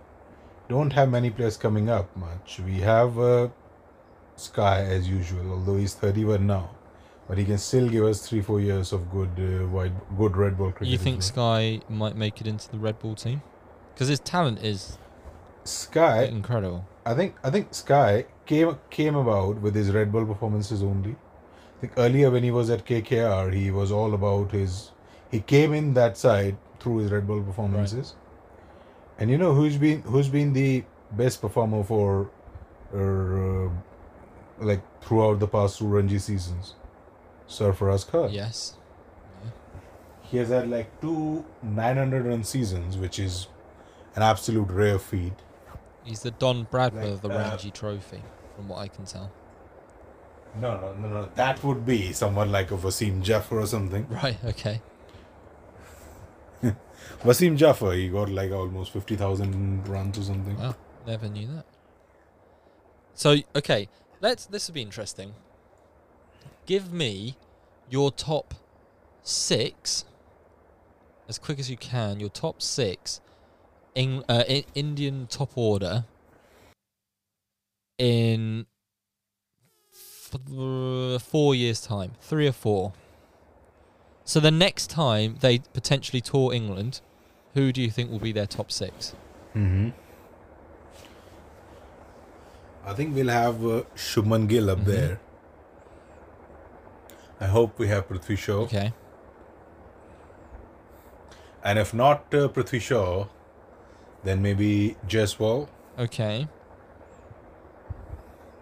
don't 0.68 0.92
have 0.92 1.10
many 1.10 1.30
players 1.30 1.56
coming 1.56 1.88
up 1.88 2.14
much. 2.14 2.60
We 2.64 2.80
have 2.80 3.18
uh, 3.18 3.48
Sky 4.36 4.84
as 4.84 5.08
usual, 5.08 5.52
although 5.52 5.76
he's 5.76 5.94
31 5.94 6.46
now, 6.46 6.70
but 7.30 7.38
he 7.38 7.44
can 7.44 7.58
still 7.58 7.88
give 7.88 8.04
us 8.04 8.28
three, 8.28 8.40
four 8.40 8.60
years 8.60 8.92
of 8.92 9.08
good, 9.08 9.30
uh, 9.38 9.64
wide, 9.68 9.92
good 10.18 10.36
red 10.36 10.58
ball 10.58 10.72
cricket. 10.72 10.88
You 10.88 10.98
think. 10.98 11.22
Sky 11.22 11.80
might 11.88 12.16
make 12.16 12.40
it 12.40 12.48
into 12.48 12.68
the 12.68 12.76
red 12.76 12.98
ball 12.98 13.14
team? 13.14 13.40
Because 13.94 14.08
his 14.08 14.18
talent 14.18 14.64
is 14.64 14.98
Sky? 15.62 16.24
incredible. 16.24 16.84
I 17.06 17.14
think 17.14 17.36
I 17.44 17.50
think 17.50 17.72
Sky 17.72 18.24
came 18.46 18.76
came 18.90 19.14
about 19.14 19.60
with 19.60 19.76
his 19.76 19.92
red 19.92 20.10
ball 20.10 20.26
performances 20.26 20.82
only. 20.82 21.12
I 21.12 21.80
think 21.80 21.92
earlier 21.96 22.32
when 22.32 22.42
he 22.42 22.50
was 22.50 22.68
at 22.68 22.84
KKR, 22.84 23.54
he 23.54 23.70
was 23.70 23.92
all 23.92 24.12
about 24.14 24.50
his. 24.50 24.90
He 25.30 25.38
came 25.38 25.72
in 25.72 25.94
that 25.94 26.18
side 26.18 26.56
through 26.80 26.98
his 26.98 27.12
red 27.12 27.28
ball 27.28 27.42
performances. 27.42 28.16
And 29.18 29.30
you 29.30 29.38
know 29.38 29.54
who's 29.54 29.76
been 29.76 30.02
who's 30.02 30.28
been 30.28 30.52
the 30.52 30.82
best 31.12 31.40
performer 31.40 31.84
for, 31.84 32.28
uh, 32.92 33.70
like 34.58 34.82
throughout 35.00 35.38
the 35.38 35.46
past 35.46 35.78
two 35.78 35.86
Ranji 35.86 36.18
seasons, 36.18 36.74
Sarfaraz 37.50 38.06
Khan. 38.06 38.30
Yes. 38.32 38.74
He 40.22 40.36
has 40.38 40.48
had 40.48 40.70
like 40.70 41.00
two 41.00 41.44
900 41.62 42.24
run 42.24 42.44
seasons, 42.44 42.96
which 42.96 43.18
is 43.18 43.48
an 44.14 44.22
absolute 44.22 44.70
rare 44.70 44.98
feat. 44.98 45.32
He's 46.04 46.20
the 46.20 46.30
Don 46.30 46.66
Bradman 46.66 47.02
Like, 47.02 47.12
of 47.12 47.20
the 47.22 47.28
uh, 47.28 47.38
Ranji 47.38 47.70
Trophy, 47.72 48.22
from 48.54 48.68
what 48.68 48.78
I 48.78 48.88
can 48.88 49.04
tell. 49.04 49.30
No, 50.60 50.80
no, 50.80 50.94
no, 50.94 51.08
no. 51.08 51.28
That 51.34 51.62
would 51.64 51.84
be 51.84 52.12
someone 52.12 52.50
like 52.52 52.70
a 52.70 52.76
Wasim 52.76 53.22
Jaffer 53.22 53.60
or 53.60 53.66
something. 53.66 54.06
Right. 54.22 54.38
Okay. 54.44 54.80
Wasim 57.22 57.56
Jaffer, 57.56 57.92
he 57.92 58.08
got 58.08 58.30
like 58.30 58.52
almost 58.52 58.92
50,000 58.92 59.88
runs 59.88 60.18
or 60.18 60.22
something. 60.22 60.56
Wow. 60.56 60.76
Never 61.06 61.28
knew 61.28 61.48
that. 61.48 61.64
So 63.14 63.36
okay, 63.56 63.88
let's. 64.20 64.46
This 64.46 64.68
would 64.68 64.74
be 64.74 64.82
interesting. 64.82 65.34
Give 66.66 66.92
me 66.92 67.36
your 67.90 68.10
top 68.10 68.54
six, 69.22 70.04
as 71.28 71.38
quick 71.38 71.58
as 71.58 71.70
you 71.70 71.76
can. 71.76 72.20
Your 72.20 72.30
top 72.30 72.62
six, 72.62 73.20
in, 73.94 74.24
uh, 74.28 74.44
in 74.48 74.64
Indian 74.74 75.26
top 75.26 75.50
order. 75.56 76.04
In 77.98 78.64
f- 79.92 81.20
four 81.22 81.54
years' 81.54 81.82
time, 81.82 82.12
three 82.20 82.46
or 82.46 82.52
four. 82.52 82.92
So 84.24 84.40
the 84.40 84.50
next 84.50 84.88
time 84.88 85.36
they 85.40 85.58
potentially 85.58 86.20
tour 86.22 86.54
England, 86.54 87.00
who 87.54 87.72
do 87.72 87.82
you 87.82 87.90
think 87.90 88.10
will 88.10 88.20
be 88.20 88.32
their 88.32 88.46
top 88.46 88.70
six? 88.70 89.14
Mm-hmm. 89.54 89.90
I 92.86 92.94
think 92.94 93.14
we'll 93.14 93.28
have 93.28 93.64
uh, 93.66 93.82
Shubman 93.96 94.48
Gill 94.48 94.70
up 94.70 94.78
Mhm. 94.78 94.84
there. 94.84 95.20
I 97.40 97.46
hope 97.46 97.78
we 97.78 97.88
have 97.88 98.08
Prithvi 98.08 98.36
Shaw. 98.36 98.60
Okay. 98.64 98.92
And 101.64 101.78
if 101.78 101.94
not 101.94 102.34
uh, 102.34 102.48
Prithvi 102.48 102.80
Shaw, 102.80 103.26
then 104.24 104.42
maybe 104.42 104.96
Jaiswal. 105.08 105.68
Okay. 105.98 106.46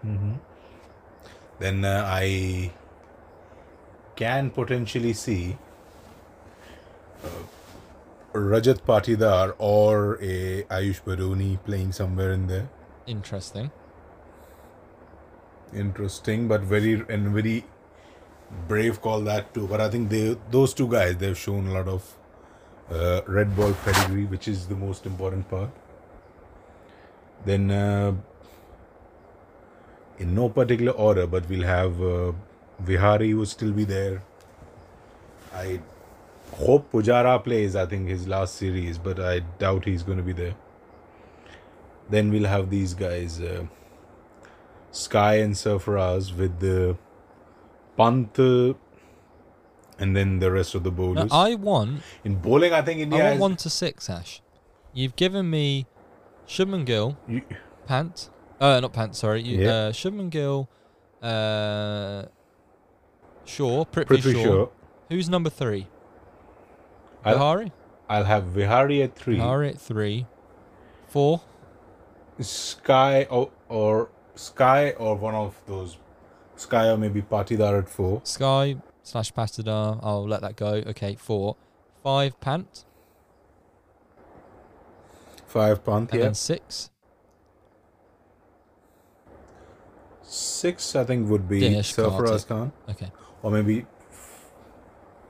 Mm-hmm. 0.06 0.34
Then 1.58 1.84
uh, 1.84 2.04
I 2.06 2.70
can 4.14 4.50
potentially 4.50 5.12
see 5.12 5.56
uh, 7.24 7.28
Rajat 8.32 8.82
Patidar 8.82 9.54
or 9.58 10.18
a 10.22 10.62
Ayush 10.64 11.02
Badoni 11.02 11.62
playing 11.64 11.92
somewhere 11.92 12.32
in 12.32 12.46
there. 12.46 12.68
Interesting. 13.06 13.72
Interesting, 15.74 16.46
but 16.46 16.60
very 16.60 17.04
and 17.08 17.34
very 17.34 17.64
brave 18.66 19.00
call 19.00 19.20
that 19.22 19.52
too. 19.54 19.66
But 19.66 19.80
I 19.80 19.88
think 19.90 20.08
they 20.10 20.36
those 20.50 20.74
two 20.74 20.88
guys 20.88 21.16
they've 21.16 21.38
shown 21.38 21.66
a 21.66 21.72
lot 21.72 21.88
of 21.88 22.16
uh, 22.90 23.20
red 23.26 23.54
ball 23.56 23.74
pedigree, 23.84 24.24
which 24.24 24.48
is 24.48 24.66
the 24.68 24.74
most 24.74 25.06
important 25.06 25.48
part. 25.48 25.70
Then 27.44 27.70
uh, 27.70 28.14
in 30.18 30.34
no 30.34 30.48
particular 30.48 30.92
order, 30.92 31.26
but 31.26 31.48
we'll 31.48 31.66
have 31.66 32.02
uh, 32.02 32.32
Vihari 32.80 33.34
will 33.34 33.46
still 33.46 33.72
be 33.72 33.84
there. 33.84 34.22
I 35.54 35.80
hope 36.54 36.90
Pujara 36.92 37.42
plays. 37.42 37.76
I 37.76 37.86
think 37.86 38.08
his 38.08 38.26
last 38.28 38.54
series, 38.56 38.98
but 38.98 39.20
I 39.20 39.40
doubt 39.58 39.84
he's 39.84 40.02
going 40.02 40.18
to 40.18 40.24
be 40.24 40.32
there. 40.32 40.54
Then 42.10 42.30
we'll 42.30 42.46
have 42.46 42.70
these 42.70 42.94
guys, 42.94 43.40
uh, 43.40 43.66
Sky 44.90 45.34
and 45.36 45.54
Sarfaraz 45.54 46.34
with 46.36 46.58
the 46.60 46.96
Pant, 47.98 48.38
and 49.98 50.16
then 50.16 50.38
the 50.38 50.50
rest 50.52 50.74
of 50.74 50.82
the 50.84 50.90
bowlers. 50.90 51.30
I 51.32 51.54
want 51.56 52.00
In 52.24 52.36
bowling, 52.36 52.72
I 52.72 52.82
think 52.82 53.00
India 53.00 53.18
I 53.18 53.22
want 53.22 53.32
has- 53.32 53.40
one 53.40 53.56
to 53.56 53.70
six, 53.70 54.08
Ash. 54.08 54.40
You've 54.94 55.16
given 55.16 55.50
me 55.50 55.86
Shubman 56.46 56.84
Gill, 56.86 57.16
you- 57.28 57.42
Pant. 57.86 58.30
Uh, 58.60 58.80
not 58.80 58.92
Pant. 58.92 59.14
Sorry, 59.14 59.42
you, 59.42 59.58
Yeah. 59.64 59.70
uh, 59.70 59.92
Shubman 59.92 60.30
Gill, 60.30 60.68
uh, 61.22 62.24
Shaw, 63.44 63.84
Prithvi, 63.84 64.06
pretty 64.06 64.32
Shaw. 64.34 64.42
sure. 64.42 64.70
Who's 65.10 65.28
number 65.28 65.50
three? 65.50 65.86
I'll, 67.24 67.34
Vihari. 67.38 67.72
I'll 68.08 68.24
have 68.24 68.44
Vihari 68.44 69.02
at 69.02 69.14
three. 69.16 69.36
Vihari 69.36 69.70
at 69.70 69.80
three. 69.80 70.26
Four. 71.08 71.40
Sky 72.40 73.24
or, 73.30 73.50
or 73.68 74.10
Sky 74.34 74.90
or 74.92 75.16
one 75.16 75.34
of 75.34 75.60
those 75.66 75.98
Sky 76.58 76.88
or 76.88 76.96
maybe 76.96 77.22
Patidar 77.22 77.78
at 77.78 77.88
four. 77.88 78.20
Sky 78.24 78.76
slash 79.02 79.32
Patidar. 79.32 80.00
I'll 80.02 80.26
let 80.26 80.40
that 80.42 80.56
go. 80.56 80.82
Okay, 80.86 81.14
four. 81.14 81.56
Five 82.02 82.40
Pant. 82.40 82.84
Five 85.46 85.84
Pant, 85.84 86.10
And 86.12 86.20
yeah. 86.20 86.32
six. 86.32 86.90
Six, 90.22 90.94
I 90.94 91.04
think, 91.04 91.30
would 91.30 91.48
be 91.48 91.60
Dinesh 91.60 91.94
Sarfaraz 91.94 92.46
Khan. 92.46 92.72
Okay. 92.88 93.10
Or 93.42 93.50
maybe 93.50 93.86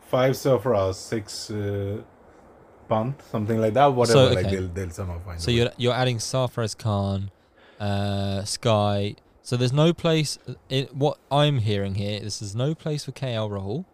five 0.01 0.33
Sarfaraz, 0.33 0.95
six 0.95 1.51
uh, 1.51 1.99
Pant, 2.89 3.15
something 3.31 3.61
like 3.61 3.75
that. 3.75 3.87
Whatever, 3.87 4.35
like 4.35 4.47
okay. 4.47 4.57
they'll, 4.57 4.69
they'll 4.69 4.91
somehow 4.91 5.21
find 5.21 5.41
So 5.41 5.51
you're 5.51 5.71
you're 5.77 5.95
adding 5.95 6.19
Sarfaraz 6.19 6.77
Khan, 6.77 7.31
uh, 7.79 8.45
Sky. 8.45 9.15
So 9.49 9.57
there's 9.57 9.73
no 9.73 9.95
place. 9.95 10.39
In, 10.69 10.89
what 10.93 11.17
I'm 11.31 11.61
hearing 11.61 11.95
here 11.95 12.21
is 12.23 12.41
there's 12.41 12.55
no 12.55 12.75
place 12.75 13.07
for 13.07 13.13
KL 13.13 13.49
Rahul 13.49 13.87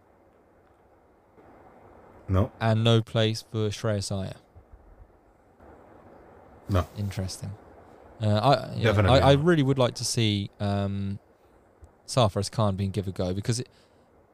No, 2.28 2.50
and 2.60 2.82
no 2.82 3.00
place 3.00 3.44
for 3.52 3.68
Shreyas 3.68 4.10
Iyer. 4.10 4.34
No. 6.68 6.88
Interesting. 6.98 7.52
Uh, 8.20 8.40
I, 8.74 8.82
Definitely 8.82 9.20
I 9.20 9.30
I 9.30 9.32
really 9.34 9.62
would 9.62 9.78
like 9.78 9.94
to 9.94 10.04
see 10.04 10.50
um, 10.58 11.20
Sarfaraz 12.04 12.50
Khan 12.50 12.74
being 12.74 12.90
give 12.90 13.06
a 13.06 13.12
go 13.12 13.32
because 13.32 13.60
it, 13.60 13.68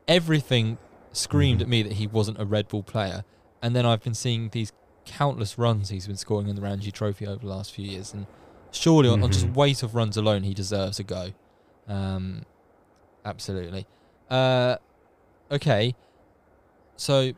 everything 0.09 0.79
screamed 1.13 1.59
Mhm. 1.61 1.65
at 1.65 1.69
me 1.69 1.83
that 1.83 1.93
he 1.93 2.07
wasn't 2.07 2.41
a 2.41 2.47
red 2.47 2.67
ball 2.67 2.83
player, 2.83 3.25
and 3.61 3.77
then 3.77 3.85
I've 3.85 4.03
been 4.03 4.15
seeing 4.15 4.49
these 4.49 4.73
countless 5.05 5.59
runs 5.59 5.91
he's 5.91 6.07
been 6.07 6.17
scoring 6.17 6.49
in 6.49 6.57
the 6.57 6.63
Ranji 6.63 6.91
Trophy 6.91 7.27
over 7.27 7.41
the 7.41 7.53
last 7.53 7.75
few 7.75 7.85
years, 7.85 8.15
and 8.15 8.27
surely 8.73 9.09
on, 9.09 9.23
on 9.23 9.31
just 9.33 9.47
Mhm. 9.47 9.55
weight 9.55 9.83
of 9.83 9.95
runs 9.95 10.17
alone, 10.17 10.43
he 10.43 10.55
deserves 10.55 10.99
a 10.99 11.03
go. 11.05 11.33
Um, 11.89 12.43
absolutely. 13.25 13.87
Uh, 14.31 14.77
okay, 15.51 15.95
so 16.97 17.33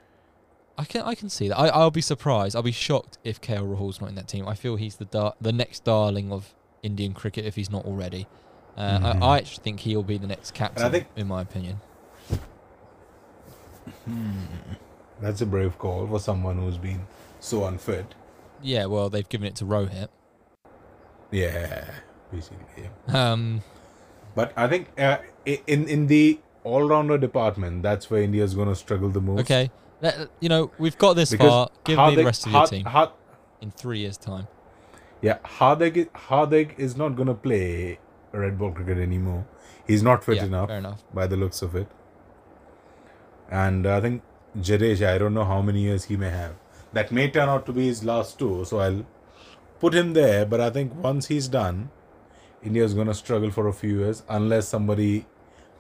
I 0.79 0.85
can 0.85 1.03
I 1.03 1.15
can 1.15 1.29
see 1.31 1.49
that. 1.49 1.59
I 1.59 1.69
I'll 1.69 1.91
be 1.91 2.01
surprised. 2.01 2.55
I'll 2.57 2.63
be 2.63 2.73
shocked 2.73 3.19
if 3.25 3.41
KL 3.41 3.67
Rahul's 3.67 4.01
not 4.01 4.09
in 4.11 4.15
that 4.17 4.29
team. 4.29 4.47
I 4.49 4.55
feel 4.55 4.77
he's 4.77 4.97
the 4.97 5.05
dar- 5.07 5.35
the 5.41 5.53
next 5.53 5.85
darling 5.85 6.31
of 6.33 6.55
Indian 6.83 7.13
cricket 7.15 7.45
if 7.45 7.57
he's 7.57 7.71
not 7.71 7.85
already. 7.85 8.27
Uh, 8.77 8.99
Mhm. 8.99 9.23
I, 9.23 9.27
I 9.27 9.37
actually 9.39 9.63
think 9.63 9.81
he'll 9.81 10.03
be 10.03 10.19
the 10.19 10.27
next 10.27 10.53
captain, 10.55 10.91
think- 10.91 11.07
in 11.17 11.29
my 11.29 11.43
opinion. 11.43 11.81
that's 15.21 15.41
a 15.41 15.47
brave 15.47 15.79
call 15.79 16.07
for 16.07 16.19
someone 16.19 16.59
who's 16.59 16.79
been 16.79 17.07
so 17.41 17.65
unfit. 17.65 18.15
Yeah, 18.63 18.87
well, 18.87 19.11
they've 19.11 19.29
given 19.29 19.47
it 19.47 19.57
to 19.57 19.65
Rohit. 19.65 20.09
Yeah, 21.33 21.85
basically. 22.31 22.89
Yeah. 23.09 23.33
Um, 23.33 23.63
But 24.35 24.53
I 24.57 24.67
think 24.69 24.89
uh, 24.99 25.19
in 25.67 25.89
in 25.89 26.07
the 26.07 26.39
all 26.65 26.85
rounder 26.89 27.19
department, 27.19 27.83
that's 27.83 28.11
where 28.11 28.23
India's 28.23 28.55
going 28.55 28.69
to 28.69 28.75
struggle 28.77 29.09
the 29.11 29.21
most. 29.21 29.41
okay, 29.41 29.71
Let, 30.01 30.29
you 30.41 30.49
know 30.49 30.71
we've 30.79 30.97
got 30.99 31.15
this 31.15 31.31
Because 31.33 31.51
far. 31.51 31.69
Give 31.85 31.99
me 31.99 32.15
the 32.17 32.25
rest 32.25 32.47
of 32.47 32.53
your 32.53 32.61
Har- 32.61 32.67
team 32.69 32.85
Har- 32.87 33.13
in 33.61 33.71
three 33.71 33.99
years' 34.05 34.17
time. 34.17 34.47
yeah, 35.21 35.39
Hardik, 35.59 36.09
Hardik 36.29 36.79
is 36.79 36.97
not 36.97 37.17
going 37.17 37.29
to 37.29 37.35
play 37.35 37.99
red 38.33 38.59
ball 38.59 38.73
cricket 38.73 38.99
anymore. 38.99 39.45
He's 39.87 40.03
not 40.03 40.25
fit 40.25 40.37
yeah, 40.37 40.45
enough 40.45 40.71
enough. 40.71 41.03
by 41.15 41.27
the 41.27 41.37
looks 41.37 41.61
of 41.63 41.75
it. 41.77 41.89
And 43.51 43.87
I 43.87 44.01
think 44.01 44.23
Jadeja, 44.59 45.09
I 45.15 45.19
don't 45.19 45.35
know 45.35 45.45
how 45.45 45.61
many 45.63 45.81
years 45.83 46.05
he 46.05 46.17
may 46.17 46.31
have. 46.31 46.55
That 46.93 47.11
may 47.13 47.31
turn 47.31 47.49
out 47.49 47.67
to 47.67 47.73
be 47.73 47.87
his 47.87 48.05
last 48.05 48.39
two, 48.39 48.65
so 48.65 48.79
I'll 48.79 49.05
put 49.83 49.93
him 49.95 50.13
there. 50.15 50.47
But 50.47 50.61
I 50.61 50.71
think 50.71 50.95
once 50.95 51.27
he's 51.27 51.49
done, 51.49 51.91
India's 52.63 52.95
going 52.95 53.09
to 53.09 53.15
struggle 53.15 53.51
for 53.51 53.67
a 53.69 53.73
few 53.73 53.99
years 53.99 54.23
unless 54.29 54.69
somebody 54.69 55.27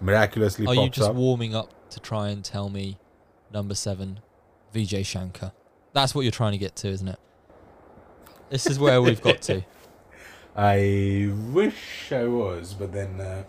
miraculously 0.00 0.66
Are 0.66 0.74
pops 0.74 0.84
you 0.84 0.90
just 0.90 1.10
up. 1.10 1.14
warming 1.14 1.54
up 1.54 1.70
to 1.90 2.00
try 2.00 2.28
and 2.28 2.44
tell 2.44 2.68
me 2.68 2.98
number 3.52 3.74
seven, 3.74 4.20
Vijay 4.74 5.06
Shankar? 5.06 5.52
That's 5.92 6.14
what 6.14 6.22
you're 6.22 6.32
trying 6.32 6.52
to 6.52 6.58
get 6.58 6.74
to, 6.76 6.88
isn't 6.88 7.08
it? 7.08 7.18
This 8.50 8.66
is 8.66 8.78
where 8.78 9.00
we've 9.00 9.22
got 9.22 9.40
to. 9.42 9.62
I 10.56 11.30
wish 11.52 12.12
I 12.12 12.26
was, 12.26 12.74
but 12.74 12.92
then 12.92 13.20
uh, 13.20 13.44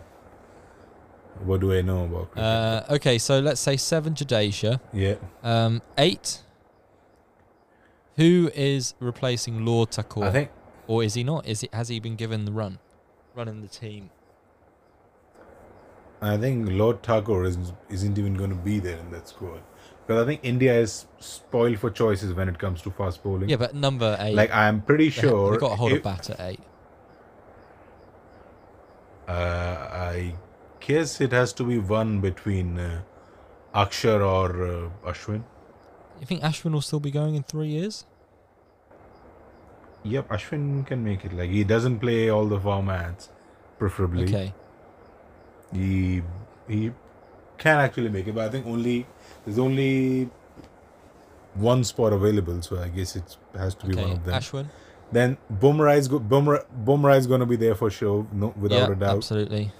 what 1.44 1.60
do 1.60 1.72
I 1.74 1.82
know 1.82 2.04
about 2.04 2.30
cricket? 2.30 2.44
Uh, 2.44 2.82
okay, 2.90 3.18
so 3.18 3.40
let's 3.40 3.60
say 3.60 3.76
seven 3.76 4.14
Jadeja. 4.14 4.80
yeah, 4.92 5.16
Um, 5.42 5.82
eight. 5.98 6.40
Who 8.16 8.50
is 8.54 8.94
replacing 9.00 9.64
Lord 9.64 9.90
Thakur? 9.90 10.24
I 10.24 10.30
think 10.30 10.50
or 10.86 11.02
is 11.02 11.14
he 11.14 11.24
not? 11.24 11.46
Is 11.46 11.62
he 11.62 11.68
has 11.72 11.88
he 11.88 12.00
been 12.00 12.16
given 12.16 12.44
the 12.44 12.52
run, 12.52 12.78
running 13.34 13.62
the 13.62 13.68
team? 13.68 14.10
I 16.20 16.36
think 16.38 16.68
Lord 16.70 17.02
Thakur 17.02 17.44
is, 17.44 17.58
isn't 17.90 18.18
even 18.18 18.34
going 18.34 18.50
to 18.50 18.56
be 18.56 18.78
there 18.78 18.96
in 18.96 19.10
that 19.10 19.28
squad 19.28 19.60
because 20.06 20.22
I 20.22 20.26
think 20.26 20.40
India 20.42 20.74
is 20.74 21.06
spoiled 21.18 21.78
for 21.78 21.90
choices 21.90 22.32
when 22.32 22.48
it 22.48 22.58
comes 22.58 22.82
to 22.82 22.90
fast 22.90 23.22
bowling. 23.22 23.48
Yeah, 23.48 23.56
but 23.56 23.74
number 23.74 24.16
eight. 24.20 24.34
like 24.34 24.52
I'm 24.54 24.80
pretty 24.82 25.10
sure. 25.10 25.50
they've 25.50 25.60
got 25.60 25.72
a 25.72 25.76
hold 25.76 25.92
a 25.92 25.96
if- 25.96 26.02
bat 26.02 26.30
at 26.30 26.40
eight. 26.40 26.60
uh, 29.28 29.32
I 29.32 30.34
guess 30.80 31.20
it 31.20 31.32
has 31.32 31.52
to 31.54 31.64
be 31.64 31.78
one 31.78 32.20
between 32.20 32.78
uh, 32.78 33.02
Akshar 33.74 34.20
or 34.20 34.66
uh, 34.66 35.10
Ashwin. 35.10 35.42
You 36.24 36.26
think 36.26 36.40
Ashwin 36.42 36.72
will 36.72 36.80
still 36.80 37.00
be 37.00 37.10
going 37.10 37.34
in 37.34 37.42
three 37.42 37.68
years? 37.68 38.06
Yep, 40.04 40.30
Ashwin 40.30 40.86
can 40.86 41.04
make 41.04 41.22
it. 41.22 41.34
Like 41.34 41.50
he 41.50 41.64
doesn't 41.64 41.98
play 41.98 42.30
all 42.30 42.46
the 42.46 42.58
formats, 42.58 43.28
preferably. 43.78 44.24
Okay. 44.24 44.54
he 45.70 46.22
he 46.66 46.92
can 47.58 47.76
actually 47.78 48.08
make 48.08 48.26
it, 48.26 48.34
but 48.34 48.46
I 48.46 48.48
think 48.48 48.64
only 48.66 49.06
there's 49.44 49.58
only 49.58 50.30
one 51.52 51.84
spot 51.84 52.14
available, 52.14 52.62
so 52.62 52.78
I 52.78 52.88
guess 52.88 53.16
it 53.16 53.36
has 53.54 53.74
to 53.74 53.86
be 53.86 53.92
Okay. 53.92 54.02
one 54.04 54.12
of 54.12 54.24
them. 54.24 54.34
Ashwin. 54.40 54.66
Then 55.12 55.36
Bumrah 55.52 55.98
is 55.98 56.08
go- 56.08 56.20
Bumrah, 56.20 56.64
Bumrah 56.86 57.18
is 57.18 57.26
going 57.26 57.40
to 57.40 57.46
be 57.54 57.56
there 57.56 57.74
for 57.74 57.90
sure, 57.90 58.26
no, 58.32 58.54
without 58.58 58.88
yeah, 58.88 58.92
a 58.92 58.94
doubt. 58.94 59.16
absolutely. 59.18 59.72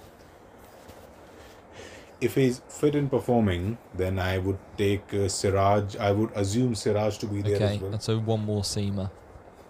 If 2.25 2.35
he's 2.35 2.61
fit 2.79 2.95
and 2.99 3.09
performing, 3.15 3.77
then 4.01 4.19
I 4.19 4.37
would 4.45 4.57
take 4.77 5.13
uh, 5.13 5.27
Siraj. 5.37 5.95
I 5.97 6.11
would 6.11 6.31
assume 6.43 6.73
Siraj 6.83 7.17
to 7.23 7.27
be 7.33 7.41
there 7.41 7.55
Okay, 7.57 7.75
as 7.75 7.81
well. 7.81 7.93
and 7.93 8.01
so 8.07 8.17
one 8.19 8.43
more 8.45 8.63
seamer. 8.63 9.09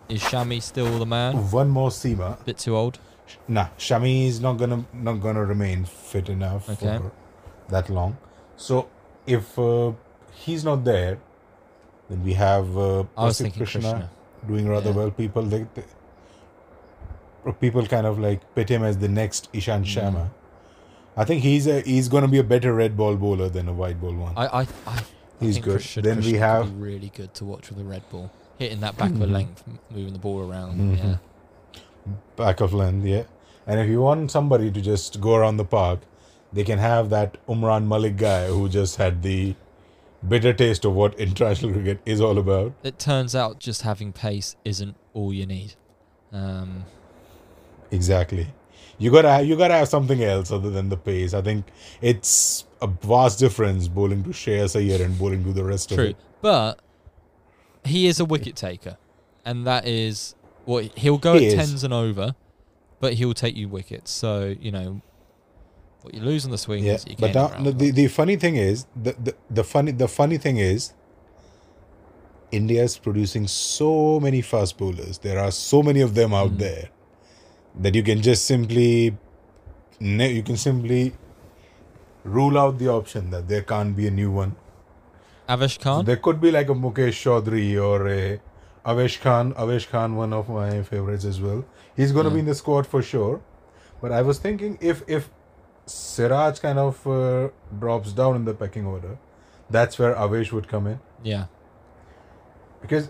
Is 0.07 0.21
Shami 0.21 0.61
still 0.61 0.99
the 0.99 1.05
man? 1.05 1.35
One 1.51 1.69
more 1.69 1.89
seamer. 1.89 2.31
Bit 2.45 2.59
too 2.59 2.75
old. 2.81 2.99
Nah, 3.47 3.67
Shami 3.77 4.27
is 4.27 4.39
not 4.39 4.53
gonna 4.61 4.79
not 4.93 5.15
gonna 5.25 5.43
remain 5.53 5.85
fit 5.85 6.29
enough 6.29 6.69
Okay. 6.75 6.97
for 6.99 7.11
that 7.69 7.89
long. 7.89 8.17
So 8.55 8.87
if 9.37 9.57
uh, 9.57 9.91
he's 10.45 10.63
not 10.63 10.83
there, 10.91 11.17
then 12.09 12.23
we 12.23 12.33
have 12.33 12.77
uh, 12.77 13.03
I 13.17 13.25
was 13.25 13.39
thinking 13.41 13.65
Krishna. 13.65 14.09
doing 14.47 14.67
rather 14.75 14.91
Yeah. 14.91 14.95
well. 15.01 15.11
People 15.23 15.41
they, 15.55 15.65
they, 15.73 15.83
people 17.59 17.85
kind 17.87 18.05
of 18.05 18.19
like 18.19 18.41
pit 18.55 18.69
him 18.69 18.83
as 18.83 18.97
the 18.99 19.07
next 19.07 19.51
Ishant. 19.53 19.85
Sharma. 19.95 20.29
I 21.17 21.23
think 21.23 21.43
he's 21.43 21.65
a 21.67 21.81
he's 21.81 22.07
gonna 22.09 22.27
be 22.27 22.39
a 22.39 22.43
better 22.43 22.73
red 22.73 22.97
ball 22.97 23.15
bowler 23.15 23.49
than 23.49 23.67
a 23.69 23.73
white 23.73 23.99
ball 24.01 24.13
one. 24.13 24.33
I, 24.35 24.45
I, 24.47 24.61
I 24.61 24.67
I 24.87 25.03
he's 25.39 25.57
good. 25.59 25.75
Krishna, 25.79 26.01
then 26.03 26.21
we 26.21 26.33
have 26.33 26.65
be 26.77 26.83
really 26.83 27.09
good 27.15 27.33
to 27.35 27.45
watch 27.45 27.69
with 27.69 27.79
a 27.79 27.83
red 27.83 28.07
ball, 28.09 28.31
hitting 28.59 28.79
that 28.81 28.97
back 28.97 29.11
of 29.11 29.21
a 29.21 29.25
length, 29.27 29.63
moving 29.89 30.13
the 30.13 30.19
ball 30.19 30.39
around. 30.49 30.79
Mhm. 30.79 30.97
Yeah. 31.03 31.17
back 32.35 32.61
of 32.61 32.73
length, 32.73 33.05
yeah. 33.05 33.23
And 33.67 33.79
if 33.79 33.89
you 33.89 34.01
want 34.01 34.29
somebody 34.29 34.69
to 34.71 34.81
just 34.81 35.19
go 35.21 35.35
around 35.35 35.57
the 35.57 35.65
park, 35.65 36.01
they 36.53 36.63
can 36.63 36.77
have 36.79 37.09
that 37.09 37.37
Umran 37.47 37.87
Malik 37.87 38.17
guy 38.17 38.47
who 38.47 38.69
just 38.69 38.97
had 38.97 39.23
the 39.23 39.55
bitter 40.27 40.53
taste 40.53 40.85
of 40.85 40.93
what 40.93 41.17
international 41.19 41.73
cricket 41.77 41.99
is 42.05 42.21
all 42.21 42.37
about. 42.37 42.73
It 42.83 42.99
turns 42.99 43.35
out 43.35 43.59
just 43.59 43.81
having 43.83 44.13
pace 44.13 44.55
isn't 44.65 44.95
all 45.13 45.33
you 45.33 45.45
need. 45.45 45.73
Um, 46.31 46.85
Exactly. 47.91 48.47
You 48.97 49.11
gotta 49.11 49.43
you 49.43 49.55
gotta 49.57 49.73
have 49.75 49.87
something 49.89 50.23
else 50.23 50.51
other 50.51 50.69
than 50.69 50.89
the 50.89 50.97
pace. 50.97 51.33
I 51.33 51.41
think 51.41 51.65
it's 52.01 52.65
a 52.81 52.87
vast 52.87 53.39
difference 53.39 53.87
bowling 53.87 54.23
to 54.23 54.29
Shreyas 54.29 54.75
Iyer 54.75 55.03
and 55.03 55.17
bowling 55.17 55.43
to 55.43 55.53
the 55.53 55.63
rest 55.63 55.91
of 55.91 55.99
it. 55.99 56.15
but 56.41 56.79
he 57.83 58.07
is 58.07 58.19
a 58.19 58.25
wicket 58.25 58.55
taker, 58.55 58.97
and 59.45 59.65
that 59.67 59.85
is 59.87 60.35
what 60.65 60.97
he'll 60.97 61.17
go 61.17 61.37
He 61.37 61.47
at 61.47 61.53
is. 61.53 61.69
tens 61.69 61.83
and 61.83 61.93
over, 61.93 62.35
but 62.99 63.13
he'll 63.13 63.33
take 63.33 63.55
you 63.55 63.67
wickets. 63.69 64.11
So 64.11 64.55
you 64.59 64.71
know 64.71 65.01
what 66.01 66.13
you 66.13 66.21
lose 66.21 66.45
on 66.45 66.51
the 66.51 66.57
swing. 66.57 66.83
Yeah, 66.83 66.97
but 67.19 67.33
now, 67.33 67.47
the, 67.47 67.91
the 67.91 68.07
funny 68.07 68.35
thing 68.37 68.55
is 68.55 68.85
the, 68.95 69.13
the 69.13 69.35
the 69.49 69.63
funny 69.63 69.91
the 69.91 70.07
funny 70.07 70.37
thing 70.37 70.57
is 70.57 70.93
India 72.51 72.83
is 72.83 72.97
producing 72.97 73.47
so 73.47 74.19
many 74.19 74.41
fast 74.41 74.77
bowlers. 74.77 75.17
There 75.19 75.39
are 75.39 75.51
so 75.51 75.81
many 75.83 76.01
of 76.01 76.13
them 76.15 76.33
out 76.33 76.51
Mm. 76.51 76.59
there 76.59 76.89
that 77.79 77.95
you 77.95 78.03
can 78.03 78.21
just 78.21 78.45
simply 78.45 79.17
you 79.99 80.43
can 80.43 80.57
simply 80.57 81.13
rule 82.23 82.57
out 82.57 82.77
the 82.79 82.89
option 82.89 83.29
that 83.31 83.47
there 83.47 83.61
can't 83.61 83.95
be 83.95 84.07
a 84.07 84.11
new 84.11 84.31
one. 84.31 84.55
Avesh 85.47 85.79
Khan. 85.79 86.05
There 86.05 86.17
could 86.17 86.41
be 86.41 86.51
like 86.51 86.69
a 86.69 86.73
Mukesh 86.73 87.19
Chaudhary 87.23 87.81
or 87.81 88.07
a 88.07 88.41
Avesh 88.85 89.21
Khan. 89.21 89.53
Avesh 89.53 89.89
Khan, 89.89 90.15
one 90.15 90.33
of 90.33 90.49
my 90.49 90.81
favorites 90.81 91.23
as 91.23 91.39
well. 91.39 91.63
He's 91.95 92.11
going 92.11 92.25
to 92.25 92.31
be 92.31 92.39
in 92.39 92.45
the 92.45 92.55
squad 92.55 92.87
for 92.87 93.01
sure. 93.01 93.41
But 94.01 94.11
I 94.11 94.21
was 94.21 94.39
thinking 94.39 94.77
if 94.81 95.03
if 95.07 95.29
Siraj 95.85 96.59
kind 96.59 96.79
of 96.79 97.05
uh, 97.07 97.49
drops 97.79 98.11
down 98.11 98.35
in 98.35 98.45
the 98.45 98.53
pecking 98.53 98.85
order, 98.85 99.17
that's 99.69 99.99
where 99.99 100.15
Avesh 100.15 100.51
would 100.51 100.67
come 100.67 100.87
in 100.87 100.99
yeah, 101.25 101.45
because 102.81 103.09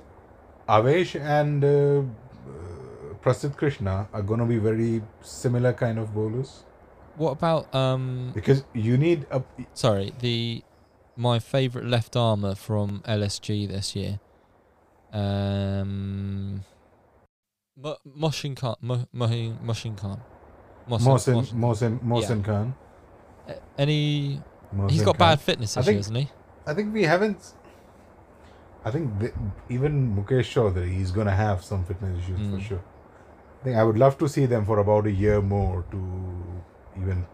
Avesh 0.70 1.20
and 1.20 1.64
uh, 1.64 2.02
Prasidh 3.26 3.58
Krishna 3.58 4.08
are 4.14 4.22
going 4.22 4.40
to 4.40 4.46
be 4.46 4.58
very 4.60 5.02
similar 5.22 5.74
kind 5.74 5.98
of 5.98 6.14
bowlers 6.14 6.64
what 7.18 7.32
about 7.32 7.74
um? 7.74 8.32
because 8.36 8.64
you 8.74 8.98
need 8.98 9.26
a 9.32 9.42
Sorry, 9.74 10.14
the 10.20 10.64
my 11.18 11.40
favourite 11.40 11.88
left 11.88 12.16
armour 12.18 12.56
from 12.56 13.02
LSG 13.08 13.68
this 13.70 13.96
year. 13.96 14.20
Um, 15.14 16.64
Mo- 17.82 17.98
Moshin 18.06 18.56
Khan. 18.58 18.76
Mo- 18.82 19.08
Mohin- 19.16 19.58
Moshin 19.64 19.96
Khan. 19.98 20.20
Mohsin 20.90 21.06
Mohsin- 21.08 21.54
Mohsin 21.54 22.00
Mohsin 22.04 22.44
Khan. 22.44 22.76
A- 23.48 23.56
Any? 23.78 24.42
Mohsin 24.76 24.92
He's 24.92 25.02
got 25.04 25.18
Khan. 25.18 25.30
bad 25.30 25.42
fitness 25.42 25.78
issues, 25.78 25.96
hasn't 25.96 26.18
he? 26.18 26.30
I 26.68 26.74
think 26.74 26.94
we 26.94 27.04
haven't. 27.04 27.54
I 28.84 28.92
think 28.92 29.20
th- 29.22 29.34
even 29.70 30.16
Mukesh 30.16 30.52
Chaudhary, 30.54 30.92
he's 30.92 31.12
going 31.12 31.28
to 31.28 31.34
have 31.34 31.64
some 31.64 31.86
fitness 31.86 32.20
issues 32.24 32.40
for 32.52 32.58
Mm. 32.58 32.62
sure. 32.62 32.84
I 33.66 33.68
think 33.70 33.78
I 33.78 33.84
would 33.84 33.98
love 33.98 34.16
to 34.20 34.30
see 34.30 34.46
them 34.46 34.64
for 34.64 34.78
about 34.78 35.08
a 35.08 35.12
year 35.12 35.42
more 35.42 35.84
to 35.90 35.98
even 37.02 37.26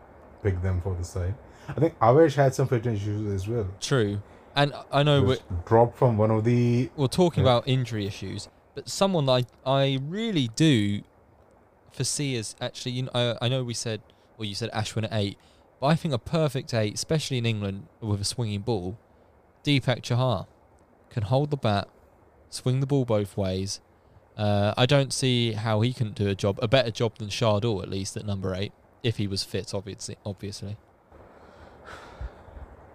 pick 0.42 0.62
them 0.62 0.80
for 0.80 0.96
the 0.96 1.04
side. 1.04 1.36
I 1.68 1.74
think 1.74 2.00
Avesh 2.00 2.36
had 2.36 2.56
some 2.56 2.70
fitness 2.70 3.02
issues 3.02 3.34
as 3.34 3.50
well. 3.50 3.68
True. 3.82 4.22
And 4.56 4.74
I 4.94 5.04
know 5.04 5.22
we're, 5.24 5.38
dropped 5.66 5.98
from 5.98 6.18
one 6.18 6.32
of 6.32 6.46
the. 6.46 6.90
we're 6.96 7.08
talking 7.08 7.44
Yeah. 7.44 7.52
about 7.52 7.68
injury 7.68 8.08
issues, 8.08 8.48
but 8.76 8.88
someone 8.88 9.28
I 9.28 9.44
I 9.66 10.00
really 10.08 10.48
do 10.56 11.02
foresee 11.92 12.38
as 12.38 12.56
actually. 12.62 12.94
You 12.94 13.04
know, 13.04 13.12
I, 13.14 13.46
I 13.46 13.50
know 13.50 13.66
we 13.66 13.74
said, 13.74 14.02
well, 14.38 14.48
you 14.48 14.56
said 14.56 14.72
Ashwin 14.72 15.04
at 15.04 15.14
eight, 15.14 15.38
but 15.82 15.88
I 15.88 15.96
think 15.96 16.14
a 16.14 16.18
perfect 16.18 16.74
eight, 16.74 16.94
especially 16.94 17.40
in 17.40 17.46
England 17.46 17.88
with 18.00 18.22
a 18.22 18.26
swinging 18.26 18.62
ball, 18.62 18.98
Deepak 19.66 20.02
Chahar 20.02 20.48
can 21.10 21.24
hold 21.24 21.50
the 21.50 21.58
bat, 21.58 21.90
swing 22.50 22.80
the 22.80 22.88
ball 22.88 23.04
both 23.04 23.36
ways. 23.36 23.82
Uh, 24.38 24.74
I 24.78 24.86
don't 24.86 25.12
see 25.14 25.52
how 25.54 25.82
he 25.82 25.94
couldn't 25.94 26.16
do 26.16 26.28
a 26.28 26.36
job, 26.36 26.58
a 26.62 26.68
better 26.68 26.90
job 26.92 27.18
than 27.18 27.28
Shardul 27.30 27.84
at 27.84 27.90
least 27.90 28.16
at 28.18 28.26
number 28.26 28.56
eight, 28.56 28.72
if 29.04 29.18
he 29.18 29.28
was 29.28 29.44
fit, 29.44 29.74
obviously. 29.74 30.18
Obviously, 30.26 30.78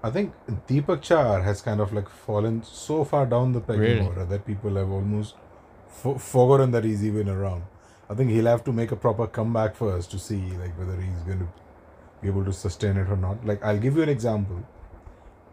I 0.03 0.11
think 0.11 0.33
Deepak 0.69 1.03
Chahar 1.03 1.43
has 1.43 1.63
kind 1.63 1.81
of 1.81 1.93
like 1.93 2.09
fallen 2.09 2.63
so 2.63 3.05
far 3.05 3.27
down 3.27 3.53
the 3.53 3.61
pecking 3.61 3.81
Really? 3.81 4.01
order 4.07 4.25
that 4.25 4.47
people 4.47 4.75
have 4.77 4.91
almost 4.91 5.35
f- 5.89 6.21
forgotten 6.23 6.71
that 6.73 6.85
he's 6.85 7.05
even 7.05 7.29
around. 7.29 7.65
I 8.09 8.15
think 8.15 8.31
he'll 8.31 8.47
have 8.47 8.63
to 8.65 8.73
make 8.73 8.93
a 8.93 8.97
proper 8.97 9.27
comeback 9.27 9.75
first 9.75 10.11
to 10.13 10.19
see 10.19 10.41
like 10.63 10.79
whether 10.79 11.01
he's 11.01 11.23
going 11.27 11.41
to 11.41 11.49
be 12.23 12.29
able 12.29 12.45
to 12.45 12.53
sustain 12.53 12.97
it 12.97 13.09
or 13.11 13.17
not. 13.17 13.45
Like 13.45 13.65
I'll 13.65 13.79
give 13.79 13.97
you 13.97 14.03
an 14.03 14.09
example. 14.09 14.65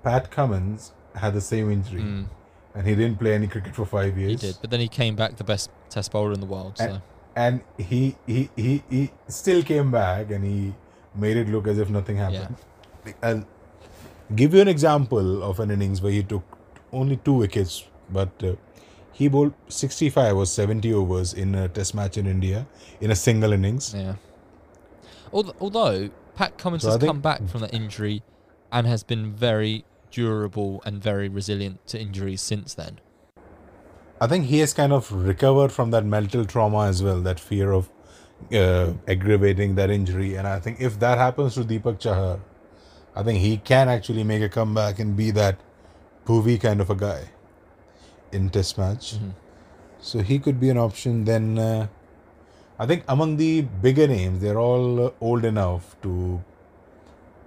Pat 0.04 0.30
Cummins 0.30 0.92
had 1.16 1.34
the 1.34 1.42
same 1.42 1.72
injury 1.72 2.02
Mm, 2.02 2.28
and 2.76 2.88
he 2.88 2.96
didn't 2.96 3.20
play 3.20 3.34
any 3.34 3.48
cricket 3.48 3.76
for 3.76 3.86
five 3.86 4.18
years. 4.18 4.42
he 4.42 4.48
did, 4.48 4.58
but 4.62 4.70
then 4.72 4.80
he 4.80 4.88
came 4.88 5.16
back 5.16 5.36
the 5.38 5.44
best 5.44 5.70
Test 5.90 6.12
bowler 6.12 6.34
in 6.34 6.40
the 6.40 6.46
world. 6.48 6.78
So. 6.78 6.86
And- 6.86 7.02
and 7.36 7.62
he, 7.80 8.16
he 8.28 8.50
he 8.56 8.84
he 8.92 9.10
still 9.28 9.64
came 9.64 9.90
back 9.90 10.30
and 10.30 10.46
he 10.46 10.74
made 11.16 11.36
it 11.36 11.50
look 11.50 11.68
as 11.68 11.80
if 11.80 11.90
nothing 11.90 12.18
happened. 12.18 12.56
I'll 13.24 13.44
give 14.36 14.54
you 14.54 14.62
an 14.62 14.68
example 14.68 15.42
of 15.42 15.60
an 15.60 15.72
innings 15.72 16.00
where 16.00 16.12
he 16.12 16.22
took 16.22 16.44
only 16.92 17.18
two 17.18 17.34
wickets, 17.34 17.86
but 18.12 18.30
uh, 18.44 18.54
he 19.12 19.30
bowled 19.30 19.54
65 19.68 20.38
or 20.38 20.46
70 20.46 20.94
overs 20.94 21.34
in 21.34 21.56
a 21.56 21.68
test 21.68 21.96
match 21.96 22.18
in 22.18 22.28
India 22.28 22.68
in 23.02 23.10
a 23.10 23.16
single 23.16 23.52
innings. 23.52 23.96
Yeah. 23.98 24.14
Although, 25.32 25.56
although 25.60 26.10
Pat 26.36 26.60
Cummins 26.60 26.84
So 26.84 26.92
has 26.92 26.98
come 27.00 27.20
back 27.20 27.48
from 27.48 27.62
that 27.62 27.74
injury 27.74 28.22
and 28.72 28.86
has 28.86 29.04
been 29.04 29.34
very 29.34 29.86
durable 30.14 30.82
and 30.86 31.02
very 31.02 31.28
resilient 31.28 31.86
to 31.88 32.00
injuries 32.00 32.42
since 32.42 32.74
then. 32.76 33.00
I 34.22 34.28
think 34.28 34.46
he 34.46 34.60
has 34.60 34.74
kind 34.74 34.94
of 34.94 35.12
recovered 35.12 35.72
from 35.72 35.92
that 35.92 36.06
mental 36.06 36.46
trauma 36.46 36.86
as 36.88 37.04
well, 37.04 37.20
that 37.22 37.40
fear 37.40 37.72
of 37.72 37.90
uh, 38.54 38.94
aggravating 39.08 39.76
that 39.76 39.90
injury. 39.90 40.36
And 40.36 40.48
I 40.48 40.60
think 40.60 40.80
if 40.80 41.00
that 41.00 41.18
happens 41.18 41.56
to 41.56 41.64
Deepak 41.72 42.00
Chahar, 42.00 42.40
I 43.16 43.24
think 43.24 43.40
he 43.40 43.58
can 43.58 43.90
actually 43.90 44.24
make 44.24 44.42
a 44.42 44.50
comeback 44.50 45.00
and 45.00 45.18
be 45.18 45.32
that 45.32 45.60
Bhuvi 46.26 46.60
kind 46.62 46.80
of 46.86 46.90
a 46.90 46.96
guy 46.96 47.22
in 48.32 48.50
test 48.50 48.78
match. 48.78 49.16
Mhm. 49.16 49.34
So 50.12 50.24
he 50.30 50.40
could 50.40 50.60
be 50.60 50.70
an 50.70 50.78
option. 50.78 51.26
Then 51.26 51.60
uh, 51.66 51.88
I 52.80 52.86
think 52.86 53.04
among 53.18 53.38
the 53.38 53.52
bigger 53.88 54.08
names, 54.08 54.42
they're 54.42 54.60
all 54.60 55.14
old 55.22 55.46
enough 55.46 55.96
to 56.02 56.42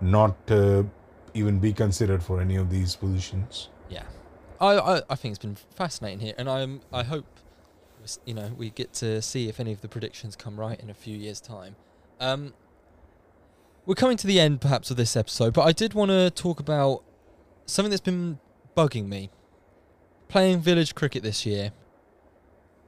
not 0.00 0.36
uh, 0.50 0.82
even 1.36 1.58
be 1.58 1.72
considered 1.72 2.22
for 2.22 2.40
any 2.40 2.56
of 2.56 2.70
these 2.70 2.96
positions. 2.96 3.68
Yeah. 3.88 4.04
I, 4.60 4.78
I, 4.78 5.02
I 5.10 5.14
think 5.14 5.32
it's 5.32 5.44
been 5.44 5.56
fascinating 5.56 6.20
here, 6.20 6.34
and 6.38 6.48
I'm 6.48 6.80
I 6.92 7.02
hope 7.02 7.26
you 8.24 8.34
know 8.34 8.52
we 8.56 8.70
get 8.70 8.92
to 8.94 9.20
see 9.20 9.48
if 9.48 9.60
any 9.60 9.72
of 9.72 9.80
the 9.80 9.88
predictions 9.88 10.36
come 10.36 10.58
right 10.58 10.80
in 10.80 10.90
a 10.90 10.94
few 10.94 11.16
years' 11.16 11.40
time. 11.40 11.76
Um, 12.20 12.54
we're 13.84 13.94
coming 13.94 14.16
to 14.16 14.26
the 14.26 14.40
end, 14.40 14.60
perhaps, 14.60 14.90
of 14.90 14.96
this 14.96 15.16
episode, 15.16 15.52
but 15.52 15.62
I 15.62 15.72
did 15.72 15.94
want 15.94 16.10
to 16.10 16.30
talk 16.30 16.58
about 16.58 17.04
something 17.66 17.90
that's 17.90 18.00
been 18.00 18.38
bugging 18.76 19.06
me. 19.06 19.30
Playing 20.28 20.60
village 20.60 20.94
cricket 20.96 21.22
this 21.22 21.46
year, 21.46 21.70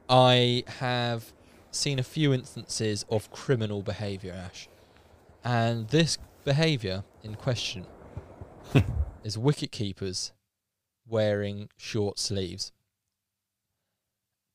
I 0.09 0.63
have 0.79 1.31
seen 1.71 1.99
a 1.99 2.03
few 2.03 2.33
instances 2.33 3.05
of 3.09 3.31
criminal 3.31 3.81
behaviour, 3.81 4.33
Ash, 4.33 4.67
and 5.43 5.87
this 5.87 6.17
behaviour 6.43 7.03
in 7.23 7.35
question 7.35 7.85
is 9.23 9.37
wicket 9.37 9.71
keepers 9.71 10.31
wearing 11.07 11.69
short 11.77 12.19
sleeves. 12.19 12.71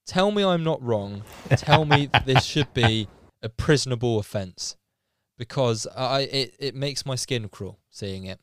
Tell 0.07 0.31
me 0.31 0.45
I'm 0.45 0.62
not 0.62 0.83
wrong. 0.83 1.23
Tell 1.51 1.85
me 1.85 2.11
this 2.27 2.45
should 2.45 2.73
be 2.75 3.09
a 3.43 3.49
prisonable 3.49 4.19
offence 4.19 4.77
because 5.39 5.87
I 5.97 6.21
it, 6.21 6.55
it 6.59 6.75
makes 6.75 7.07
my 7.07 7.15
skin 7.15 7.49
crawl 7.49 7.79
seeing 7.91 8.25
it. 8.27 8.41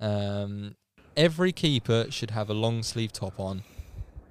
Um, 0.00 0.76
every 1.16 1.52
keeper 1.52 2.06
should 2.10 2.30
have 2.30 2.50
a 2.50 2.54
long 2.54 2.82
sleeve 2.82 3.12
top 3.12 3.40
on 3.40 3.62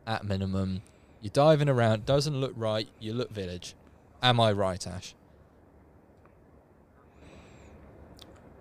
at 0.05 0.23
minimum. 0.23 0.81
You're 1.21 1.31
diving 1.31 1.67
around, 1.67 2.05
doesn't 2.05 2.39
look 2.39 2.53
right. 2.55 2.87
You 2.99 3.13
look 3.13 3.31
village. 3.31 3.75
Am 4.21 4.39
I 4.39 4.51
right, 4.51 4.85
Ash? 4.85 5.13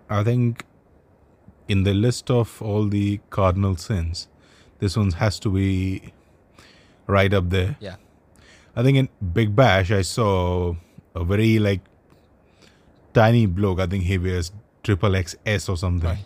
I 0.09 0.23
think 0.23 0.65
in 1.67 1.83
the 1.83 1.93
list 1.93 2.29
of 2.31 2.61
all 2.61 2.87
the 2.87 3.19
cardinal 3.29 3.75
sins, 3.75 4.27
this 4.79 4.95
one 4.97 5.11
has 5.11 5.39
to 5.39 5.49
be 5.49 6.13
right 7.07 7.33
up 7.33 7.49
there. 7.49 7.75
Yeah. 7.79 7.95
I 8.75 8.83
think 8.83 8.97
in 8.97 9.09
Big 9.33 9.55
Bash, 9.55 9.91
I 9.91 10.01
saw 10.03 10.75
a 11.15 11.23
very 11.23 11.57
like 11.59 11.81
tiny 13.13 13.45
bloke. 13.45 13.79
I 13.79 13.87
think 13.87 14.03
he 14.03 14.17
wears 14.17 14.51
triple 14.83 15.11
XS 15.11 15.69
or 15.69 15.77
something. 15.77 16.09
Right. 16.09 16.25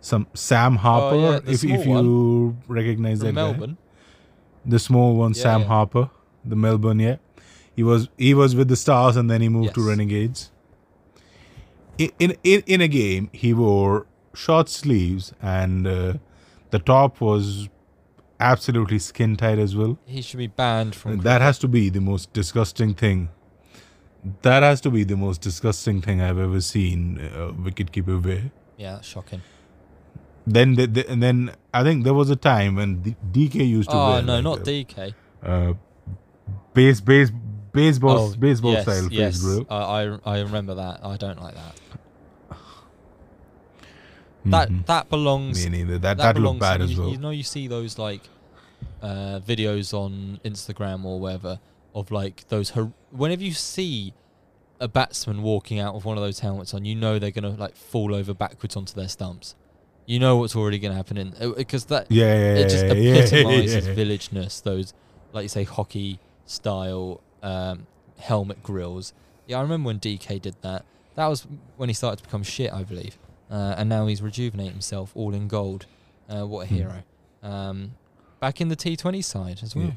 Some 0.00 0.26
Sam 0.34 0.76
Harper, 0.76 1.16
Oh, 1.16 1.30
yeah, 1.32 1.40
if 1.46 1.64
if 1.64 1.86
you 1.86 2.56
recognize 2.68 3.20
that 3.20 3.26
guy. 3.34 3.42
Melbourne. 3.42 3.76
the 4.64 4.78
small 4.78 5.16
one, 5.16 5.32
Yeah, 5.34 5.42
Sam 5.42 5.60
yeah. 5.62 5.66
Harper, 5.66 6.10
the 6.44 6.56
Melbourne. 6.56 7.00
Yeah, 7.00 7.16
he 7.74 7.82
was 7.82 8.08
he 8.16 8.34
was 8.34 8.54
with 8.54 8.68
the 8.68 8.76
Stars 8.76 9.16
and 9.16 9.30
then 9.30 9.40
he 9.40 9.48
moved 9.48 9.74
to 9.74 9.86
Renegades. 9.88 10.50
In 11.98 12.10
in, 12.44 12.62
in 12.66 12.80
a 12.80 12.88
game, 12.88 13.28
he 13.32 13.52
wore 13.54 14.06
short 14.34 14.68
sleeves 14.68 15.32
and 15.42 15.86
uh, 15.86 16.14
the 16.70 16.78
top 16.78 17.20
was 17.20 17.68
absolutely 18.40 18.98
skin 18.98 19.36
tight 19.36 19.58
as 19.58 19.74
well. 19.74 19.98
He 20.06 20.22
should 20.22 20.38
be 20.38 20.46
banned 20.46 20.94
from. 20.94 21.18
that 21.20 21.40
has 21.40 21.58
to 21.60 21.68
be 21.68 21.88
the 21.90 22.00
most 22.00 22.32
disgusting 22.32 22.94
thing 22.94 23.30
that 24.42 24.62
has 24.64 24.80
to 24.80 24.90
be 24.90 25.04
the 25.04 25.16
most 25.16 25.40
disgusting 25.40 26.00
thing 26.02 26.20
I've 26.20 26.38
ever 26.38 26.60
seen 26.60 27.18
a 27.34 27.52
wicketkeeper 27.52 28.22
wear. 28.22 28.50
Yeah, 28.76 28.94
that's 28.94 29.06
shocking. 29.06 29.42
Then, 30.46 30.74
the, 30.74 30.86
the, 30.86 31.08
and 31.08 31.22
then 31.22 31.54
I 31.72 31.82
think 31.84 32.04
there 32.04 32.14
was 32.14 32.28
a 32.28 32.36
time 32.36 32.74
when 32.74 33.00
D- 33.02 33.16
DK 33.32 33.66
used 33.68 33.90
to 33.90 33.96
Oh 33.96 34.10
wear. 34.14 34.22
no, 34.22 34.34
like 34.34 34.44
not 34.44 34.58
a, 34.60 34.62
DK. 34.62 35.14
Uh, 35.42 35.72
base, 36.74 37.00
base, 37.00 37.30
baseball, 37.72 38.18
Oh, 38.18 38.34
baseball 38.36 38.72
yes, 38.72 38.82
style 38.82 39.08
yes. 39.10 39.34
face 39.36 39.42
grill. 39.44 39.66
I 39.70 40.18
I 40.24 40.40
remember 40.40 40.74
that. 40.74 41.04
I 41.04 41.16
don't 41.16 41.40
like 41.40 41.54
that. 41.54 41.74
That 44.50 44.68
Mhm. 44.70 44.86
that 44.86 45.08
belongs. 45.10 45.64
Me 45.64 45.70
neither. 45.78 45.92
That 45.98 46.16
that, 46.16 46.18
that, 46.18 46.34
belongs. 46.34 46.60
looked 46.60 46.60
bad 46.60 46.80
you, 46.80 46.86
as 46.86 46.98
well. 46.98 47.08
you 47.10 47.18
know, 47.18 47.30
you 47.30 47.42
see 47.42 47.66
those 47.68 47.98
like 47.98 48.22
uh, 49.02 49.40
videos 49.46 49.92
on 49.94 50.40
Instagram 50.44 51.04
or 51.04 51.18
wherever 51.20 51.58
of 51.94 52.10
like 52.10 52.46
those. 52.48 52.70
Hor- 52.70 52.92
whenever 53.10 53.42
you 53.42 53.52
see 53.52 54.12
a 54.80 54.86
batsman 54.88 55.42
walking 55.42 55.78
out 55.80 55.94
with 55.94 56.04
one 56.04 56.16
of 56.16 56.22
those 56.22 56.40
helmets 56.40 56.72
on, 56.74 56.84
you 56.84 56.94
know 56.94 57.18
they're 57.18 57.30
gonna 57.30 57.50
like 57.50 57.76
fall 57.76 58.14
over 58.14 58.32
backwards 58.34 58.76
onto 58.76 58.94
their 58.94 59.08
stumps. 59.08 59.54
You 60.06 60.18
know 60.18 60.36
what's 60.36 60.56
already 60.56 60.78
gonna 60.78 60.94
happen 60.94 61.16
in 61.18 61.34
because 61.56 61.86
that 61.86 62.06
yeah, 62.10 62.24
yeah, 62.26 62.54
it 62.60 62.68
just 62.68 62.84
yeah, 62.86 62.92
epitomizes 62.92 63.86
yeah. 63.88 63.94
villageness. 63.98 64.62
Those, 64.62 64.94
like 65.32 65.42
you 65.42 65.48
say, 65.48 65.64
hockey 65.64 66.18
style 66.46 67.20
um, 67.42 67.86
helmet 68.18 68.62
grills. 68.62 69.12
Yeah, 69.46 69.58
I 69.58 69.62
remember 69.62 69.88
when 69.88 69.98
DK 70.00 70.40
did 70.40 70.56
that. 70.62 70.84
That 71.14 71.26
was 71.26 71.46
when 71.76 71.88
he 71.88 71.94
started 71.94 72.18
to 72.18 72.22
become 72.22 72.42
shit, 72.42 72.72
I 72.72 72.84
believe. 72.84 73.18
Uh, 73.50 73.74
and 73.78 73.88
now 73.88 74.06
he's 74.06 74.20
rejuvenated 74.20 74.72
himself, 74.72 75.12
all 75.14 75.32
in 75.34 75.48
gold. 75.48 75.86
Uh, 76.28 76.46
what 76.46 76.66
a 76.66 76.68
Hmm. 76.68 76.74
hero! 76.74 77.02
Um, 77.42 77.92
back 78.40 78.60
in 78.60 78.68
the 78.68 78.76
T20 78.76 79.22
side 79.24 79.60
as 79.62 79.74
well. 79.74 79.86
Yeah. 79.86 79.92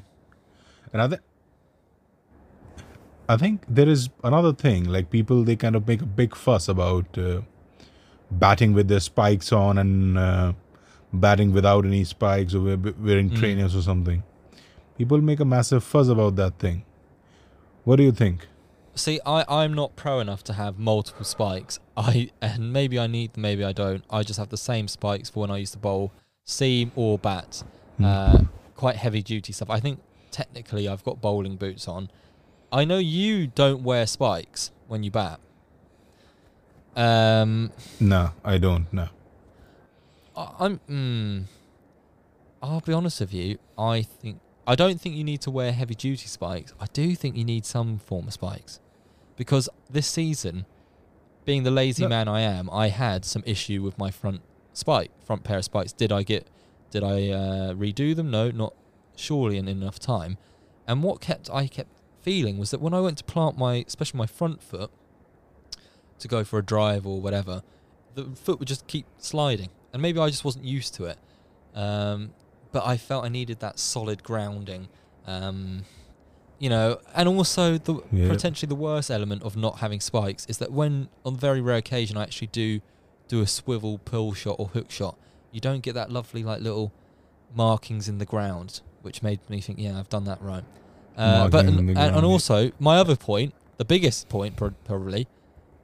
And 0.94 1.02
I, 1.02 1.08
th- 1.08 1.22
I 3.28 3.38
think 3.38 3.64
there 3.68 3.88
is 3.90 4.10
another 4.24 4.54
thing. 4.54 4.86
Like 4.86 5.10
people, 5.10 5.44
they 5.44 5.56
kind 5.56 5.76
of 5.76 5.88
make 5.88 6.02
a 6.02 6.06
big 6.06 6.36
fuss 6.36 6.68
about 6.68 7.18
uh, 7.18 7.42
batting 8.30 8.74
with 8.74 8.88
their 8.88 9.00
spikes 9.00 9.52
on 9.52 9.78
and 9.78 10.18
uh, 10.18 10.54
batting 11.14 11.52
without 11.54 11.86
any 11.86 12.04
spikes 12.04 12.54
or 12.54 12.62
we- 12.62 12.76
wearing 12.76 13.30
Mm. 13.30 13.38
trainers 13.38 13.76
or 13.76 13.82
something. 13.82 14.24
People 14.98 15.20
make 15.22 15.40
a 15.40 15.46
massive 15.46 15.84
fuss 15.84 16.08
about 16.08 16.36
that 16.38 16.60
thing. 16.60 16.84
What 17.84 17.96
do 17.98 18.04
you 18.04 18.12
think? 18.12 18.48
See, 19.02 19.20
I, 19.26 19.44
I'm 19.50 19.74
not 19.74 19.96
pro 19.96 20.20
enough 20.20 20.44
to 20.44 20.54
have 20.54 20.78
multiple 20.78 21.26
spikes. 21.26 21.80
I 21.98 22.30
and 22.40 22.72
maybe 22.72 23.00
I 23.00 23.08
need 23.08 23.34
them, 23.34 23.42
maybe 23.42 23.64
I 23.64 23.72
don't. 23.72 24.04
I 24.12 24.22
just 24.22 24.38
have 24.38 24.50
the 24.50 24.58
same 24.58 24.88
spikes 24.88 25.28
for 25.28 25.40
when 25.40 25.50
I 25.50 25.58
used 25.58 25.74
to 25.74 25.80
bowl 25.80 26.12
seam 26.46 26.92
or 26.96 27.18
bat. 27.18 27.64
Hmm. 27.98 28.06
Uh, 28.06 28.42
quite 28.76 28.98
heavy 28.98 29.24
duty 29.24 29.54
stuff. 29.54 29.72
I 29.72 29.80
think 29.80 30.02
technically 30.30 30.88
I've 30.88 31.04
got 31.04 31.20
bowling 31.20 31.56
boots 31.56 31.88
on. 31.88 32.12
I 32.72 32.86
know 32.86 33.00
you 33.00 33.48
don't 33.48 33.82
wear 33.82 34.06
spikes 34.06 34.70
when 34.88 35.02
you 35.02 35.10
bat. 35.10 35.40
Um, 36.96 37.72
No, 38.00 38.32
I 38.46 38.60
don't. 38.60 38.86
No. 38.94 39.08
I- 40.38 40.54
I'm. 40.60 40.80
Mm, 40.88 41.44
I'll 42.62 42.82
be 42.82 42.94
honest 42.94 43.20
with 43.20 43.34
you. 43.34 43.58
I 43.80 44.04
think 44.04 44.40
I 44.68 44.76
don't 44.76 45.02
think 45.02 45.16
you 45.16 45.24
need 45.24 45.42
to 45.42 45.50
wear 45.52 45.72
heavy 45.72 45.96
duty 45.96 46.28
spikes. 46.28 46.72
I 46.80 46.86
do 46.94 47.16
think 47.16 47.36
you 47.36 47.44
need 47.44 47.66
some 47.66 47.98
form 47.98 48.28
of 48.28 48.34
spikes, 48.34 48.80
because 49.42 49.68
this 49.90 50.06
season, 50.06 50.68
being 51.46 51.64
the 51.64 51.72
lazy 51.72 52.04
No. 52.04 52.10
man 52.10 52.28
I 52.28 52.42
am, 52.42 52.70
I 52.70 52.90
had 52.90 53.26
some 53.26 53.42
issue 53.48 53.82
with 53.82 53.98
my 53.98 54.12
front 54.12 54.42
spike, 54.72 55.10
front 55.26 55.44
pair 55.44 55.58
of 55.58 55.66
spikes. 55.66 55.92
Did 55.92 56.12
I 56.12 56.22
get? 56.22 56.46
Did 56.92 57.04
I 57.04 57.30
uh, 57.30 57.74
redo 57.74 58.16
them? 58.16 58.30
No, 58.30 58.52
not 58.52 58.76
surely 59.16 59.58
in 59.58 59.68
enough 59.68 59.98
time. 59.98 60.38
And 60.88 61.02
what 61.02 61.22
kept 61.22 61.50
I 61.50 61.66
kept 61.66 61.90
feeling 62.22 62.60
was 62.60 62.70
that 62.70 62.82
when 62.82 62.94
I 62.94 63.00
went 63.00 63.18
to 63.18 63.24
plant 63.24 63.58
my, 63.58 63.84
especially 63.88 64.20
my 64.20 64.28
front 64.28 64.62
foot, 64.62 64.92
to 66.20 66.28
go 66.28 66.44
for 66.44 66.60
a 66.60 66.64
drive 66.64 67.08
or 67.08 67.20
whatever, 67.20 67.64
the 68.14 68.26
foot 68.36 68.60
would 68.60 68.68
just 68.68 68.86
keep 68.86 69.08
sliding, 69.18 69.70
and 69.92 70.04
maybe 70.04 70.20
I 70.20 70.30
just 70.30 70.46
wasn't 70.46 70.66
used 70.66 70.94
to 70.96 71.06
it. 71.06 71.18
Um, 71.74 72.36
but 72.72 72.86
I 72.86 72.98
felt 72.98 73.26
I 73.26 73.30
needed 73.30 73.60
that 73.62 73.80
solid 73.80 74.22
grounding, 74.22 74.88
um, 75.26 75.86
you 76.62 76.70
know, 76.70 77.00
and 77.16 77.28
also 77.28 77.80
the 77.80 78.04
Yeah. 78.12 78.30
potentially 78.30 78.68
the 78.68 78.76
worst 78.76 79.10
element 79.10 79.42
of 79.42 79.58
not 79.58 79.80
having 79.80 80.00
spikes 80.00 80.46
is 80.46 80.60
that 80.60 80.72
when 80.72 81.10
on 81.26 81.36
very 81.36 81.60
rare 81.60 81.78
occasion 81.78 82.18
I 82.18 82.22
actually 82.22 82.48
do 82.48 82.82
do 83.28 83.42
a 83.42 83.48
swivel 83.48 83.98
pull 84.06 84.34
shot 84.34 84.58
or 84.60 84.68
hook 84.68 84.92
shot, 84.92 85.18
you 85.52 85.60
don't 85.60 85.82
get 85.82 85.96
that 85.96 86.12
lovely 86.12 86.44
like 86.44 86.62
little 86.62 86.92
markings 87.56 88.08
in 88.08 88.20
the 88.20 88.26
ground, 88.26 88.82
which 89.02 89.24
made 89.24 89.40
me 89.50 89.60
think, 89.60 89.80
yeah, 89.80 89.98
I've 89.98 90.10
done 90.10 90.26
that 90.26 90.40
right. 90.40 90.64
Uh, 91.18 91.48
but 91.50 91.66
and, 91.66 91.80
and, 91.80 91.98
yeah. 91.98 92.22
also 92.22 92.72
my 92.80 92.98
other 92.98 93.16
point, 93.16 93.56
the 93.78 93.86
biggest 93.86 94.30
point 94.30 94.56
probably, 94.56 95.28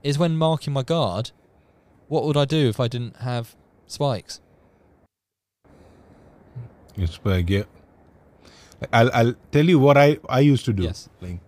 is 0.04 0.20
when 0.20 0.38
marking 0.38 0.74
my 0.74 0.84
guard. 0.84 1.32
What 2.08 2.24
would 2.24 2.38
I 2.38 2.46
do 2.46 2.70
if 2.70 2.80
I 2.80 2.88
didn't 2.88 3.18
have 3.18 3.56
spikes? 3.88 4.42
It's 6.96 7.20
like 7.24 7.50
yeah. 7.50 7.64
I'll 8.94 9.10
I'll 9.14 9.34
tell 9.52 9.66
you 9.66 9.80
what 9.80 9.98
I 9.98 10.18
I 10.30 10.40
used 10.42 10.66
to 10.66 10.74
do. 10.74 10.84
Yes. 10.84 11.10
Like, 11.22 11.40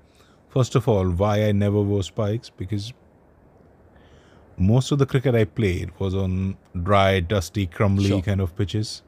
first 0.50 0.76
of 0.76 0.88
all, 0.88 1.10
why 1.10 1.44
I 1.46 1.52
never 1.52 1.82
wore 1.82 2.04
spikes 2.04 2.50
because 2.50 2.94
most 4.58 4.92
of 4.92 5.00
the 5.00 5.06
cricket 5.06 5.36
I 5.36 5.46
played 5.46 5.92
was 6.00 6.14
on 6.16 6.58
dry, 6.84 7.20
dusty, 7.20 7.66
crumbly 7.66 8.10
Sure. 8.10 8.22
kind 8.22 8.42
of 8.42 8.56
pitches. 8.56 9.04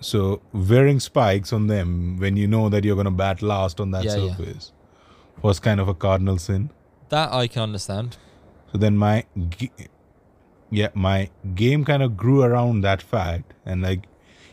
So 0.00 0.40
wearing 0.52 1.00
spikes 1.00 1.52
on 1.52 1.66
them 1.66 2.16
when 2.18 2.36
you 2.36 2.46
know 2.46 2.68
that 2.70 2.84
you're 2.84 2.94
going 2.94 3.04
to 3.04 3.10
bat 3.10 3.42
last 3.42 3.80
on 3.80 3.90
that 3.90 4.04
Yeah, 4.04 4.16
yeah. 4.16 4.36
surface 4.36 4.72
was 5.42 5.60
kind 5.60 5.80
of 5.80 5.88
a 5.88 5.94
cardinal 5.94 6.38
sin. 6.38 6.70
That 7.10 7.32
I 7.32 7.46
can 7.48 7.62
understand. 7.62 8.16
So 8.72 8.78
then 8.78 8.96
my 8.96 9.24
g- 9.58 9.70
yeah, 10.70 10.88
my 10.94 11.28
game 11.54 11.84
kind 11.84 12.02
of 12.02 12.16
grew 12.16 12.42
around 12.42 12.80
that 12.82 13.02
fact, 13.02 13.52
and 13.66 13.82
like 13.82 14.04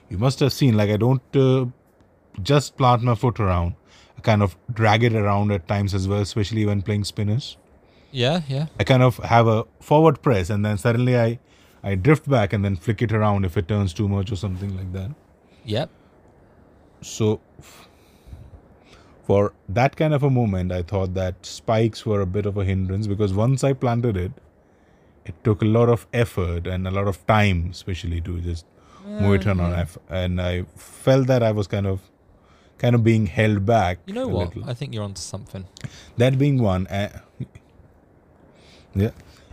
you 0.09 0.17
must 0.17 0.39
have 0.39 0.51
seen, 0.51 0.75
like 0.75 0.89
I 0.89 0.97
don't 0.97 1.21
uh, 1.35 1.65
just 2.41 2.77
plant 2.77 3.03
my 3.03 3.15
foot 3.15 3.39
around, 3.39 3.75
I 4.17 4.21
kind 4.21 4.41
of 4.43 4.55
drag 4.73 5.03
it 5.03 5.13
around 5.15 5.51
at 5.51 5.67
times 5.67 5.93
as 5.93 6.07
well, 6.07 6.21
especially 6.21 6.65
when 6.65 6.81
playing 6.81 7.03
spinners. 7.03 7.57
Yeah, 8.11 8.41
yeah. 8.47 8.67
I 8.79 8.83
kind 8.83 9.03
of 9.03 9.17
have 9.17 9.47
a 9.47 9.65
forward 9.79 10.21
press, 10.21 10.49
and 10.49 10.65
then 10.65 10.77
suddenly 10.77 11.17
I 11.17 11.39
I 11.83 11.95
drift 11.95 12.27
back 12.29 12.53
and 12.53 12.63
then 12.65 12.75
flick 12.75 13.01
it 13.01 13.11
around 13.11 13.45
if 13.45 13.57
it 13.57 13.67
turns 13.67 13.93
too 13.93 14.07
much 14.07 14.31
or 14.31 14.35
something 14.35 14.75
like 14.75 14.91
that. 14.93 15.11
Yep. 15.65 15.89
So 17.01 17.39
for 19.25 19.53
that 19.69 19.95
kind 19.97 20.13
of 20.13 20.23
a 20.23 20.29
moment, 20.29 20.71
I 20.71 20.81
thought 20.81 21.13
that 21.15 21.45
spikes 21.45 22.05
were 22.05 22.21
a 22.21 22.25
bit 22.25 22.45
of 22.45 22.57
a 22.57 22.63
hindrance 22.63 23.07
because 23.07 23.33
once 23.33 23.63
I 23.63 23.73
planted 23.73 24.15
it, 24.17 24.31
it 25.25 25.35
took 25.43 25.61
a 25.61 25.65
lot 25.65 25.89
of 25.89 26.07
effort 26.13 26.65
and 26.65 26.87
a 26.87 26.91
lot 26.91 27.07
of 27.07 27.25
time, 27.27 27.69
especially 27.71 28.21
to 28.21 28.39
just 28.39 28.65
move 29.05 29.41
it 29.41 29.47
on. 29.47 29.59
F- 29.73 29.97
And 30.09 30.41
I 30.41 30.63
felt 30.75 31.27
that 31.27 31.43
I 31.43 31.51
was 31.51 31.67
kind 31.67 31.85
of, 31.85 31.99
kind 32.77 32.95
of 32.95 33.03
being 33.03 33.25
held 33.25 33.65
back. 33.65 33.99
You 34.05 34.13
know 34.13 34.27
what? 34.27 34.55
little. 34.55 34.69
I 34.69 34.73
think 34.73 34.93
you're 34.93 35.03
onto 35.03 35.21
something. 35.21 35.65
That 36.17 36.37
being 36.37 36.61
one, 36.61 36.87
uh, 36.87 37.19
yeah, 38.95 39.11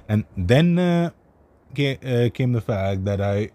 and 0.09 0.25
then 0.37 0.79
uh, 0.79 1.11
ca- 1.75 1.99
uh, 2.05 2.31
came 2.31 2.53
the 2.53 2.61
fact 2.61 3.05
that 3.05 3.21
I 3.21 3.51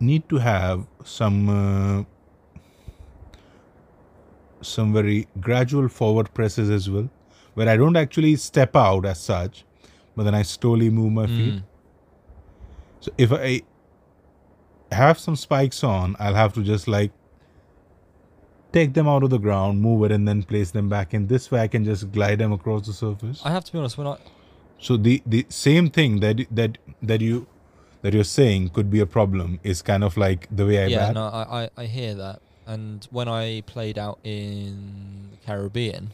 need 0.00 0.28
to 0.28 0.38
have 0.38 0.86
some 1.04 1.48
uh, 1.48 2.04
some 4.60 4.92
very 4.92 5.28
gradual 5.40 5.88
forward 5.88 6.32
presses 6.34 6.70
as 6.70 6.90
well, 6.90 7.08
where 7.54 7.68
I 7.68 7.76
don't 7.76 7.96
actually 7.96 8.36
step 8.36 8.74
out 8.76 9.06
as 9.06 9.20
such, 9.20 9.64
but 10.16 10.24
then 10.24 10.34
I 10.34 10.42
slowly 10.42 10.90
move 10.90 11.12
my 11.12 11.26
feet. 11.26 11.54
Mm. 11.54 11.62
So 13.00 13.12
if 13.16 13.32
I 13.32 13.62
have 14.90 15.18
some 15.18 15.36
spikes 15.36 15.84
on, 15.84 16.16
I'll 16.18 16.34
have 16.34 16.54
to 16.54 16.62
just 16.62 16.88
like 16.88 17.12
take 18.76 18.92
them 18.98 19.08
out 19.12 19.22
of 19.26 19.30
the 19.30 19.38
ground, 19.46 19.80
move 19.88 20.04
it, 20.06 20.12
and 20.16 20.28
then 20.28 20.42
place 20.52 20.70
them 20.78 20.88
back 20.88 21.14
in. 21.14 21.26
This 21.34 21.50
way, 21.50 21.60
I 21.66 21.68
can 21.74 21.82
just 21.90 22.02
glide 22.16 22.38
them 22.44 22.52
across 22.58 22.86
the 22.86 22.92
surface. 22.92 23.40
I 23.44 23.50
have 23.56 23.64
to 23.66 23.72
be 23.72 23.78
honest. 23.78 23.96
When 23.98 24.06
I 24.06 24.16
So 24.86 24.96
the 25.08 25.22
the 25.34 25.42
same 25.48 25.86
thing 25.98 26.20
that 26.24 26.36
that 26.60 26.72
that 27.10 27.20
you 27.28 27.46
that 28.02 28.12
you're 28.16 28.30
saying 28.40 28.68
could 28.74 28.90
be 28.96 29.00
a 29.00 29.06
problem 29.18 29.58
is 29.72 29.82
kind 29.92 30.04
of 30.08 30.16
like 30.26 30.40
the 30.60 30.66
way 30.70 30.76
I 30.84 30.86
yeah, 30.86 30.98
bat. 31.06 31.14
no, 31.20 31.24
I, 31.40 31.42
I 31.60 31.62
I 31.84 31.86
hear 31.98 32.12
that. 32.24 32.38
And 32.74 33.06
when 33.18 33.28
I 33.28 33.62
played 33.74 33.96
out 34.06 34.18
in 34.24 35.30
the 35.32 35.38
Caribbean, 35.46 36.10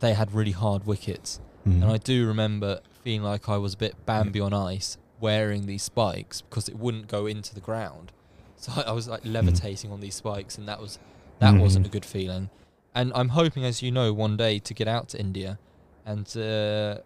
they 0.00 0.14
had 0.14 0.32
really 0.32 0.52
hard 0.64 0.86
wickets, 0.86 1.40
Mhm. 1.66 1.82
and 1.82 1.90
I 1.96 1.98
do 1.98 2.16
remember 2.26 2.80
feeling 3.02 3.22
like 3.32 3.48
I 3.48 3.58
was 3.58 3.74
a 3.74 3.76
bit 3.86 3.94
Bambi 4.06 4.40
on 4.40 4.52
ice 4.74 4.96
wearing 5.20 5.66
these 5.66 5.82
spikes 5.82 6.40
because 6.42 6.68
it 6.72 6.76
wouldn't 6.84 7.08
go 7.16 7.26
into 7.26 7.52
the 7.54 7.60
ground. 7.70 8.12
So 8.56 8.72
I, 8.76 8.82
I 8.90 8.92
was 8.92 9.06
like 9.14 9.22
levitating 9.24 9.90
on 9.92 10.00
these 10.00 10.14
spikes, 10.22 10.56
and 10.58 10.66
that 10.68 10.80
was 10.80 10.98
that 11.40 11.54
Mhm. 11.54 11.60
wasn't 11.60 11.86
a 11.86 11.90
good 11.90 12.04
feeling. 12.04 12.50
And 12.94 13.12
I'm 13.14 13.30
hoping, 13.30 13.64
as 13.64 13.82
you 13.82 13.90
know, 13.90 14.12
one 14.12 14.36
day 14.36 14.58
to 14.60 14.74
get 14.74 14.86
out 14.88 15.08
to 15.10 15.20
India 15.20 15.58
and 16.06 16.26
uh, 16.36 16.98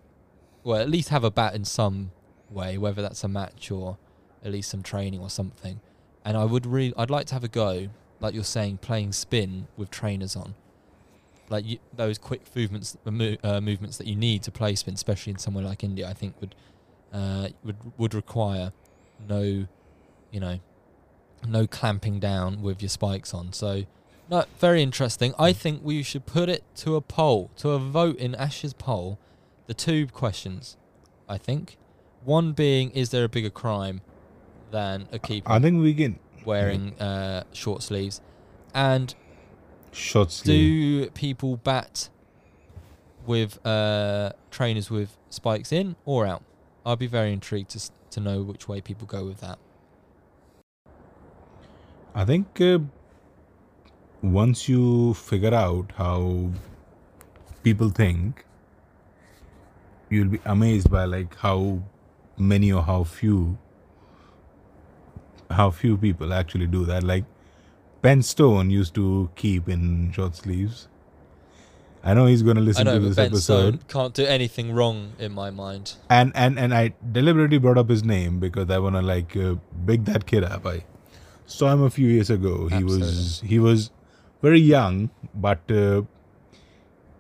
well, 0.65 0.81
at 0.81 0.91
least 0.91 1.09
have 1.09 1.25
a 1.25 1.31
bat 1.31 1.55
in 1.55 1.65
some 1.65 2.11
way, 2.51 2.77
whether 2.79 3.01
that's 3.03 3.25
a 3.25 3.29
match 3.29 3.71
or 3.71 3.97
at 4.45 4.53
least 4.53 4.71
some 4.71 4.83
training 4.83 5.21
or 5.21 5.31
something. 5.31 5.81
And 6.25 6.37
I 6.37 6.45
would 6.45 6.67
really, 6.67 6.93
I'd 6.97 7.11
like 7.11 7.27
to 7.29 7.35
have 7.35 7.45
a 7.45 7.49
go, 7.49 7.89
like 8.21 8.35
you're 8.35 8.45
saying, 8.45 8.79
playing 8.79 9.13
spin 9.13 9.67
with 9.77 9.91
trainers 9.91 10.37
on. 10.37 10.55
like 11.51 11.65
you, 11.65 11.79
those 11.97 12.19
quick 12.19 12.43
movements, 12.55 12.95
uh, 13.07 13.11
uh, 13.43 13.61
movements 13.63 13.97
that 13.97 14.07
you 14.07 14.15
need 14.15 14.43
to 14.43 14.51
play 14.51 14.75
spin, 14.75 14.93
especially 14.93 15.31
in 15.33 15.39
somewhere 15.39 15.65
like 15.65 15.83
India, 15.83 16.07
I 16.07 16.13
think 16.13 16.39
would 16.43 16.55
uh, 17.11 17.49
would 17.65 17.77
would 17.97 18.13
require 18.15 18.73
no, 19.27 19.67
you 20.31 20.41
know, 20.41 20.59
no 21.47 21.67
clamping 21.67 22.21
down 22.21 22.61
with 22.61 22.83
your 22.83 22.91
spikes 22.91 23.33
on. 23.33 23.55
So, 23.55 23.85
no, 24.31 24.45
very 24.59 24.83
interesting. 24.83 25.35
I 25.39 25.53
think 25.53 25.81
we 25.83 26.03
should 26.03 26.27
put 26.27 26.49
it 26.49 26.63
to 26.77 26.97
a 26.97 27.01
poll, 27.01 27.51
to 27.59 27.71
a 27.71 27.79
vote 27.79 28.17
in 28.17 28.35
Ash's 28.35 28.75
poll. 28.75 29.19
The 29.67 29.75
two 29.75 30.07
questions, 30.09 30.77
I 31.29 31.39
think, 31.39 31.77
one 32.25 32.53
being, 32.53 32.91
is 32.91 33.11
there 33.11 33.25
a 33.25 33.29
bigger 33.29 33.51
crime 33.51 34.01
than 34.71 35.09
a 35.13 35.19
keeper 35.19 35.51
I 35.51 35.59
think 35.59 35.81
we 35.81 35.95
can 35.95 36.19
wearing 36.45 36.99
uh, 36.99 37.45
short 37.53 37.83
sleeves, 37.83 38.21
and 38.75 39.15
short 39.93 40.31
sleeve. 40.31 41.05
do 41.05 41.11
people 41.11 41.57
bat 41.57 42.09
with 43.27 43.65
uh, 43.67 44.33
trainers 44.51 44.91
with 44.91 45.17
spikes 45.31 45.73
in 45.73 45.97
or 46.05 46.27
out? 46.27 46.43
I'd 46.85 46.99
be 46.99 47.07
very 47.07 47.33
intrigued 47.33 47.71
to 47.71 47.91
to 48.11 48.21
know 48.21 48.43
which 48.43 48.69
way 48.69 48.81
people 48.81 49.07
go 49.07 49.25
with 49.25 49.41
that. 49.41 49.59
I 52.15 52.25
think 52.25 52.61
uh, 52.61 52.79
once 54.23 54.69
you 54.69 55.15
figure 55.15 55.55
out 55.55 55.93
how 55.97 56.51
people 57.63 57.91
think, 57.91 58.45
you'll 60.11 60.29
be 60.29 60.41
amazed 60.45 60.91
by 60.91 61.05
like 61.05 61.37
how 61.37 61.83
many 62.37 62.73
or 62.73 62.83
how 62.83 63.05
few 63.05 63.59
how 65.51 65.71
few 65.71 65.97
people 65.97 66.33
actually 66.33 66.67
do 66.67 66.85
that. 66.85 67.03
Like 67.03 67.25
Ben 68.03 68.23
Stone 68.23 68.71
used 68.71 68.95
to 68.95 69.31
keep 69.35 69.69
in 69.69 70.13
short 70.13 70.37
sleeves. 70.37 70.89
I 72.05 72.15
know 72.15 72.27
he's 72.27 72.43
going 72.43 72.57
to 72.57 72.63
I 72.63 72.65
listen 72.65 72.85
know, 72.85 72.95
to 72.95 73.01
this 73.01 73.17
Ben 73.17 73.27
episode. 73.27 73.75
Stone 73.75 73.81
can't 73.89 74.15
do 74.15 74.25
anything 74.25 74.73
wrong 74.73 75.13
in 75.19 75.33
my 75.33 75.51
mind. 75.51 75.95
and 76.09 76.33
and 76.35 76.59
and 76.59 76.75
I 76.75 76.95
deliberately 77.13 77.59
brought 77.59 77.79
up 77.79 77.89
his 77.89 78.05
name 78.05 78.39
because 78.41 78.71
I 78.71 78.79
want 78.79 78.97
to 78.97 79.03
like 79.03 79.37
uh, 79.37 79.57
big 79.85 80.05
that 80.07 80.27
kid 80.27 80.45
up. 80.45 80.67
I 80.67 80.85
saw 81.47 81.73
him 81.73 81.83
a 81.83 81.91
few 81.91 82.09
years 82.09 82.31
ago. 82.31 82.69
He 82.69 82.85
was 82.85 83.43
he 83.45 83.59
was 83.59 83.91
very 84.43 84.61
young, 84.61 85.11
but 85.35 85.61
uh, 85.71 86.03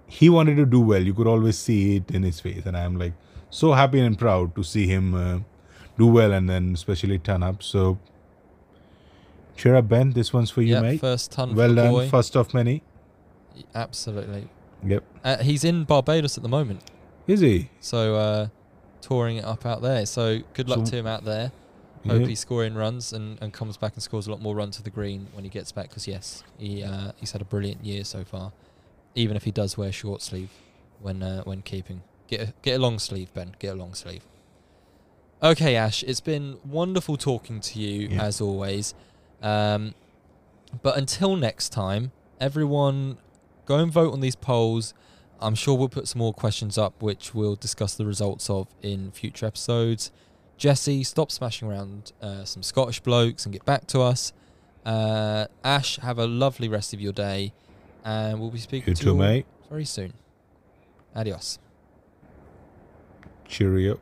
he 0.06 0.28
wanted 0.28 0.56
to 0.56 0.66
do 0.66 0.80
well. 0.80 1.02
You 1.02 1.14
could 1.14 1.26
always 1.26 1.58
see 1.58 1.96
it 1.96 2.10
in 2.10 2.22
his 2.22 2.40
face, 2.40 2.64
and 2.66 2.76
I'm 2.76 2.98
like 2.98 3.12
so 3.50 3.72
happy 3.72 4.00
and 4.00 4.18
proud 4.18 4.54
to 4.56 4.62
see 4.62 4.86
him 4.86 5.14
uh, 5.14 5.38
do 5.98 6.06
well, 6.06 6.32
and 6.32 6.48
then 6.48 6.72
especially 6.74 7.18
turn 7.18 7.42
up. 7.42 7.62
So 7.62 7.98
cheer 9.56 9.74
up, 9.76 9.88
Ben. 9.88 10.12
This 10.12 10.32
one's 10.32 10.50
for 10.50 10.62
you, 10.62 10.74
yeah, 10.74 10.80
mate. 10.80 11.00
first 11.00 11.32
ton 11.32 11.54
Well 11.54 11.74
done, 11.74 11.90
boy. 11.92 12.08
first 12.08 12.36
of 12.36 12.54
many. 12.54 12.82
Absolutely. 13.74 14.48
Yep. 14.84 15.04
Uh, 15.24 15.36
he's 15.38 15.64
in 15.64 15.82
Barbados 15.84 16.36
at 16.36 16.42
the 16.44 16.48
moment, 16.48 16.82
Is 17.26 17.40
he? 17.40 17.68
so 17.80 18.14
uh, 18.14 18.46
touring 19.00 19.38
it 19.38 19.44
up 19.44 19.66
out 19.66 19.82
there. 19.82 20.06
So 20.06 20.38
good 20.54 20.68
luck 20.68 20.86
So- 20.86 20.92
to 20.92 20.96
him 20.98 21.06
out 21.08 21.24
there. 21.24 21.50
Hope 22.08 22.20
Yep. 22.20 22.28
he's 22.28 22.40
scoring 22.40 22.74
runs 22.74 23.12
and, 23.12 23.38
and 23.42 23.52
comes 23.52 23.76
back 23.76 23.94
and 23.94 24.02
scores 24.02 24.26
a 24.26 24.30
lot 24.30 24.40
more 24.40 24.54
runs 24.54 24.76
to 24.76 24.82
the 24.82 24.90
green 24.90 25.28
when 25.32 25.44
he 25.44 25.50
gets 25.50 25.72
back. 25.72 25.88
Because 25.88 26.06
yes, 26.08 26.42
he 26.58 26.82
uh, 26.82 27.12
he's 27.16 27.32
had 27.32 27.40
a 27.40 27.44
brilliant 27.44 27.84
year 27.84 28.04
so 28.04 28.24
far. 28.24 28.52
Even 29.14 29.36
if 29.36 29.44
he 29.44 29.50
does 29.50 29.76
wear 29.76 29.92
short 29.92 30.22
sleeve 30.22 30.50
when 31.00 31.22
uh, 31.22 31.42
when 31.44 31.62
keeping, 31.62 32.02
get 32.26 32.40
a, 32.40 32.54
get 32.62 32.76
a 32.76 32.78
long 32.78 32.98
sleeve, 32.98 33.32
Ben. 33.34 33.54
Get 33.58 33.68
a 33.74 33.76
long 33.76 33.94
sleeve. 33.94 34.22
Okay, 35.42 35.76
Ash. 35.76 36.02
It's 36.02 36.20
been 36.20 36.58
wonderful 36.64 37.16
talking 37.16 37.60
to 37.60 37.78
you 37.78 38.08
Yeah. 38.08 38.22
as 38.24 38.40
always. 38.40 38.94
Um, 39.42 39.94
but 40.82 40.96
until 40.98 41.36
next 41.36 41.68
time, 41.70 42.10
everyone, 42.40 43.18
go 43.66 43.76
and 43.76 43.92
vote 43.92 44.12
on 44.12 44.20
these 44.20 44.34
polls. 44.36 44.94
I'm 45.40 45.54
sure 45.54 45.78
we'll 45.78 45.88
put 45.88 46.08
some 46.08 46.18
more 46.18 46.34
questions 46.34 46.76
up, 46.76 47.00
which 47.00 47.32
we'll 47.34 47.54
discuss 47.54 47.94
the 47.94 48.04
results 48.04 48.50
of 48.50 48.66
in 48.82 49.12
future 49.12 49.46
episodes. 49.46 50.10
Jesse, 50.58 51.04
stop 51.04 51.30
smashing 51.30 51.68
around 51.68 52.12
uh, 52.20 52.44
some 52.44 52.62
Scottish 52.62 53.00
blokes 53.00 53.46
and 53.46 53.52
get 53.52 53.64
back 53.64 53.86
to 53.88 54.00
us. 54.00 54.32
Uh, 54.84 55.46
Ash, 55.64 55.96
have 55.98 56.18
a 56.18 56.26
lovely 56.26 56.68
rest 56.68 56.92
of 56.92 57.00
your 57.00 57.12
day, 57.12 57.52
and 58.04 58.40
we'll 58.40 58.50
be 58.50 58.58
speaking 58.58 58.90
You 58.90 58.94
to 58.96 59.02
too, 59.02 59.10
you 59.10 59.16
mate. 59.16 59.46
very 59.70 59.84
soon. 59.84 60.12
Adios. 61.14 61.58
Cheerio. 63.46 64.00